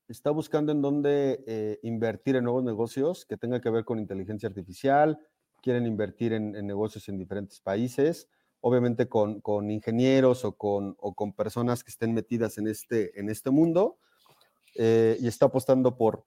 está 0.07 0.30
buscando 0.32 0.71
en 0.71 0.82
dónde 0.82 1.43
eh, 1.47 1.80
invertir 1.84 2.36
en 2.36 2.43
nuevos 2.43 2.63
negocios 2.63 3.26
que 3.26 3.38
tenga 3.38 3.61
que 3.61 3.69
ver 3.69 3.84
con 3.84 3.99
inteligencia 3.99 4.47
artificial, 4.47 5.19
quieren 5.61 5.88
invertir 5.88 6.34
en, 6.34 6.51
negocios 6.51 7.09
en 7.09 7.17
diferentes 7.17 7.61
países, 7.61 8.30
obviamente 8.61 9.07
con, 9.07 9.41
con 9.41 9.71
ingenieros 9.71 10.45
o 10.45 10.55
con, 10.55 10.95
o 10.99 11.15
con, 11.15 11.34
personas 11.34 11.84
que 11.84 11.91
estén 11.91 12.13
metidas 12.13 12.57
en 12.57 12.67
este, 12.67 13.19
en 13.19 13.30
este 13.30 13.49
mundo, 13.49 13.97
eh, 14.76 15.17
y 15.19 15.28
está 15.28 15.47
apostando 15.47 15.97
por 15.97 16.26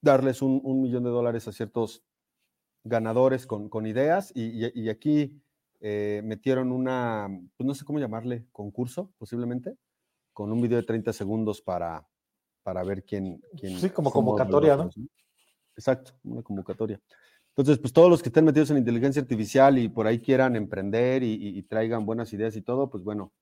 darles 0.00 0.42
un, 0.42 0.82
millón 0.82 1.04
de 1.04 1.10
dólares 1.10 1.46
a 1.48 1.52
ciertos 1.52 2.02
ganadores 2.84 3.46
con, 3.46 3.68
con 3.68 3.86
ideas, 3.86 4.32
y, 4.34 4.66
y, 4.78 4.88
aquí 4.88 5.40
metieron 5.80 6.70
una, 6.70 7.28
pues 7.56 7.66
no 7.66 7.74
sé 7.74 7.84
cómo 7.84 7.98
llamarle, 7.98 8.46
concurso 8.52 9.12
posiblemente, 9.18 9.76
con 10.32 10.50
un 10.52 10.60
video 10.60 10.78
de 10.78 10.84
30 10.86 11.12
segundos 11.12 11.60
para, 11.60 12.06
para 12.62 12.82
ver 12.84 13.04
quién... 13.04 13.42
quién 13.58 13.78
sí, 13.78 13.90
como 13.90 14.10
convocatoria, 14.10 14.76
¿no? 14.76 14.90
Exacto, 15.76 16.12
una 16.24 16.42
convocatoria. 16.42 17.00
Entonces, 17.48 17.78
pues 17.78 17.92
todos 17.92 18.08
los 18.08 18.22
que 18.22 18.30
estén 18.30 18.46
metidos 18.46 18.70
en 18.70 18.78
inteligencia 18.78 19.20
artificial 19.20 19.78
y 19.78 19.88
por 19.88 20.06
ahí 20.06 20.18
quieran 20.18 20.56
emprender 20.56 21.22
y, 21.22 21.62
traigan 21.64 22.06
buenas 22.06 22.32
ideas 22.32 22.56
y 22.56 22.62
todo, 22.62 22.88
pues 22.88 23.04
bueno, 23.04 23.32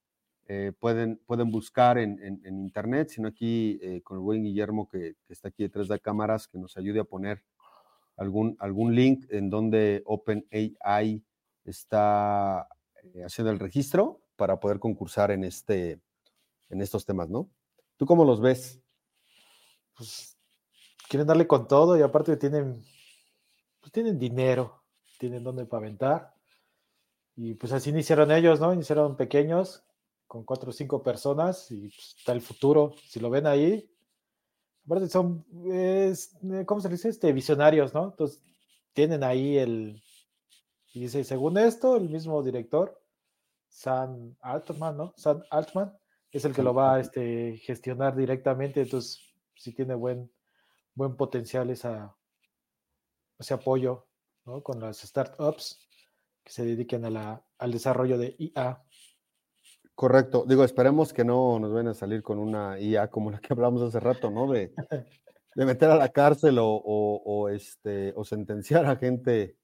eh, 0.49 0.73
pueden, 0.77 1.21
pueden 1.27 1.51
buscar 1.51 1.97
en, 1.97 2.19
internet, 2.45 3.11
sino 3.11 3.29
aquí 3.29 3.79
eh, 3.83 4.03
con 4.03 4.17
el 4.17 4.23
buen 4.23 4.43
Guillermo 4.43 4.89
que, 4.89 5.15
está 5.29 5.49
aquí 5.49 5.63
detrás 5.63 5.87
de 5.87 6.01
cámaras, 6.01 6.49
que 6.49 6.59
nos 6.59 6.77
ayude 6.77 6.99
a 6.99 7.05
poner 7.05 7.45
algún, 8.17 8.57
algún 8.59 8.97
link 8.97 9.27
en 9.31 9.49
donde 9.49 10.03
OpenAI 10.07 11.23
está 11.65 12.67
eh, 13.15 13.23
haciendo 13.23 13.53
el 13.53 13.61
registro 13.61 14.21
para 14.35 14.59
poder 14.59 14.81
concursar 14.81 15.31
en, 15.31 15.45
este, 15.45 16.01
en 16.71 16.81
estos 16.81 17.05
temas, 17.05 17.29
¿no? 17.29 17.51
¿Tú 17.97 18.07
cómo 18.07 18.25
los 18.25 18.41
ves? 18.41 18.83
Pues 19.97 20.39
quieren 21.09 21.27
darle 21.27 21.47
con 21.47 21.69
todo 21.69 21.99
y 21.99 22.03
aparte 22.03 22.37
tienen 22.37 22.83
pues 23.81 23.93
tienen 23.93 24.19
dinero, 24.19 24.83
tienen 25.19 25.43
donde 25.43 25.67
paventar. 25.67 26.35
Y 27.37 27.55
pues 27.55 27.73
así 27.73 27.91
iniciaron 27.91 28.31
ellos, 28.31 28.61
¿no? 28.61 28.73
Iniciaron 28.73 29.17
pequeños, 29.17 29.83
con 30.27 30.45
cuatro 30.45 30.71
o 30.71 30.73
cinco 30.73 31.03
personas, 31.03 31.71
y 31.71 31.89
pues, 31.89 32.15
está 32.19 32.33
el 32.33 32.43
futuro. 32.43 32.95
Si 33.09 33.19
lo 33.21 33.31
ven 33.31 33.47
ahí, 33.47 33.91
aparte 34.85 35.09
son, 35.09 35.45
es, 35.73 36.37
eh, 36.43 36.65
¿cómo 36.67 36.81
se 36.81 36.89
dice? 36.89 37.09
Este, 37.09 37.33
visionarios, 37.33 37.95
¿no? 37.95 38.11
Entonces, 38.11 38.43
tienen 38.93 39.25
ahí 39.25 39.57
el, 39.57 40.03
y 40.93 41.01
dice, 41.01 41.25
según 41.25 41.57
esto, 41.57 41.97
el 41.97 42.09
mismo 42.09 42.43
director, 42.43 43.01
Sam 43.69 44.37
Altman, 44.41 44.97
¿no? 44.97 45.15
Sam 45.17 45.43
Altman, 45.51 45.97
es 46.31 46.45
el 46.45 46.55
que 46.55 46.63
lo 46.63 46.75
va 46.75 46.95
a 46.95 47.01
este, 47.01 47.57
gestionar 47.59 48.17
directamente, 48.17 48.83
entonces 48.83 49.35
sí 49.55 49.73
tiene 49.73 49.95
buen, 49.95 50.31
buen 50.95 51.17
potencial 51.17 51.71
esa, 51.71 52.17
ese 53.39 53.55
apoyo 53.55 54.07
con 54.63 54.81
las 54.81 54.99
startups 54.99 55.89
que 56.43 56.53
se 56.53 56.65
dediquen 56.65 57.05
a 57.05 57.11
la, 57.11 57.45
al 57.59 57.73
desarrollo 57.73 58.19
de 58.19 58.35
IA. 58.39 58.83
Correcto. 59.95 60.45
Digo, 60.49 60.65
esperemos 60.65 61.13
que 61.13 61.25
no 61.25 61.59
nos 61.59 61.73
vayan 61.73 61.89
a 61.89 61.95
salir 61.95 62.23
con 62.23 62.39
una 62.39 62.81
IA 62.81 63.09
como 63.09 63.31
la 63.31 63.39
que 63.39 63.53
hablamos 63.53 63.83
hace 63.83 64.01
rato, 64.01 64.31
¿no? 64.31 64.51
De, 64.51 64.73
de 65.55 65.67
meter 65.67 65.91
a 65.91 65.97
la 65.97 66.09
cárcel 66.09 66.57
o, 66.61 67.49
este, 67.49 68.13
o 68.17 68.25
sentenciar 68.25 68.87
a 68.87 68.97
gente 68.97 69.57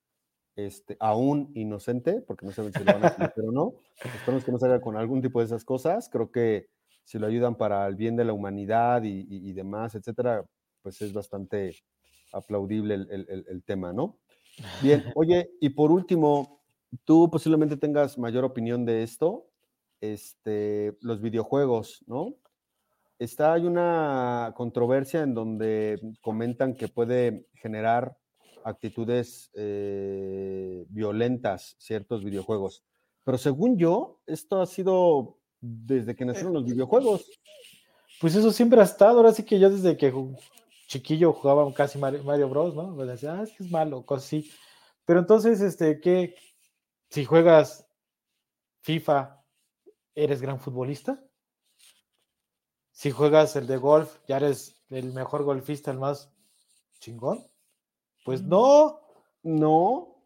este, 0.56 0.96
aún 0.98 1.52
inocente, 1.54 2.22
porque 2.22 2.46
no 2.46 2.52
saben 2.52 2.72
si 2.72 2.82
lo 2.82 2.92
van 2.92 3.04
a 3.04 3.08
hacer 3.08 3.44
o 3.44 3.52
no. 3.52 3.74
Esperemos 4.02 4.44
que 4.44 4.52
no 4.52 4.58
salga 4.58 4.80
con 4.80 4.96
algún 4.96 5.22
tipo 5.22 5.40
de 5.40 5.46
esas 5.46 5.64
cosas. 5.64 6.08
Creo 6.08 6.30
que 6.30 6.68
si 7.04 7.18
lo 7.18 7.26
ayudan 7.26 7.56
para 7.56 7.86
el 7.86 7.94
bien 7.94 8.16
de 8.16 8.24
la 8.24 8.32
humanidad 8.32 9.02
y, 9.04 9.26
y 9.28 9.52
demás, 9.52 9.94
etcétera, 9.94 10.44
pues 10.82 11.00
es 11.02 11.12
bastante 11.12 11.76
aplaudible 12.32 12.94
el, 12.94 13.62
tema, 13.64 13.92
¿no? 13.92 14.18
Bien, 14.82 15.04
oye, 15.16 15.50
y 15.60 15.70
por 15.70 15.90
último, 15.90 16.62
tú 17.04 17.30
posiblemente 17.30 17.76
tengas 17.76 18.18
mayor 18.18 18.44
opinión 18.44 18.84
de 18.84 19.02
esto, 19.02 19.48
este, 20.00 20.96
los 21.00 21.20
videojuegos, 21.20 22.04
¿no? 22.06 22.34
Está, 23.18 23.54
hay 23.54 23.66
una 23.66 24.52
controversia 24.56 25.22
en 25.22 25.34
donde 25.34 25.98
comentan 26.20 26.74
que 26.74 26.88
puede 26.88 27.46
generar 27.54 28.16
actitudes 28.66 29.48
eh, 29.54 30.84
violentas 30.88 31.76
ciertos 31.78 32.24
videojuegos. 32.24 32.82
Pero 33.22 33.38
según 33.38 33.78
yo, 33.78 34.20
esto 34.26 34.60
ha 34.60 34.66
sido 34.66 35.38
desde 35.60 36.16
que 36.16 36.24
nacieron 36.24 36.52
los 36.52 36.64
videojuegos. 36.64 37.30
Pues 38.20 38.34
eso 38.34 38.50
siempre 38.50 38.80
ha 38.80 38.84
estado, 38.84 39.18
ahora 39.18 39.32
sí 39.32 39.44
que 39.44 39.60
yo 39.60 39.70
desde 39.70 39.96
que 39.96 40.12
chiquillo 40.88 41.32
jugaba 41.32 41.72
casi 41.74 41.98
Mario, 41.98 42.48
Bros, 42.48 42.74
¿no? 42.74 42.94
Pues 42.96 43.08
decía, 43.08 43.38
ah, 43.38 43.42
es 43.44 43.52
que 43.52 43.62
es 43.62 43.70
malo, 43.70 44.04
cosas 44.04 44.26
así. 44.26 44.50
Pero 45.04 45.20
entonces, 45.20 45.60
este, 45.60 46.00
¿qué? 46.00 46.34
Si 47.08 47.24
juegas 47.24 47.86
FIFA, 48.80 49.44
¿eres 50.14 50.40
gran 50.40 50.58
futbolista? 50.58 51.22
Si 52.90 53.12
juegas 53.12 53.54
el 53.54 53.68
de 53.68 53.76
golf, 53.76 54.18
¿ya 54.26 54.38
eres 54.38 54.82
el 54.88 55.12
mejor 55.12 55.44
golfista, 55.44 55.92
el 55.92 55.98
más 55.98 56.32
chingón? 56.98 57.46
Pues 58.26 58.42
mm. 58.42 58.48
no. 58.48 59.00
No. 59.42 60.16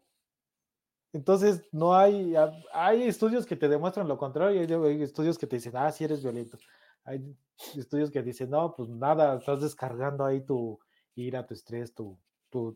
Entonces, 1.13 1.61
no 1.71 1.95
hay, 1.95 2.33
hay 2.73 3.03
estudios 3.03 3.45
que 3.45 3.55
te 3.55 3.69
demuestran 3.69 4.07
lo 4.07 4.17
contrario, 4.17 4.61
hay 4.61 5.03
estudios 5.03 5.37
que 5.37 5.45
te 5.45 5.57
dicen, 5.57 5.73
ah, 5.75 5.91
sí 5.91 6.05
eres 6.05 6.23
violento. 6.23 6.57
Hay 7.03 7.35
estudios 7.75 8.09
que 8.09 8.23
dicen, 8.23 8.49
no, 8.49 8.73
pues 8.75 8.89
nada, 8.89 9.37
estás 9.37 9.61
descargando 9.61 10.25
ahí 10.25 10.41
tu 10.41 10.79
ira, 11.15 11.45
tu 11.45 11.53
estrés, 11.53 11.93
tu, 11.93 12.17
tu, 12.49 12.75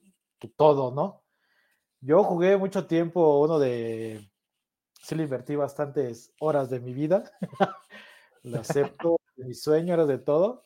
todo, 0.56 0.92
¿no? 0.92 1.24
Yo 2.02 2.24
jugué 2.24 2.58
mucho 2.58 2.86
tiempo 2.86 3.40
uno 3.40 3.58
de, 3.58 4.30
sí 5.02 5.16
le 5.16 5.24
invertí 5.24 5.56
bastantes 5.56 6.34
horas 6.40 6.70
de 6.70 6.80
mi 6.80 6.94
vida, 6.94 7.24
lo 8.44 8.60
acepto, 8.60 9.18
mi 9.38 9.56
sueño 9.56 9.94
era 9.94 10.06
de 10.06 10.20
todo, 10.20 10.66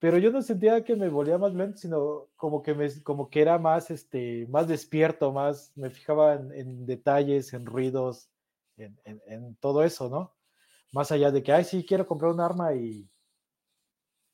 pero 0.00 0.18
yo 0.18 0.32
no 0.32 0.42
sentía 0.42 0.82
que 0.82 0.96
me 0.96 1.10
volvía 1.10 1.38
más 1.38 1.54
lento, 1.54 1.76
sino 1.78 2.28
como 2.36 2.62
que 2.62 2.74
me, 2.74 2.88
como 3.02 3.28
que 3.28 3.42
era 3.42 3.58
más, 3.58 3.90
este, 3.90 4.46
más 4.48 4.66
despierto, 4.66 5.30
más, 5.30 5.72
me 5.76 5.90
fijaba 5.90 6.34
en, 6.34 6.86
detalles, 6.86 7.52
en 7.52 7.66
ruidos, 7.66 8.30
en, 8.78 8.98
en, 9.04 9.54
todo 9.56 9.84
eso, 9.84 10.08
¿no? 10.08 10.34
Más 10.92 11.12
allá 11.12 11.30
de 11.30 11.42
que, 11.42 11.52
ay, 11.52 11.64
sí, 11.64 11.84
quiero 11.84 12.06
comprar 12.06 12.32
un 12.32 12.40
arma 12.40 12.74
y 12.74 13.08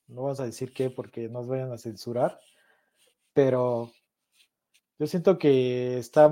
no 0.07 0.23
vamos 0.23 0.41
a 0.41 0.47
decir 0.47 0.73
qué 0.73 0.89
porque 0.89 1.29
nos 1.29 1.49
vayan 1.49 1.73
a 1.73 1.79
censurar, 1.79 2.39
pero 3.33 3.91
yo 4.99 5.07
siento 5.07 5.39
que 5.39 5.99
está, 5.99 6.31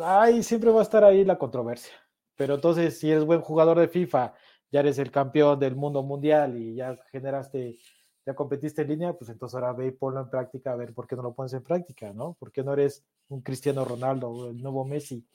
ay, 0.00 0.42
siempre 0.42 0.70
va 0.70 0.80
a 0.80 0.82
estar 0.82 1.04
ahí 1.04 1.24
la 1.24 1.38
controversia. 1.38 1.94
Pero 2.36 2.56
entonces, 2.56 2.98
si 2.98 3.10
eres 3.10 3.24
buen 3.24 3.40
jugador 3.40 3.78
de 3.78 3.88
FIFA, 3.88 4.34
ya 4.70 4.80
eres 4.80 4.98
el 4.98 5.10
campeón 5.12 5.60
del 5.60 5.76
mundo 5.76 6.02
mundial 6.02 6.56
y 6.56 6.74
ya 6.74 6.98
generaste, 7.12 7.78
ya 8.26 8.34
competiste 8.34 8.82
en 8.82 8.88
línea, 8.88 9.12
pues 9.12 9.30
entonces 9.30 9.54
ahora 9.54 9.72
ve 9.72 9.88
y 9.88 9.90
ponlo 9.90 10.20
en 10.20 10.30
práctica 10.30 10.72
a 10.72 10.76
ver 10.76 10.94
por 10.94 11.06
qué 11.06 11.16
no 11.16 11.22
lo 11.22 11.34
pones 11.34 11.52
en 11.52 11.62
práctica, 11.62 12.12
¿no? 12.12 12.34
¿Por 12.34 12.52
qué 12.52 12.62
no 12.62 12.72
eres 12.72 13.04
un 13.28 13.42
Cristiano 13.42 13.84
Ronaldo 13.84 14.30
o 14.30 14.50
el 14.50 14.62
nuevo 14.62 14.84
Messi? 14.84 15.26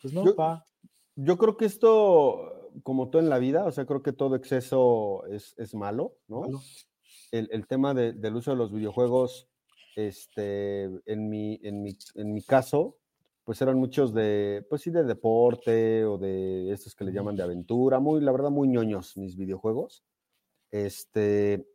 Pues 0.00 0.14
no, 0.14 0.24
pa. 0.34 0.66
Yo 1.16 1.36
creo 1.36 1.56
que 1.56 1.64
esto, 1.64 2.70
como 2.84 3.10
todo 3.10 3.20
en 3.20 3.28
la 3.28 3.38
vida, 3.38 3.64
o 3.64 3.72
sea, 3.72 3.86
creo 3.86 4.02
que 4.02 4.12
todo 4.12 4.36
exceso 4.36 5.26
es, 5.26 5.54
es 5.58 5.74
malo, 5.74 6.14
¿no? 6.28 6.42
El, 7.32 7.48
el, 7.50 7.66
tema 7.66 7.92
de, 7.92 8.12
del 8.12 8.36
uso 8.36 8.52
de 8.52 8.56
los 8.56 8.72
videojuegos, 8.72 9.48
este, 9.96 10.84
en 11.06 11.28
mi, 11.28 11.58
en 11.62 11.82
mi, 11.82 11.98
en 12.14 12.32
mi 12.32 12.42
caso, 12.42 12.96
pues 13.42 13.60
eran 13.62 13.78
muchos 13.78 14.14
de, 14.14 14.64
pues 14.68 14.82
sí, 14.82 14.90
de 14.90 15.02
deporte 15.02 16.04
o 16.04 16.18
de 16.18 16.70
estos 16.70 16.94
que 16.94 17.04
le 17.04 17.12
llaman 17.12 17.34
de 17.34 17.42
aventura, 17.42 17.98
muy, 17.98 18.20
la 18.20 18.30
verdad, 18.30 18.50
muy 18.50 18.68
ñoños 18.68 19.16
mis 19.16 19.36
videojuegos. 19.36 20.04
Este, 20.70 21.66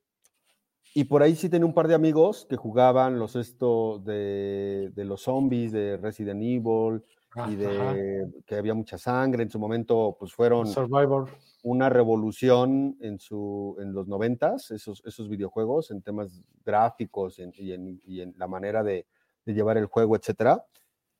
Y 0.94 1.06
por 1.06 1.24
ahí 1.24 1.36
sí 1.36 1.50
tenía 1.50 1.66
un 1.66 1.74
par 1.74 1.88
de 1.88 1.96
amigos 1.96 2.46
que 2.48 2.56
jugaban 2.56 3.18
los 3.18 3.36
esto 3.36 4.00
de, 4.00 4.92
de 4.94 5.06
los 5.06 5.24
zombies, 5.24 5.72
de 5.72 5.98
Resident 5.98 6.42
Evil, 6.44 7.04
y 7.48 7.56
de 7.56 8.32
que 8.46 8.56
había 8.56 8.74
mucha 8.74 8.98
sangre. 8.98 9.44
En 9.44 9.50
su 9.50 9.60
momento, 9.60 10.16
pues 10.20 10.34
fueron 10.34 10.68
Survivor. 10.68 11.30
una 11.64 11.90
revolución 11.90 12.98
en, 13.00 13.20
su, 13.20 13.76
en 13.80 13.94
los 13.94 14.08
noventas, 14.08 14.72
esos, 14.72 15.02
esos 15.06 15.30
videojuegos, 15.30 15.92
en 15.92 16.02
temas 16.02 16.42
gráficos 16.64 17.40
y 17.40 17.72
en, 17.74 18.02
y 18.06 18.22
en, 18.22 18.36
la 18.38 18.48
manera 18.48 18.84
de, 18.84 19.08
de, 19.46 19.54
llevar 19.54 19.78
el 19.78 19.88
juego, 19.88 20.16
etcétera. 20.16 20.66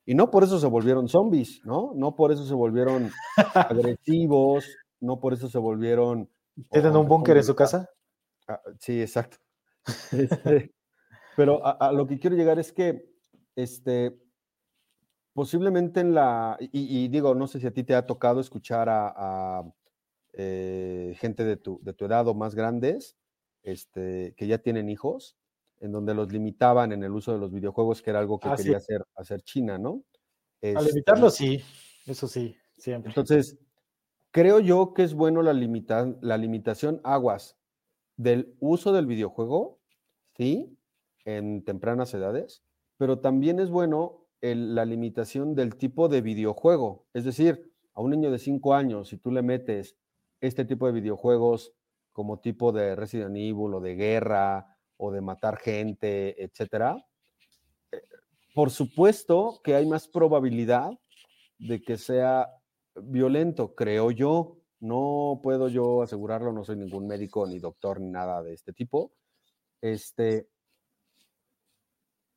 Y 0.06 0.14
no 0.14 0.30
por 0.30 0.44
eso 0.44 0.58
se 0.58 0.66
volvieron 0.66 1.08
zombies, 1.08 1.62
¿no? 1.64 1.92
No 1.96 2.14
por 2.14 2.30
eso 2.30 2.44
se 2.44 2.54
volvieron 2.54 3.10
agresivos, 3.54 4.66
no 5.00 5.18
por 5.18 5.32
eso 5.32 5.48
se 5.48 5.58
volvieron... 5.58 6.28
¿Tienen 6.70 6.94
un 6.94 7.08
búnker 7.08 7.36
en 7.36 7.44
su 7.44 7.56
casa? 7.56 7.90
Ah, 8.46 8.60
sí, 8.78 9.00
exacto. 9.00 9.38
Este, 10.12 10.72
pero 11.36 11.64
a, 11.66 11.72
a, 11.72 11.92
lo 11.92 12.06
que 12.06 12.18
quiero 12.18 12.36
llegar 12.36 12.58
es 12.58 12.72
que 12.72 13.10
este, 13.56 14.16
posiblemente 15.34 16.00
en 16.00 16.14
la, 16.14 16.56
y, 16.60 17.04
y, 17.04 17.08
digo, 17.08 17.34
no 17.34 17.46
sé 17.46 17.60
si 17.60 17.66
a 17.66 17.72
ti 17.72 17.84
te 17.84 17.94
ha 17.94 18.06
tocado 18.06 18.40
escuchar 18.40 18.88
a, 18.88 19.12
a 19.16 19.64
eh, 20.32 21.14
gente 21.18 21.44
de 21.44 21.56
tu, 21.56 21.80
de 21.82 21.92
tu 21.92 22.06
edad 22.06 22.26
o 22.28 22.34
más 22.34 22.54
grandes, 22.54 23.16
este, 23.62 24.34
que 24.36 24.46
ya 24.46 24.58
tienen 24.58 24.88
hijos, 24.88 25.36
en 25.80 25.92
donde 25.92 26.14
los 26.14 26.32
limitaban 26.32 26.92
en 26.92 27.02
el 27.02 27.12
uso 27.12 27.32
de 27.32 27.38
los 27.38 27.52
videojuegos, 27.52 28.00
que 28.00 28.10
era 28.10 28.20
algo 28.20 28.38
que 28.38 28.48
ah, 28.48 28.56
quería 28.56 28.80
sí. 28.80 28.94
hacer, 28.94 29.04
hacer 29.16 29.42
China, 29.42 29.76
¿no? 29.76 30.02
Este, 30.60 30.78
a 30.78 30.82
limitarlo 30.82 31.30
sí, 31.30 31.62
eso 32.06 32.26
sí, 32.28 32.56
siempre. 32.78 33.10
Entonces, 33.10 33.58
creo 34.30 34.60
yo 34.60 34.94
que 34.94 35.02
es 35.02 35.14
bueno 35.14 35.42
la, 35.42 35.52
limita, 35.52 36.14
la 36.20 36.38
limitación 36.38 37.00
aguas 37.04 37.56
del 38.16 38.54
uso 38.60 38.92
del 38.92 39.06
videojuego, 39.06 39.80
sí, 40.36 40.78
en 41.24 41.64
tempranas 41.64 42.14
edades, 42.14 42.62
pero 42.96 43.20
también 43.20 43.60
es 43.60 43.70
bueno 43.70 44.26
la 44.40 44.84
limitación 44.84 45.54
del 45.54 45.76
tipo 45.76 46.08
de 46.08 46.20
videojuego. 46.20 47.06
Es 47.14 47.24
decir, 47.24 47.72
a 47.94 48.02
un 48.02 48.10
niño 48.10 48.30
de 48.30 48.38
5 48.38 48.74
años, 48.74 49.08
si 49.08 49.16
tú 49.16 49.30
le 49.30 49.42
metes 49.42 49.96
este 50.40 50.64
tipo 50.64 50.86
de 50.86 50.92
videojuegos 50.92 51.72
como 52.12 52.40
tipo 52.40 52.70
de 52.70 52.94
Resident 52.94 53.36
Evil 53.36 53.74
o 53.74 53.80
de 53.80 53.94
guerra 53.94 54.76
o 54.98 55.10
de 55.10 55.20
matar 55.20 55.56
gente, 55.56 56.42
etcétera, 56.42 56.96
eh, 57.90 58.02
por 58.54 58.70
supuesto 58.70 59.60
que 59.64 59.74
hay 59.74 59.86
más 59.86 60.08
probabilidad 60.08 60.90
de 61.58 61.82
que 61.82 61.96
sea 61.96 62.48
violento, 62.94 63.74
creo 63.74 64.10
yo. 64.10 64.58
No 64.84 65.40
puedo 65.42 65.68
yo 65.68 66.02
asegurarlo, 66.02 66.52
no 66.52 66.62
soy 66.62 66.76
ningún 66.76 67.06
médico 67.06 67.46
ni 67.46 67.58
doctor 67.58 68.00
ni 68.00 68.10
nada 68.10 68.42
de 68.42 68.52
este 68.52 68.74
tipo. 68.74 69.14
Este, 69.80 70.46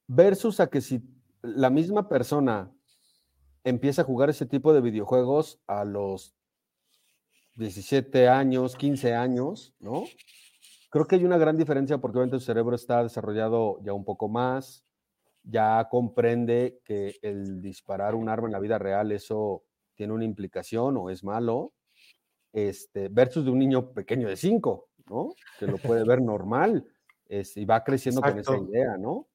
versus 0.07 0.61
a 0.61 0.67
que 0.67 0.79
si 0.79 1.01
la 1.41 1.69
misma 1.69 2.07
persona 2.07 2.71
empieza 3.65 4.01
a 4.01 4.05
jugar 4.05 4.29
ese 4.29 4.45
tipo 4.45 4.73
de 4.73 4.79
videojuegos 4.79 5.59
a 5.67 5.83
los 5.83 6.37
17 7.55 8.29
años, 8.29 8.77
15 8.77 9.13
años, 9.13 9.75
¿no? 9.81 10.05
Creo 10.89 11.05
que 11.05 11.15
hay 11.17 11.25
una 11.25 11.37
gran 11.37 11.57
diferencia 11.57 11.97
porque 11.97 12.17
obviamente 12.17 12.39
su 12.39 12.45
cerebro 12.45 12.77
está 12.77 13.03
desarrollado 13.03 13.81
ya 13.83 13.91
un 13.91 14.05
poco 14.05 14.29
más, 14.29 14.85
ya 15.43 15.85
comprende 15.91 16.79
que 16.85 17.17
el 17.21 17.61
disparar 17.61 18.15
un 18.15 18.29
arma 18.29 18.47
en 18.47 18.53
la 18.53 18.59
vida 18.61 18.77
real, 18.77 19.11
eso 19.11 19.65
tiene 19.95 20.13
una 20.13 20.23
implicación 20.23 20.95
o 20.95 21.09
es 21.09 21.25
malo, 21.25 21.73
este, 22.53 23.09
versus 23.09 23.45
de 23.45 23.51
un 23.51 23.59
niño 23.59 23.91
pequeño 23.93 24.27
de 24.27 24.35
5, 24.35 24.89
¿no? 25.09 25.29
Que 25.59 25.67
lo 25.67 25.77
puede 25.77 26.03
ver 26.03 26.21
normal 26.21 26.85
es, 27.27 27.55
y 27.57 27.65
va 27.65 27.83
creciendo 27.83 28.21
Exacto. 28.21 28.53
con 28.53 28.55
esa 28.55 28.71
idea, 28.71 28.97
¿no? 28.97 29.27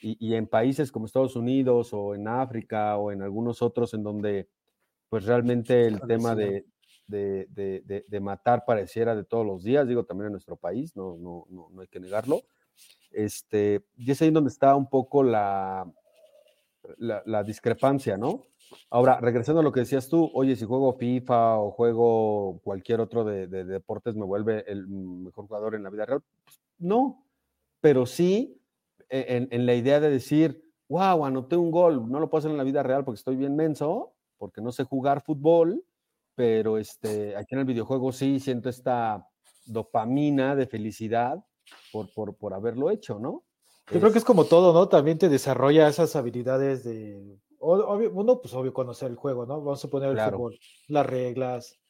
Y, 0.00 0.16
y, 0.18 0.34
en 0.34 0.46
países 0.46 0.90
como 0.90 1.06
Estados 1.06 1.36
Unidos 1.36 1.90
o 1.92 2.14
en 2.14 2.28
África 2.28 2.96
o 2.98 3.12
en 3.12 3.22
algunos 3.22 3.62
otros 3.62 3.94
en 3.94 4.02
donde 4.02 4.48
pues 5.08 5.24
realmente 5.24 5.86
el 5.86 6.00
tema 6.00 6.34
de, 6.34 6.66
de, 7.06 7.46
de, 7.50 8.04
de, 8.08 8.20
matar 8.20 8.64
pareciera 8.64 9.14
de 9.14 9.24
todos 9.24 9.46
los 9.46 9.62
días, 9.62 9.86
digo 9.86 10.04
también 10.04 10.26
en 10.26 10.32
nuestro 10.32 10.56
país, 10.56 10.96
no, 10.96 11.16
no, 11.16 11.46
no, 11.48 11.68
no 11.70 11.80
hay 11.82 11.88
que 11.88 12.00
negarlo. 12.00 12.42
Este, 13.12 13.84
y 13.96 14.10
es 14.10 14.20
ahí 14.20 14.30
donde 14.30 14.50
está 14.50 14.74
un 14.74 14.88
poco 14.88 15.22
la, 15.22 15.88
la, 16.98 17.22
la, 17.26 17.44
discrepancia, 17.44 18.16
¿no? 18.16 18.42
Ahora, 18.90 19.18
regresando 19.20 19.60
a 19.60 19.64
lo 19.64 19.72
que 19.72 19.80
decías 19.80 20.08
tú, 20.08 20.30
oye, 20.34 20.56
si 20.56 20.64
juego 20.64 20.92
FIFA 20.94 21.58
o 21.58 21.70
juego 21.70 22.60
cualquier 22.62 23.00
otro 23.00 23.24
de, 23.24 23.46
de 23.46 23.64
deportes, 23.64 24.14
¿me 24.14 24.24
vuelve 24.24 24.64
el 24.70 24.86
mejor 24.86 25.46
jugador 25.46 25.74
en 25.74 25.82
la 25.82 25.90
vida 25.90 26.06
real? 26.06 26.22
Pues, 26.44 26.60
no, 26.78 27.24
pero 27.80 28.06
sí 28.06 28.60
en, 29.08 29.48
en, 29.50 29.66
la 29.66 29.74
idea 29.74 30.00
de 30.00 30.10
decir, 30.10 30.72
wow, 30.88 31.24
anoté 31.24 31.56
un 31.56 31.70
gol, 31.70 32.10
no 32.10 32.20
lo 32.20 32.28
puedo 32.28 32.40
hacer 32.40 32.50
en 32.50 32.56
la 32.56 32.64
vida 32.64 32.82
real 32.82 33.04
porque 33.04 33.18
estoy 33.18 33.36
bien 33.36 33.56
menso, 33.56 34.14
porque 34.38 34.60
no 34.60 34.72
sé 34.72 34.84
jugar 34.84 35.22
fútbol, 35.22 35.84
pero 36.34 36.78
este, 36.78 37.36
aquí 37.36 37.54
en 37.54 37.60
el 37.60 37.64
videojuego 37.64 38.12
sí 38.12 38.40
siento 38.40 38.68
esta 38.68 39.28
dopamina 39.66 40.56
de 40.56 40.66
felicidad 40.66 41.44
por, 41.92 42.12
por, 42.12 42.36
por 42.36 42.54
haberlo 42.54 42.90
hecho, 42.90 43.18
¿no? 43.18 43.44
Yo 43.88 43.96
es... 43.96 44.00
creo 44.00 44.12
que 44.12 44.18
es 44.18 44.24
como 44.24 44.44
todo, 44.44 44.72
¿no? 44.72 44.88
También 44.88 45.18
te 45.18 45.28
desarrolla 45.28 45.88
esas 45.88 46.16
habilidades 46.16 46.84
de, 46.84 47.38
obvio, 47.64 48.12
uno, 48.12 48.40
pues 48.40 48.54
obvio 48.54 48.72
conocer 48.72 49.10
el 49.10 49.16
juego, 49.16 49.46
¿no? 49.46 49.58
Vamos 49.58 49.84
a 49.84 49.88
poner 49.88 50.10
el 50.10 50.14
claro. 50.16 50.36
fútbol, 50.36 50.58
las 50.88 51.06
reglas, 51.06 51.80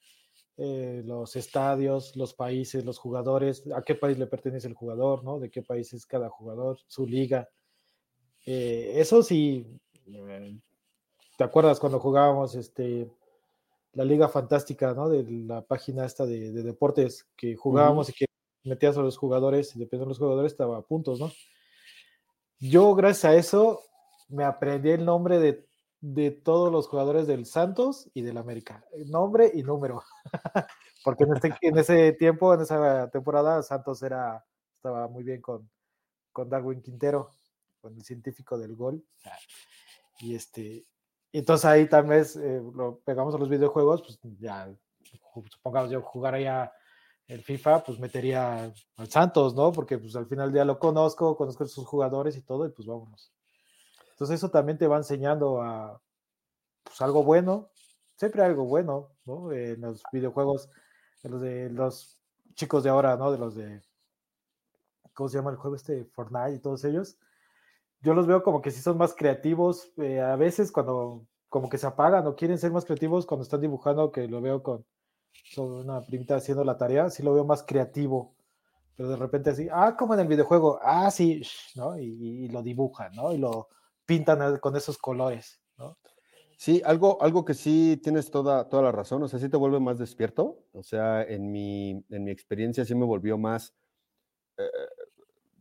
eh, 0.56 1.02
los 1.04 1.34
estadios, 1.36 2.14
los 2.16 2.34
países, 2.34 2.84
los 2.84 2.98
jugadores, 2.98 3.64
a 3.74 3.82
qué 3.82 3.94
país 3.94 4.18
le 4.18 4.26
pertenece 4.26 4.68
el 4.68 4.74
jugador, 4.74 5.24
¿no? 5.24 5.38
De 5.38 5.50
qué 5.50 5.62
país 5.62 5.92
es 5.92 6.06
cada 6.06 6.28
jugador, 6.28 6.78
su 6.86 7.06
liga. 7.06 7.48
Eh, 8.46 8.92
eso 8.96 9.22
sí, 9.22 9.66
eh, 10.06 10.58
¿te 11.36 11.44
acuerdas 11.44 11.80
cuando 11.80 11.98
jugábamos 11.98 12.54
este, 12.54 13.10
la 13.94 14.04
Liga 14.04 14.28
Fantástica, 14.28 14.94
¿no? 14.94 15.08
De 15.08 15.24
la 15.24 15.62
página 15.62 16.04
esta 16.04 16.24
de, 16.24 16.52
de 16.52 16.62
deportes 16.62 17.26
que 17.36 17.56
jugábamos 17.56 18.08
uh 18.08 18.12
-huh. 18.12 18.14
y 18.14 18.18
que 18.18 18.26
metías 18.64 18.96
a 18.96 19.02
los 19.02 19.16
jugadores 19.16 19.74
y 19.74 19.78
dependiendo 19.78 20.06
de 20.06 20.10
los 20.10 20.18
jugadores 20.18 20.52
estaba 20.52 20.78
a 20.78 20.82
puntos, 20.82 21.20
¿no? 21.20 21.30
Yo, 22.60 22.94
gracias 22.94 23.24
a 23.24 23.34
eso, 23.36 23.80
me 24.28 24.44
aprendí 24.44 24.90
el 24.90 25.04
nombre 25.04 25.38
de 25.38 25.66
de 26.04 26.30
todos 26.30 26.70
los 26.70 26.86
jugadores 26.86 27.26
del 27.26 27.46
Santos 27.46 28.10
y 28.12 28.20
del 28.20 28.36
América. 28.36 28.84
Nombre 29.06 29.50
y 29.54 29.62
número. 29.62 30.02
Porque 31.02 31.24
en, 31.24 31.32
este, 31.32 31.56
en, 31.62 31.78
ese 31.78 32.12
tiempo, 32.12 32.52
en 32.52 32.60
esa 32.60 33.08
temporada, 33.08 33.62
Santos 33.62 34.02
era, 34.02 34.44
estaba 34.76 35.08
muy 35.08 35.24
bien 35.24 35.40
con, 35.40 35.70
con 36.30 36.50
Darwin 36.50 36.82
Quintero, 36.82 37.30
con 37.80 37.94
el 37.94 38.04
científico 38.04 38.58
del 38.58 38.76
gol. 38.76 39.02
Y 40.18 40.34
este, 40.34 40.84
entonces 41.32 41.64
ahí 41.64 41.88
tal 41.88 42.04
vez 42.04 42.36
eh, 42.36 42.62
lo 42.74 42.98
pegamos 42.98 43.34
a 43.34 43.38
los 43.38 43.48
videojuegos, 43.48 44.02
pues 44.02 44.18
ya, 44.38 44.70
supongamos 45.50 45.90
yo 45.90 46.02
jugaría 46.02 46.70
el 47.28 47.42
FIFA, 47.42 47.82
pues 47.82 47.98
metería 47.98 48.70
al 48.96 49.08
Santos, 49.08 49.54
¿no? 49.54 49.72
Porque 49.72 49.96
pues 49.96 50.14
al 50.16 50.26
final 50.26 50.48
del 50.48 50.54
día 50.54 50.64
lo 50.66 50.78
conozco, 50.78 51.34
conozco 51.34 51.64
a 51.64 51.66
sus 51.66 51.86
jugadores 51.86 52.36
y 52.36 52.42
todo, 52.42 52.66
y 52.66 52.70
pues 52.72 52.86
vámonos. 52.86 53.33
Entonces 54.14 54.36
eso 54.36 54.50
también 54.50 54.78
te 54.78 54.86
va 54.86 54.96
enseñando 54.96 55.60
a 55.60 56.00
pues, 56.84 57.00
algo 57.00 57.24
bueno, 57.24 57.70
siempre 58.16 58.42
algo 58.42 58.64
bueno, 58.64 59.10
¿no? 59.24 59.52
En 59.52 59.80
los 59.80 60.02
videojuegos, 60.12 60.70
en 61.22 61.32
los 61.32 61.40
de 61.40 61.70
los 61.70 62.18
chicos 62.54 62.84
de 62.84 62.90
ahora, 62.90 63.16
¿no? 63.16 63.32
De 63.32 63.38
los 63.38 63.54
de, 63.56 63.82
¿cómo 65.14 65.28
se 65.28 65.38
llama 65.38 65.50
el 65.50 65.56
juego 65.56 65.76
este? 65.76 66.04
Fortnite 66.04 66.56
y 66.56 66.60
todos 66.60 66.84
ellos. 66.84 67.18
Yo 68.00 68.14
los 68.14 68.26
veo 68.26 68.42
como 68.42 68.62
que 68.62 68.70
sí 68.70 68.80
son 68.82 68.98
más 68.98 69.14
creativos, 69.14 69.92
eh, 69.96 70.20
a 70.20 70.36
veces 70.36 70.70
cuando 70.70 71.26
como 71.48 71.68
que 71.68 71.78
se 71.78 71.86
apagan 71.86 72.26
o 72.26 72.36
quieren 72.36 72.58
ser 72.58 72.72
más 72.72 72.84
creativos 72.84 73.26
cuando 73.26 73.44
están 73.44 73.60
dibujando, 73.60 74.12
que 74.12 74.28
lo 74.28 74.40
veo 74.40 74.62
con, 74.62 74.84
una 75.56 76.02
primita 76.02 76.36
haciendo 76.36 76.64
la 76.64 76.78
tarea, 76.78 77.10
sí 77.10 77.22
lo 77.22 77.34
veo 77.34 77.44
más 77.44 77.62
creativo 77.62 78.34
pero 78.96 79.08
de 79.08 79.16
repente 79.16 79.50
así, 79.50 79.68
ah, 79.72 79.96
como 79.96 80.14
en 80.14 80.20
el 80.20 80.28
videojuego, 80.28 80.78
ah, 80.82 81.10
sí, 81.10 81.42
¿no? 81.74 81.98
Y, 81.98 82.48
lo 82.48 82.62
dibujan, 82.62 83.14
¿no? 83.14 83.32
Y 83.32 83.38
lo, 83.38 83.68
pintan 84.06 84.58
con 84.58 84.76
esos 84.76 84.98
colores, 84.98 85.60
¿no? 85.76 85.98
Sí, 86.56 86.80
algo, 86.84 87.20
algo 87.20 87.44
que 87.44 87.54
sí 87.54 88.00
tienes 88.02 88.30
toda, 88.30 88.68
toda 88.68 88.84
la 88.84 88.92
razón, 88.92 89.22
o 89.22 89.28
sea, 89.28 89.38
sí 89.38 89.48
te 89.48 89.56
vuelve 89.56 89.80
más 89.80 89.98
despierto, 89.98 90.64
o 90.72 90.82
sea, 90.82 91.22
en 91.22 91.50
mi, 91.50 92.04
en 92.08 92.24
mi 92.24 92.30
experiencia 92.30 92.84
sí 92.84 92.94
me 92.94 93.04
volvió 93.04 93.36
más 93.36 93.74
eh, 94.56 94.62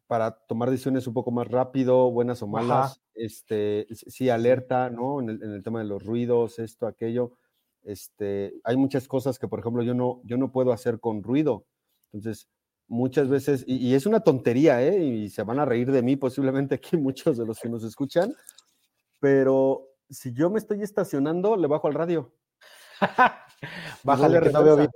para 0.08 0.32
tomar 0.32 0.70
decisiones 0.70 1.08
un 1.08 1.14
poco 1.14 1.32
más 1.32 1.48
rápido, 1.48 2.12
buenas 2.12 2.44
o 2.44 2.48
malas, 2.48 2.92
Ajá. 2.92 3.02
este, 3.16 3.88
sí 3.90 4.30
alerta, 4.30 4.90
¿no? 4.92 5.20
En 5.20 5.30
el, 5.30 5.44
en 5.44 5.52
el, 5.52 5.64
tema 5.64 5.80
de 5.80 5.86
los 5.86 6.04
ruidos, 6.06 6.60
esto, 6.60 6.86
aquello, 6.86 7.38
este, 7.82 8.54
hay 8.64 8.78
muchas 8.78 9.08
cosas 9.08 9.40
que, 9.40 9.48
por 9.48 9.60
ejemplo, 9.60 9.82
yo 9.82 9.96
no, 9.96 10.22
yo 10.24 10.38
no 10.38 10.52
puedo 10.52 10.72
hacer 10.72 11.00
con 11.00 11.24
ruido, 11.24 11.66
entonces, 12.12 12.48
muchas 12.94 13.28
veces, 13.28 13.64
y, 13.68 13.76
y, 13.78 13.96
es 13.96 14.06
una 14.06 14.20
tontería, 14.20 14.82
¿eh? 14.82 15.04
Y 15.04 15.30
se 15.30 15.44
van 15.44 15.60
a 15.60 15.66
reír 15.66 15.92
de 15.92 16.04
mí 16.04 16.16
posiblemente 16.16 16.76
aquí 16.76 16.96
muchos 16.98 17.38
de 17.38 17.46
los 17.46 17.60
que 17.60 17.70
nos 17.70 17.84
escuchan, 17.84 18.34
pero 19.20 19.88
si 20.10 20.34
yo 20.34 20.50
me 20.50 20.60
estoy 20.60 20.84
estacionando, 20.84 21.58
le 21.58 21.68
bajo 21.68 21.88
al 21.88 21.96
radio. 21.96 22.32
Bájale, 24.04 24.40
que 24.42 24.50
no 24.52 24.64
veo 24.64 24.78
bien. 24.78 24.90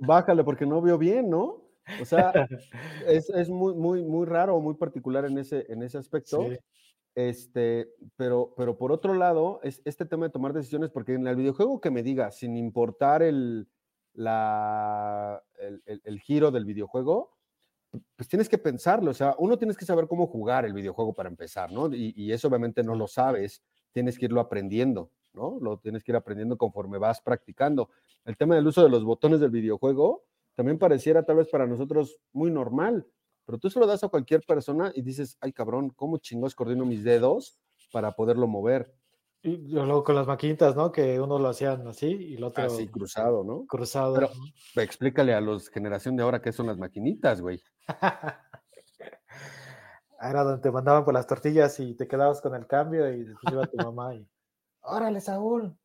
Bájale 0.00 0.42
porque 0.42 0.66
no 0.66 0.80
veo 0.80 0.96
bien, 0.96 1.28
¿no? 1.28 1.62
O 2.00 2.04
sea, 2.04 2.32
es, 3.06 3.48
muy, 3.50 3.74
muy, 3.74 4.02
muy 4.02 4.24
raro, 4.26 4.58
muy 4.60 4.74
particular 4.74 5.26
en 5.26 5.38
ese, 5.38 5.66
en 5.68 5.82
ese 5.82 5.98
aspecto. 5.98 6.46
Este, 7.14 7.90
pero, 8.16 8.54
pero 8.56 8.76
por 8.78 8.90
otro 8.90 9.14
lado, 9.14 9.60
es 9.62 9.82
este 9.84 10.06
tema 10.06 10.26
de 10.26 10.32
tomar 10.32 10.52
decisiones, 10.54 10.90
porque 10.90 11.14
en 11.14 11.26
el 11.26 11.36
videojuego 11.36 11.80
que 11.80 11.90
me 11.90 12.02
diga, 12.02 12.30
sin 12.30 12.56
importar 12.56 13.22
el, 13.22 13.68
la, 14.14 15.42
el, 15.86 16.20
giro 16.20 16.50
del 16.50 16.64
videojuego, 16.64 17.36
pues 18.16 18.28
tienes 18.28 18.48
que 18.48 18.58
pensarlo. 18.58 19.10
O 19.10 19.14
sea, 19.14 19.34
uno 19.38 19.58
tienes 19.58 19.76
que 19.76 19.84
saber 19.84 20.06
cómo 20.06 20.26
jugar 20.26 20.64
el 20.64 20.72
videojuego 20.72 21.12
para 21.12 21.28
empezar, 21.28 21.70
¿no? 21.70 21.92
Y, 21.94 22.14
y 22.16 22.32
eso 22.32 22.48
obviamente 22.48 22.82
no 22.82 22.94
lo 22.94 23.06
sabes, 23.06 23.62
tienes 23.92 24.18
que 24.18 24.26
irlo 24.26 24.40
aprendiendo, 24.40 25.10
¿no? 25.32 25.58
Lo 25.60 25.78
tienes 25.78 26.02
que 26.02 26.12
ir 26.12 26.16
aprendiendo 26.16 26.56
conforme 26.56 26.98
vas 26.98 27.20
practicando. 27.20 27.90
El 28.24 28.36
tema 28.36 28.54
del 28.54 28.66
uso 28.66 28.82
de 28.82 28.88
los 28.88 29.04
botones 29.04 29.40
del 29.40 29.50
videojuego 29.50 30.24
también 30.54 30.78
pareciera 30.78 31.24
tal 31.24 31.36
vez 31.36 31.48
para 31.48 31.66
nosotros 31.66 32.18
muy 32.32 32.50
normal, 32.50 33.06
pero 33.44 33.58
tú 33.58 33.68
se 33.68 33.78
lo 33.78 33.86
das 33.86 34.04
a 34.04 34.08
cualquier 34.08 34.42
persona 34.42 34.92
y 34.94 35.02
dices, 35.02 35.36
ay 35.40 35.52
cabrón, 35.52 35.90
¿cómo 35.90 36.18
chingos 36.18 36.54
coordino 36.54 36.84
mis 36.86 37.04
dedos 37.04 37.58
para 37.92 38.12
poderlo 38.12 38.46
mover? 38.46 38.92
Y 39.44 39.58
luego 39.58 40.02
con 40.02 40.14
las 40.14 40.26
maquinitas, 40.26 40.74
¿no? 40.74 40.90
Que 40.90 41.20
uno 41.20 41.38
lo 41.38 41.48
hacían 41.48 41.86
así 41.86 42.06
y 42.06 42.36
el 42.36 42.44
otro. 42.44 42.64
Así, 42.64 42.88
cruzado, 42.88 43.44
¿no? 43.44 43.66
Cruzado. 43.66 44.14
Pero 44.14 44.30
explícale 44.82 45.34
a 45.34 45.40
los 45.42 45.68
generación 45.68 46.16
de 46.16 46.22
ahora 46.22 46.40
qué 46.40 46.50
son 46.50 46.66
las 46.66 46.78
maquinitas, 46.78 47.42
güey. 47.42 47.62
Era 50.18 50.44
donde 50.44 50.62
te 50.62 50.70
mandaban 50.70 51.04
por 51.04 51.12
las 51.12 51.26
tortillas 51.26 51.78
y 51.78 51.94
te 51.94 52.08
quedabas 52.08 52.40
con 52.40 52.54
el 52.54 52.66
cambio 52.66 53.06
y 53.12 53.24
después 53.24 53.52
iba 53.52 53.66
tu 53.66 53.76
mamá 53.76 54.14
y. 54.14 54.26
¡Órale, 54.80 55.20
Saúl! 55.20 55.76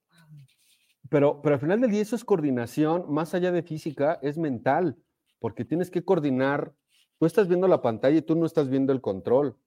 Pero, 1.10 1.42
pero 1.42 1.56
al 1.56 1.62
final 1.62 1.82
del 1.82 1.92
día 1.92 2.02
eso 2.02 2.16
es 2.16 2.24
coordinación, 2.24 3.12
más 3.12 3.34
allá 3.34 3.52
de 3.52 3.64
física, 3.64 4.20
es 4.22 4.38
mental, 4.38 4.96
porque 5.40 5.66
tienes 5.66 5.92
que 5.92 6.06
coordinar. 6.06 6.74
Tú 7.20 7.26
estás 7.26 7.50
viendo 7.50 7.68
la 7.68 7.82
pantalla 7.82 8.20
y 8.20 8.22
tú 8.22 8.38
no 8.38 8.46
estás 8.46 8.70
viendo 8.70 8.94
el 8.94 9.02
control, 9.02 9.58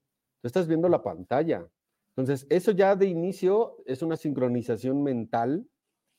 tú 0.40 0.46
estás 0.46 0.66
viendo 0.66 0.88
la 0.88 1.02
pantalla. 1.02 1.68
Entonces, 2.16 2.46
eso 2.50 2.72
ya 2.72 2.94
de 2.94 3.06
inicio 3.06 3.76
es 3.86 4.02
una 4.02 4.16
sincronización 4.16 5.02
mental 5.02 5.66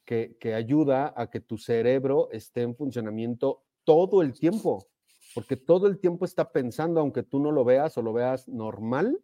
que, 0.05 0.37
que 0.39 0.53
ayuda 0.53 1.13
a 1.15 1.29
que 1.29 1.39
tu 1.39 1.57
cerebro 1.57 2.29
esté 2.31 2.61
en 2.61 2.75
funcionamiento 2.75 3.63
todo 3.83 4.21
el 4.21 4.33
tiempo, 4.33 4.87
porque 5.35 5.55
todo 5.55 5.87
el 5.87 5.99
tiempo 5.99 6.25
está 6.25 6.51
pensando, 6.51 6.99
aunque 6.99 7.23
tú 7.23 7.39
no 7.39 7.51
lo 7.51 7.63
veas 7.63 7.97
o 7.97 8.01
lo 8.01 8.13
veas 8.13 8.47
normal, 8.47 9.19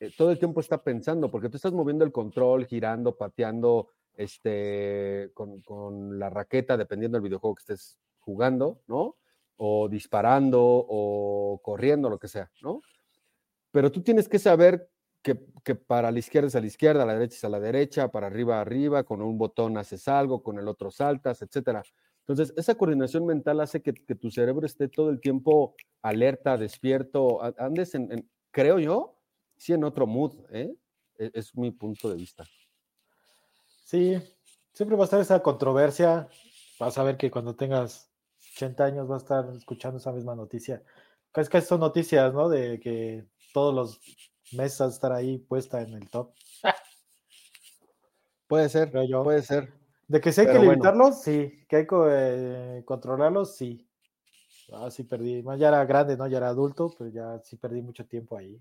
eh, 0.00 0.10
todo 0.16 0.30
el 0.30 0.38
tiempo 0.38 0.60
está 0.60 0.82
pensando, 0.82 1.30
porque 1.30 1.50
tú 1.50 1.56
estás 1.56 1.74
moviendo 1.74 2.04
el 2.06 2.12
control, 2.12 2.64
girando, 2.66 3.16
pateando, 3.16 3.90
este, 4.14 5.30
con, 5.34 6.18
la 6.18 6.30
raqueta, 6.30 6.76
dependiendo 6.76 7.16
del 7.16 7.22
videojuego 7.22 7.54
que 7.54 7.60
estés 7.60 7.98
jugando, 8.18 8.80
¿no? 8.86 9.16
O 9.56 9.88
disparando 9.90 10.58
o 10.60 11.60
corriendo, 11.62 12.08
lo 12.08 12.18
que 12.18 12.28
sea, 12.28 12.50
¿no? 12.62 12.80
Pero 13.70 13.92
tú 13.92 14.02
tienes 14.02 14.26
que 14.26 14.38
saber 14.38 14.88
que, 15.22 15.74
para 15.74 16.10
la 16.10 16.18
izquierda 16.18 16.48
es 16.48 16.54
a 16.54 16.60
la 16.60 16.66
izquierda, 16.66 17.02
a 17.02 17.06
la 17.06 17.14
derecha 17.14 17.36
es 17.36 17.44
a 17.44 17.48
la 17.48 17.60
derecha, 17.60 18.08
para 18.10 18.26
arriba 18.26 18.60
arriba, 18.60 19.04
con 19.04 19.22
un 19.22 19.36
botón 19.38 19.76
haces 19.76 20.08
algo, 20.08 20.42
con 20.42 20.58
el 20.58 20.68
otro 20.68 20.90
saltas, 20.90 21.42
etcétera. 21.42 21.82
Entonces, 22.20 22.54
esa 22.56 22.74
coordinación 22.74 23.26
mental 23.26 23.60
hace 23.60 23.82
que, 23.82 23.92
tu 23.92 24.30
cerebro 24.30 24.66
esté 24.66 24.88
todo 24.88 25.10
el 25.10 25.20
tiempo 25.20 25.74
alerta, 26.02 26.56
despierto, 26.56 27.40
andes 27.58 27.94
en, 27.94 28.28
creo 28.50 28.78
yo, 28.78 29.18
sí 29.56 29.72
en 29.72 29.84
otro 29.84 30.06
mood, 30.06 30.34
¿eh? 30.50 30.74
E, 31.18 31.30
es 31.34 31.54
mi 31.54 31.70
punto 31.70 32.08
de 32.08 32.16
vista. 32.16 32.44
Sí, 33.84 34.16
siempre 34.72 34.96
va 34.96 35.04
a 35.04 35.06
estar 35.06 35.20
esa 35.20 35.42
controversia. 35.42 36.28
Vas 36.78 36.96
a 36.96 37.02
ver 37.02 37.16
que 37.16 37.30
cuando 37.30 37.54
tengas 37.54 38.10
80 38.54 38.84
años 38.84 39.08
vas 39.08 39.22
a 39.22 39.24
estar 39.24 39.56
escuchando 39.56 39.98
esa 39.98 40.12
misma 40.12 40.34
noticia. 40.34 40.82
Es 41.34 41.48
que 41.48 41.60
son 41.60 41.80
noticias, 41.80 42.32
¿no? 42.32 42.48
De 42.48 42.80
que 42.80 43.26
todos 43.52 43.74
los 43.74 44.00
meses 44.52 44.78
vas 44.78 44.92
a 44.92 44.94
estar 44.94 45.12
ahí 45.12 45.38
puesta 45.38 45.80
en 45.80 45.94
el 45.94 46.08
top. 46.08 46.32
Puede 48.46 48.68
ser, 48.68 48.90
puede 48.90 49.42
ser. 49.42 49.72
De 50.08 50.20
que 50.20 50.32
sí 50.32 50.40
hay 50.40 50.48
que 50.48 50.58
limitarlos, 50.58 51.22
sí. 51.22 51.64
Que 51.68 51.76
hay 51.76 51.86
que 51.86 51.96
eh, 52.08 52.82
controlarlos, 52.84 53.54
sí. 53.54 53.88
Ah, 54.72 54.90
sí 54.90 55.04
perdí. 55.04 55.44
Ya 55.56 55.68
era 55.68 55.84
grande, 55.84 56.16
¿no? 56.16 56.26
Ya 56.26 56.38
era 56.38 56.48
adulto, 56.48 56.92
pero 56.98 57.10
ya 57.10 57.38
sí 57.44 57.54
perdí 57.54 57.80
mucho 57.80 58.04
tiempo 58.06 58.36
ahí. 58.36 58.60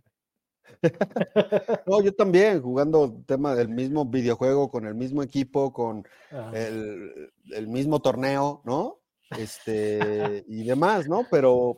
no, 1.87 2.03
yo 2.03 2.13
también, 2.13 2.61
jugando 2.61 3.23
tema 3.25 3.55
del 3.55 3.69
mismo 3.69 4.05
videojuego, 4.05 4.69
con 4.69 4.85
el 4.85 4.93
mismo 4.93 5.23
equipo, 5.23 5.73
con 5.73 6.07
el, 6.53 7.67
mismo 7.67 7.99
torneo, 7.99 8.61
¿no? 8.65 8.99
Este, 9.37 10.45
y 10.47 10.63
demás, 10.65 11.07
¿no? 11.07 11.25
Pero 11.31 11.77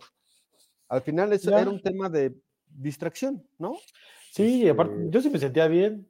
al 0.89 1.01
final 1.01 1.31
eso 1.31 1.57
era 1.57 1.69
un 1.69 1.81
tema 1.81 2.09
de 2.09 2.35
distracción, 2.73 3.47
¿no? 3.57 3.75
Sí, 4.31 4.67
aparte, 4.69 4.95
este 4.95 5.11
yo 5.11 5.21
sí 5.21 5.29
me 5.29 5.39
sentía 5.39 5.67
bien. 5.67 6.09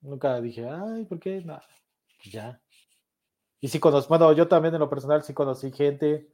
Nunca 0.00 0.40
dije, 0.40 0.66
ay, 0.68 1.04
¿por 1.04 1.20
qué? 1.20 1.42
Pues 1.44 2.32
ya. 2.32 2.60
Y 3.60 3.68
sí 3.68 3.78
conozco, 3.78 4.08
bueno, 4.08 4.32
yo 4.32 4.48
también 4.48 4.74
en 4.74 4.80
lo 4.80 4.90
personal 4.90 5.22
sí 5.22 5.32
conocí 5.32 5.70
gente, 5.70 6.28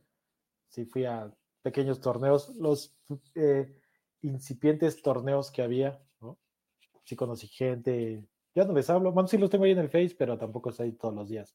sí 0.69 0.87
fui 0.87 1.05
a 1.05 1.31
pequeños 1.63 2.01
torneos. 2.01 2.57
Los 2.57 2.97
eh, 3.35 3.75
incipientes 4.23 5.03
torneos 5.03 5.51
que 5.51 5.63
había, 5.63 6.01
¿no? 6.21 6.39
Sí 7.05 7.17
conocí 7.17 7.49
gente, 7.49 8.25
ya 8.55 8.65
no 8.65 8.73
les 8.73 8.89
hablo, 8.89 9.13
bueno, 9.13 9.29
sí 9.29 9.39
los 9.39 9.51
tengo 9.51 9.65
ahí 9.65 9.73
en 9.73 9.79
el 9.79 9.91
Face, 9.91 10.17
pero 10.19 10.39
tampoco 10.39 10.71
estoy 10.71 10.93
todos 10.93 11.15
los 11.15 11.29
días. 11.29 11.55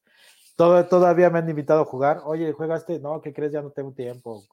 Todo, 0.56 0.86
todavía 0.86 1.30
me 1.30 1.40
han 1.40 1.48
invitado 1.48 1.80
a 1.80 1.84
jugar, 1.84 2.20
oye, 2.24 2.52
¿juegaste? 2.52 3.00
No, 3.00 3.20
¿qué 3.20 3.32
crees? 3.32 3.52
Ya 3.52 3.62
no 3.62 3.70
tengo 3.70 3.92
tiempo. 3.92 4.44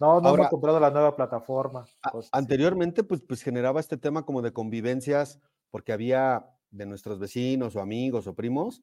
No, 0.00 0.20
no 0.20 0.36
he 0.36 0.48
comprado 0.48 0.78
la 0.78 0.90
nueva 0.90 1.16
plataforma. 1.16 1.84
Anteriormente, 2.32 3.02
pues, 3.04 3.20
pues 3.20 3.42
generaba 3.42 3.80
este 3.80 3.96
tema 3.96 4.24
como 4.24 4.42
de 4.42 4.52
convivencias, 4.52 5.40
porque 5.70 5.92
había 5.92 6.46
de 6.70 6.86
nuestros 6.86 7.18
vecinos 7.18 7.74
o 7.76 7.80
amigos 7.80 8.26
o 8.26 8.34
primos 8.34 8.82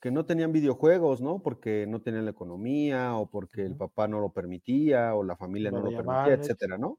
que 0.00 0.10
no 0.10 0.26
tenían 0.26 0.52
videojuegos, 0.52 1.20
¿no? 1.22 1.42
Porque 1.42 1.86
no 1.88 2.02
tenían 2.02 2.24
la 2.24 2.32
economía 2.32 3.16
o 3.16 3.30
porque 3.30 3.64
el 3.64 3.76
papá 3.76 4.08
no 4.08 4.20
lo 4.20 4.32
permitía 4.32 5.14
o 5.14 5.24
la 5.24 5.36
familia 5.36 5.70
no, 5.70 5.80
lo 5.80 5.90
permitía, 5.96 6.34
etcétera, 6.34 6.78
¿no? 6.78 6.98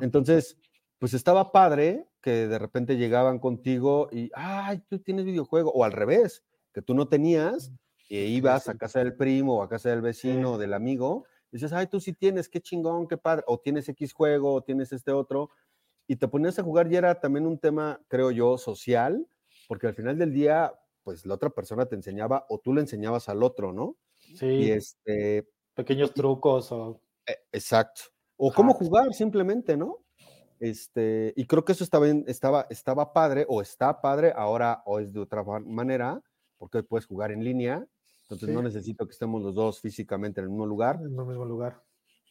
Entonces, 0.00 0.58
pues 0.98 1.14
estaba 1.14 1.52
padre 1.52 2.08
que 2.22 2.48
de 2.48 2.58
repente 2.58 2.96
llegaban 2.96 3.38
contigo 3.38 4.08
y, 4.12 4.30
ay, 4.34 4.82
tú 4.88 4.98
tienes 5.00 5.24
videojuego, 5.26 5.70
o 5.72 5.84
al 5.84 5.92
revés, 5.92 6.44
que 6.72 6.82
tú 6.82 6.94
no 6.94 7.08
tenías, 7.08 7.72
e 8.10 8.26
ibas 8.26 8.68
a 8.68 8.76
casa 8.76 8.98
del 9.00 9.16
primo 9.16 9.58
o 9.58 9.62
a 9.62 9.68
casa 9.68 9.90
del 9.90 10.02
vecino 10.02 10.52
o 10.54 10.58
del 10.58 10.74
amigo, 10.74 11.26
y 11.26 11.33
dices, 11.56 11.72
ay, 11.72 11.86
tú 11.86 12.00
sí 12.00 12.12
tienes, 12.12 12.48
qué 12.48 12.60
chingón, 12.60 13.06
qué 13.06 13.16
padre, 13.16 13.44
o 13.46 13.58
tienes 13.58 13.88
X 13.88 14.12
juego, 14.12 14.54
o 14.54 14.62
tienes 14.62 14.92
este 14.92 15.12
otro, 15.12 15.50
y 16.06 16.16
te 16.16 16.28
ponías 16.28 16.58
a 16.58 16.62
jugar 16.62 16.90
y 16.92 16.96
era 16.96 17.20
también 17.20 17.46
un 17.46 17.58
tema, 17.58 18.00
creo 18.08 18.30
yo, 18.30 18.58
social, 18.58 19.26
porque 19.68 19.86
al 19.86 19.94
final 19.94 20.18
del 20.18 20.32
día, 20.32 20.74
pues 21.02 21.24
la 21.26 21.34
otra 21.34 21.50
persona 21.50 21.86
te 21.86 21.94
enseñaba 21.94 22.44
o 22.48 22.58
tú 22.58 22.74
le 22.74 22.80
enseñabas 22.80 23.28
al 23.28 23.42
otro, 23.42 23.72
¿no? 23.72 23.96
Sí. 24.36 24.46
Y 24.46 24.70
este. 24.70 25.48
Pequeños 25.74 26.12
trucos 26.12 26.70
o. 26.72 27.00
E, 27.26 27.36
exacto. 27.52 28.02
O 28.36 28.52
cómo 28.52 28.74
jugar 28.74 29.12
simplemente, 29.14 29.76
¿no? 29.76 30.04
Este, 30.60 31.32
y 31.36 31.46
creo 31.46 31.64
que 31.64 31.72
eso 31.72 31.84
estaba, 31.84 32.06
estaba, 32.08 32.66
estaba 32.70 33.12
padre 33.12 33.44
o 33.48 33.60
está 33.60 34.00
padre 34.00 34.32
ahora 34.34 34.82
o 34.86 34.98
es 34.98 35.12
de 35.12 35.20
otra 35.20 35.42
manera, 35.42 36.22
porque 36.58 36.78
hoy 36.78 36.84
puedes 36.84 37.06
jugar 37.06 37.32
en 37.32 37.44
línea, 37.44 37.86
entonces 38.24 38.48
no 38.48 38.62
necesito 38.62 39.06
que 39.06 39.12
estemos 39.12 39.42
los 39.42 39.54
dos 39.54 39.80
físicamente 39.80 40.40
en 40.40 40.44
el 40.44 40.50
mismo 40.50 40.66
lugar. 40.66 40.96
En 40.96 41.18
el 41.18 41.26
mismo 41.26 41.44
lugar. 41.44 41.82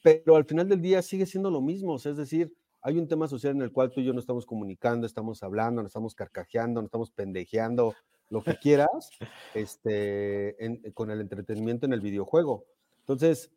Pero 0.01 0.35
al 0.35 0.45
final 0.45 0.67
del 0.67 0.81
día 0.81 1.01
sigue 1.01 1.25
siendo 1.25 1.49
lo 1.49 1.61
mismo, 1.61 1.95
es 1.95 2.17
decir, 2.17 2.53
hay 2.81 2.97
un 2.97 3.07
tema 3.07 3.27
social 3.27 3.55
en 3.55 3.61
el 3.61 3.71
cual 3.71 3.91
tú 3.91 4.01
y 4.01 4.05
yo 4.05 4.13
no 4.13 4.19
estamos 4.19 4.45
comunicando, 4.45 5.07
estamos 5.07 5.41
hablando, 5.41 5.81
nos 5.81 5.91
estamos 5.91 6.15
carcajeando, 6.15 6.81
nos 6.81 6.89
estamos 6.89 7.11
pendejeando, 7.11 7.95
lo 8.29 8.43
que 8.43 8.57
quieras, 8.57 8.89
este, 9.53 10.57
con 10.93 11.11
el 11.11 11.21
entretenimiento 11.21 11.85
en 11.85 11.93
el 11.93 12.01
videojuego. 12.01 12.65
Entonces, 12.99 13.51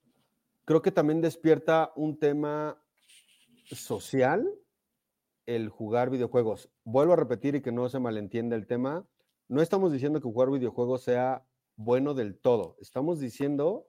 creo 0.64 0.82
que 0.82 0.92
también 0.92 1.20
despierta 1.20 1.92
un 1.96 2.18
tema 2.18 2.80
social 3.64 4.46
el 5.46 5.68
jugar 5.68 6.10
videojuegos. 6.10 6.70
Vuelvo 6.84 7.14
a 7.14 7.16
repetir 7.16 7.54
y 7.54 7.62
que 7.62 7.72
no 7.72 7.88
se 7.88 8.00
malentienda 8.00 8.54
el 8.54 8.66
tema. 8.66 9.06
No 9.48 9.62
estamos 9.62 9.92
diciendo 9.92 10.20
que 10.20 10.28
jugar 10.28 10.50
videojuegos 10.50 11.02
sea 11.02 11.44
bueno 11.76 12.14
del 12.14 12.38
todo. 12.38 12.76
Estamos 12.80 13.20
diciendo 13.20 13.88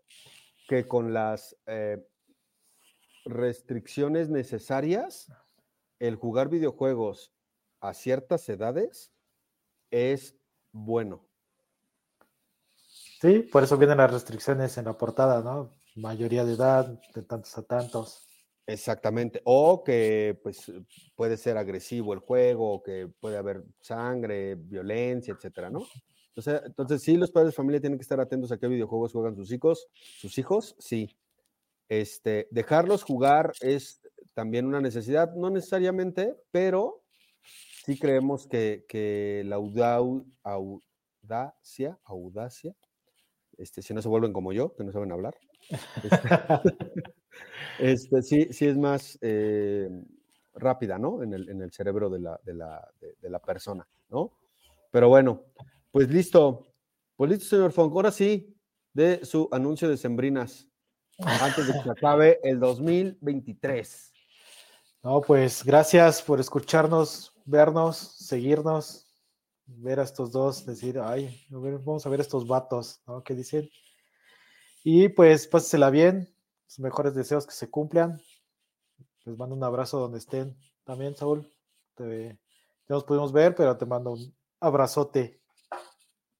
que 0.67 0.87
con 0.87 1.13
las 1.13 1.57
eh, 1.65 2.05
restricciones 3.25 4.29
necesarias, 4.29 5.31
el 5.99 6.15
jugar 6.15 6.49
videojuegos 6.49 7.33
a 7.79 7.93
ciertas 7.93 8.47
edades 8.49 9.11
es 9.91 10.37
bueno. 10.71 11.27
Sí, 13.21 13.39
por 13.39 13.63
eso 13.63 13.77
vienen 13.77 13.97
las 13.97 14.11
restricciones 14.11 14.77
en 14.77 14.85
la 14.85 14.97
portada, 14.97 15.41
¿no? 15.41 15.71
mayoría 15.97 16.45
de 16.45 16.53
edad, 16.53 16.99
de 17.13 17.23
tantos 17.23 17.57
a 17.57 17.63
tantos. 17.63 18.23
Exactamente. 18.65 19.41
O 19.45 19.83
que 19.83 20.39
pues 20.43 20.71
puede 21.15 21.37
ser 21.37 21.57
agresivo 21.57 22.13
el 22.13 22.19
juego, 22.19 22.73
o 22.73 22.83
que 22.83 23.07
puede 23.19 23.37
haber 23.37 23.63
sangre, 23.79 24.55
violencia, 24.55 25.33
etcétera, 25.33 25.69
¿no? 25.69 25.85
Entonces, 26.37 26.61
entonces 26.67 27.01
sí, 27.01 27.17
los 27.17 27.31
padres 27.31 27.51
de 27.51 27.55
familia 27.55 27.81
tienen 27.81 27.97
que 27.97 28.03
estar 28.03 28.19
atentos 28.19 28.51
a 28.51 28.59
qué 28.59 28.67
videojuegos 28.67 29.11
juegan 29.11 29.35
sus 29.35 29.51
hijos, 29.51 29.87
sus 29.93 30.37
hijos, 30.37 30.75
sí. 30.77 31.17
Este, 31.89 32.47
dejarlos 32.51 33.01
jugar 33.01 33.53
es 33.59 34.01
también 34.35 34.67
una 34.67 34.79
necesidad, 34.79 35.33
no 35.33 35.49
necesariamente, 35.49 36.35
pero 36.51 37.01
sí 37.85 37.97
creemos 37.97 38.45
que, 38.45 38.85
que 38.87 39.41
la 39.47 39.55
audacia, 39.55 40.27
audacia, 42.03 42.75
este, 43.57 43.81
si 43.81 43.95
no 43.95 44.03
se 44.03 44.09
vuelven 44.09 44.31
como 44.33 44.53
yo, 44.53 44.75
que 44.75 44.83
no 44.83 44.91
saben 44.91 45.11
hablar, 45.11 45.35
este, 47.79 48.21
sí, 48.21 48.49
sí 48.51 48.67
es 48.67 48.77
más 48.77 49.17
eh, 49.21 49.89
rápida, 50.53 50.99
¿no? 50.99 51.23
En 51.23 51.33
el, 51.33 51.49
en 51.49 51.63
el 51.63 51.71
cerebro 51.71 52.11
de 52.11 52.19
la, 52.19 52.39
de, 52.43 52.53
la, 52.53 52.87
de, 53.19 53.29
la, 53.31 53.39
persona, 53.39 53.87
¿no? 54.09 54.33
Pero 54.91 55.09
bueno, 55.09 55.45
pues 55.97 56.09
listo. 56.09 56.67
Pues 57.15 57.31
listo, 57.31 57.45
señor 57.47 57.71
Funk. 57.71 57.91
Ahora 57.91 58.11
sí, 58.11 58.55
de 58.93 59.25
su 59.25 59.49
anuncio 59.51 59.89
de 59.89 59.97
Sembrinas, 59.97 60.67
antes 61.17 61.65
de 61.65 61.73
que 61.81 61.89
acabe 61.89 62.39
el 62.43 62.59
2023. 62.59 64.13
No, 65.01 65.21
pues 65.21 65.63
gracias 65.63 66.21
por 66.21 66.39
escucharnos, 66.39 67.33
vernos, 67.45 67.97
seguirnos, 67.97 69.07
ver 69.65 69.99
a 69.99 70.03
estos 70.03 70.31
dos, 70.31 70.67
decir, 70.67 70.99
ay, 70.99 71.43
vamos 71.49 72.05
a 72.05 72.09
ver 72.09 72.19
estos 72.19 72.45
vatos, 72.45 73.01
¿no? 73.07 73.23
¿Qué 73.23 73.33
dicen? 73.33 73.67
Y 74.83 75.09
pues 75.09 75.47
pásesela 75.47 75.89
bien, 75.89 76.31
sus 76.67 76.77
mejores 76.77 77.15
deseos 77.15 77.47
que 77.47 77.53
se 77.53 77.71
cumplan. 77.71 78.21
Les 79.25 79.35
mando 79.35 79.55
un 79.55 79.63
abrazo 79.63 79.97
donde 79.97 80.19
estén 80.19 80.55
también, 80.83 81.15
Saúl. 81.15 81.51
Te, 81.95 82.37
ya 82.87 82.93
nos 82.93 83.03
pudimos 83.03 83.31
ver, 83.31 83.55
pero 83.55 83.75
te 83.75 83.87
mando 83.87 84.11
un 84.11 84.35
abrazote. 84.59 85.41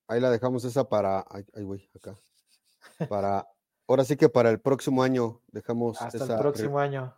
Ahí 0.08 0.22
la 0.22 0.30
dejamos 0.30 0.64
esa 0.64 0.88
para, 0.88 1.26
ay, 1.30 1.64
güey, 1.64 1.90
acá. 1.96 2.16
Para, 3.10 3.46
ahora 3.88 4.06
sí 4.06 4.16
que 4.16 4.30
para 4.30 4.50
el 4.50 4.60
próximo 4.62 5.04
año 5.04 5.42
dejamos 5.48 6.02
Hasta 6.02 6.34
el 6.34 6.40
próximo 6.40 6.80
año. 6.80 7.14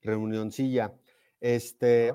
Reunioncilla. 0.00 0.92
Este, 1.40 2.12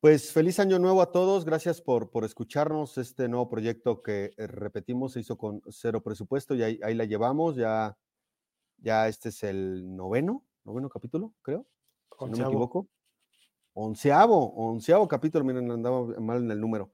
pues 0.00 0.32
feliz 0.32 0.60
año 0.60 0.78
nuevo 0.78 1.00
a 1.00 1.10
todos. 1.10 1.46
Gracias 1.46 1.80
por, 1.80 2.10
por 2.10 2.24
escucharnos. 2.24 2.98
Este 2.98 3.26
nuevo 3.28 3.48
proyecto 3.48 4.02
que 4.02 4.32
eh, 4.36 4.46
repetimos 4.46 5.12
se 5.12 5.20
hizo 5.20 5.38
con 5.38 5.62
cero 5.70 6.02
presupuesto 6.02 6.54
y 6.54 6.62
ahí, 6.62 6.80
ahí 6.82 6.94
la 6.94 7.06
llevamos. 7.06 7.56
Ya, 7.56 7.96
ya 8.76 9.08
este 9.08 9.30
es 9.30 9.42
el 9.42 9.96
noveno, 9.96 10.44
noveno 10.64 10.90
capítulo, 10.90 11.32
creo. 11.40 11.66
Si 12.18 12.26
no 12.26 12.36
me 12.36 12.44
equivoco. 12.44 12.88
Onceavo, 13.72 14.54
onceavo 14.54 15.08
capítulo, 15.08 15.44
miren, 15.44 15.70
andaba 15.70 16.04
mal 16.20 16.44
en 16.44 16.50
el 16.50 16.60
número. 16.60 16.92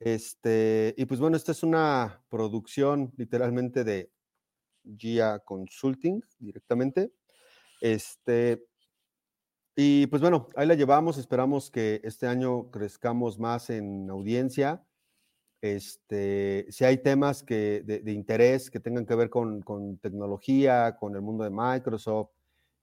Este, 0.00 0.94
y 0.96 1.04
pues 1.06 1.20
bueno, 1.20 1.36
esta 1.36 1.52
es 1.52 1.62
una 1.62 2.22
producción 2.28 3.12
literalmente 3.16 3.84
de 3.84 4.10
GIA 4.96 5.40
Consulting 5.40 6.22
directamente. 6.38 7.12
Este, 7.80 8.64
y 9.76 10.06
pues 10.08 10.20
bueno, 10.22 10.48
ahí 10.56 10.66
la 10.66 10.74
llevamos. 10.74 11.18
Esperamos 11.18 11.70
que 11.70 12.00
este 12.04 12.26
año 12.26 12.70
crezcamos 12.70 13.38
más 13.38 13.70
en 13.70 14.10
audiencia. 14.10 14.84
Este, 15.60 16.66
si 16.70 16.84
hay 16.84 16.98
temas 16.98 17.42
que, 17.42 17.82
de, 17.84 18.12
interés 18.12 18.70
que 18.70 18.78
tengan 18.80 19.06
que 19.06 19.14
ver 19.16 19.28
con, 19.28 19.98
tecnología, 20.00 20.96
con 20.96 21.16
el 21.16 21.22
mundo 21.22 21.42
de 21.44 21.50
Microsoft 21.50 22.30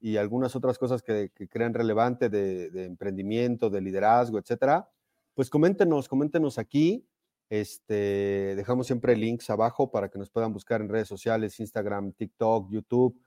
y 0.00 0.18
algunas 0.18 0.54
otras 0.56 0.78
cosas 0.78 1.02
que, 1.02 1.30
crean 1.50 1.72
relevante 1.72 2.28
de, 2.28 2.84
emprendimiento, 2.84 3.70
de 3.70 3.80
liderazgo, 3.80 4.38
etcétera, 4.38 4.88
pues 5.36 5.50
coméntenos, 5.50 6.08
coméntenos 6.08 6.58
aquí. 6.58 7.06
Este, 7.48 8.54
dejamos 8.56 8.88
siempre 8.88 9.14
links 9.14 9.50
abajo 9.50 9.92
para 9.92 10.08
que 10.08 10.18
nos 10.18 10.30
puedan 10.30 10.52
buscar 10.52 10.80
en 10.80 10.88
redes 10.88 11.06
sociales, 11.06 11.60
Instagram, 11.60 12.12
TikTok, 12.14 12.68
YouTube, 12.72 13.20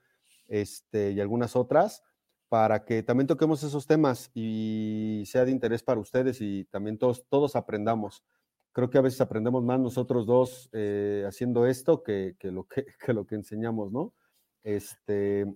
este, 0.48 1.12
y 1.12 1.20
algunas 1.20 1.56
otras 1.56 2.02
para 2.50 2.84
que 2.84 3.04
también 3.04 3.28
toquemos 3.28 3.62
esos 3.62 3.86
temas 3.86 4.28
y 4.34 5.22
sea 5.24 5.44
de 5.44 5.52
interés 5.52 5.84
para 5.84 6.00
ustedes 6.00 6.40
y 6.40 6.64
también 6.64 6.98
todos, 6.98 7.24
todos 7.28 7.54
aprendamos. 7.54 8.24
Creo 8.72 8.90
que 8.90 8.98
a 8.98 9.02
veces 9.02 9.20
aprendemos 9.20 9.62
más 9.62 9.78
nosotros 9.78 10.26
dos 10.26 10.68
eh, 10.72 11.24
haciendo 11.28 11.64
esto 11.64 12.02
que, 12.02 12.34
lo 12.42 12.66
que, 13.06 13.12
lo 13.12 13.24
que 13.24 13.36
enseñamos, 13.36 13.92
¿no? 13.92 14.14
Este, 14.64 15.46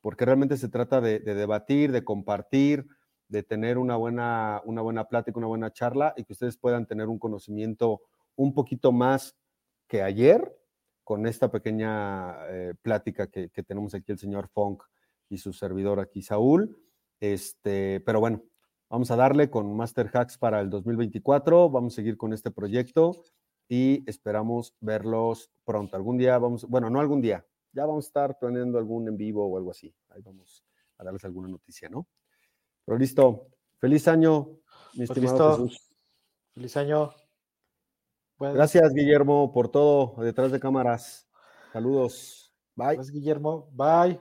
porque 0.00 0.24
realmente 0.24 0.56
se 0.56 0.70
trata 0.70 1.02
de, 1.02 1.20
debatir, 1.20 1.92
de 1.92 2.02
compartir, 2.02 2.86
de 3.28 3.42
tener 3.42 3.78
una 3.78 3.96
buena, 3.96 4.62
una 4.64 4.82
buena 4.82 5.08
plática, 5.08 5.38
una 5.38 5.46
buena 5.46 5.72
charla 5.72 6.14
y 6.16 6.24
que 6.24 6.32
ustedes 6.32 6.56
puedan 6.56 6.86
tener 6.86 7.08
un 7.08 7.18
conocimiento 7.18 8.02
un 8.36 8.54
poquito 8.54 8.92
más 8.92 9.36
que 9.86 10.02
ayer 10.02 10.56
con 11.04 11.26
esta 11.26 11.50
pequeña 11.50 12.36
eh, 12.48 12.74
plática 12.82 13.28
que, 13.28 13.48
tenemos 13.66 13.94
aquí 13.94 14.12
el 14.12 14.18
señor 14.18 14.48
Funk 14.48 14.82
y 15.28 15.38
su 15.38 15.52
servidor 15.52 16.00
aquí, 16.00 16.22
Saúl. 16.22 16.78
Este, 17.20 18.00
pero 18.00 18.20
bueno, 18.20 18.42
vamos 18.88 19.10
a 19.10 19.16
darle 19.16 19.50
con 19.50 19.74
Master 19.76 20.10
Hacks 20.12 20.38
para 20.38 20.60
el 20.60 20.70
2024. 20.70 21.70
Vamos 21.70 21.94
a 21.94 21.96
seguir 21.96 22.16
con 22.16 22.32
este 22.32 22.50
proyecto 22.50 23.22
y 23.68 24.04
esperamos 24.06 24.74
verlos 24.80 25.50
pronto. 25.64 25.96
Algún 25.96 26.18
día 26.18 26.38
vamos, 26.38 26.66
bueno, 26.68 26.90
no 26.90 27.00
algún 27.00 27.20
día, 27.20 27.46
ya 27.72 27.86
vamos 27.86 28.06
a 28.06 28.08
estar 28.08 28.38
planeando 28.38 28.78
algún 28.78 29.08
en 29.08 29.16
vivo 29.16 29.46
o 29.46 29.56
algo 29.56 29.70
así. 29.70 29.94
Ahí 30.10 30.22
vamos 30.22 30.64
a 30.98 31.04
darles 31.04 31.24
alguna 31.24 31.48
noticia, 31.48 31.88
¿no? 31.88 32.06
Pero 32.88 32.98
listo. 32.98 33.48
Feliz 33.80 34.08
año, 34.08 34.48
mi 34.94 35.06
pues 35.06 35.10
estimado 35.10 35.50
Jesús. 35.50 35.90
Feliz 36.54 36.74
año. 36.78 37.12
Gracias, 38.38 38.94
Guillermo, 38.94 39.52
por 39.52 39.68
todo 39.68 40.14
detrás 40.22 40.50
de 40.50 40.58
cámaras. 40.58 41.28
Saludos. 41.70 42.50
Bye. 42.74 42.94
Gracias, 42.94 43.10
Guillermo. 43.10 43.68
Bye. 43.72 44.18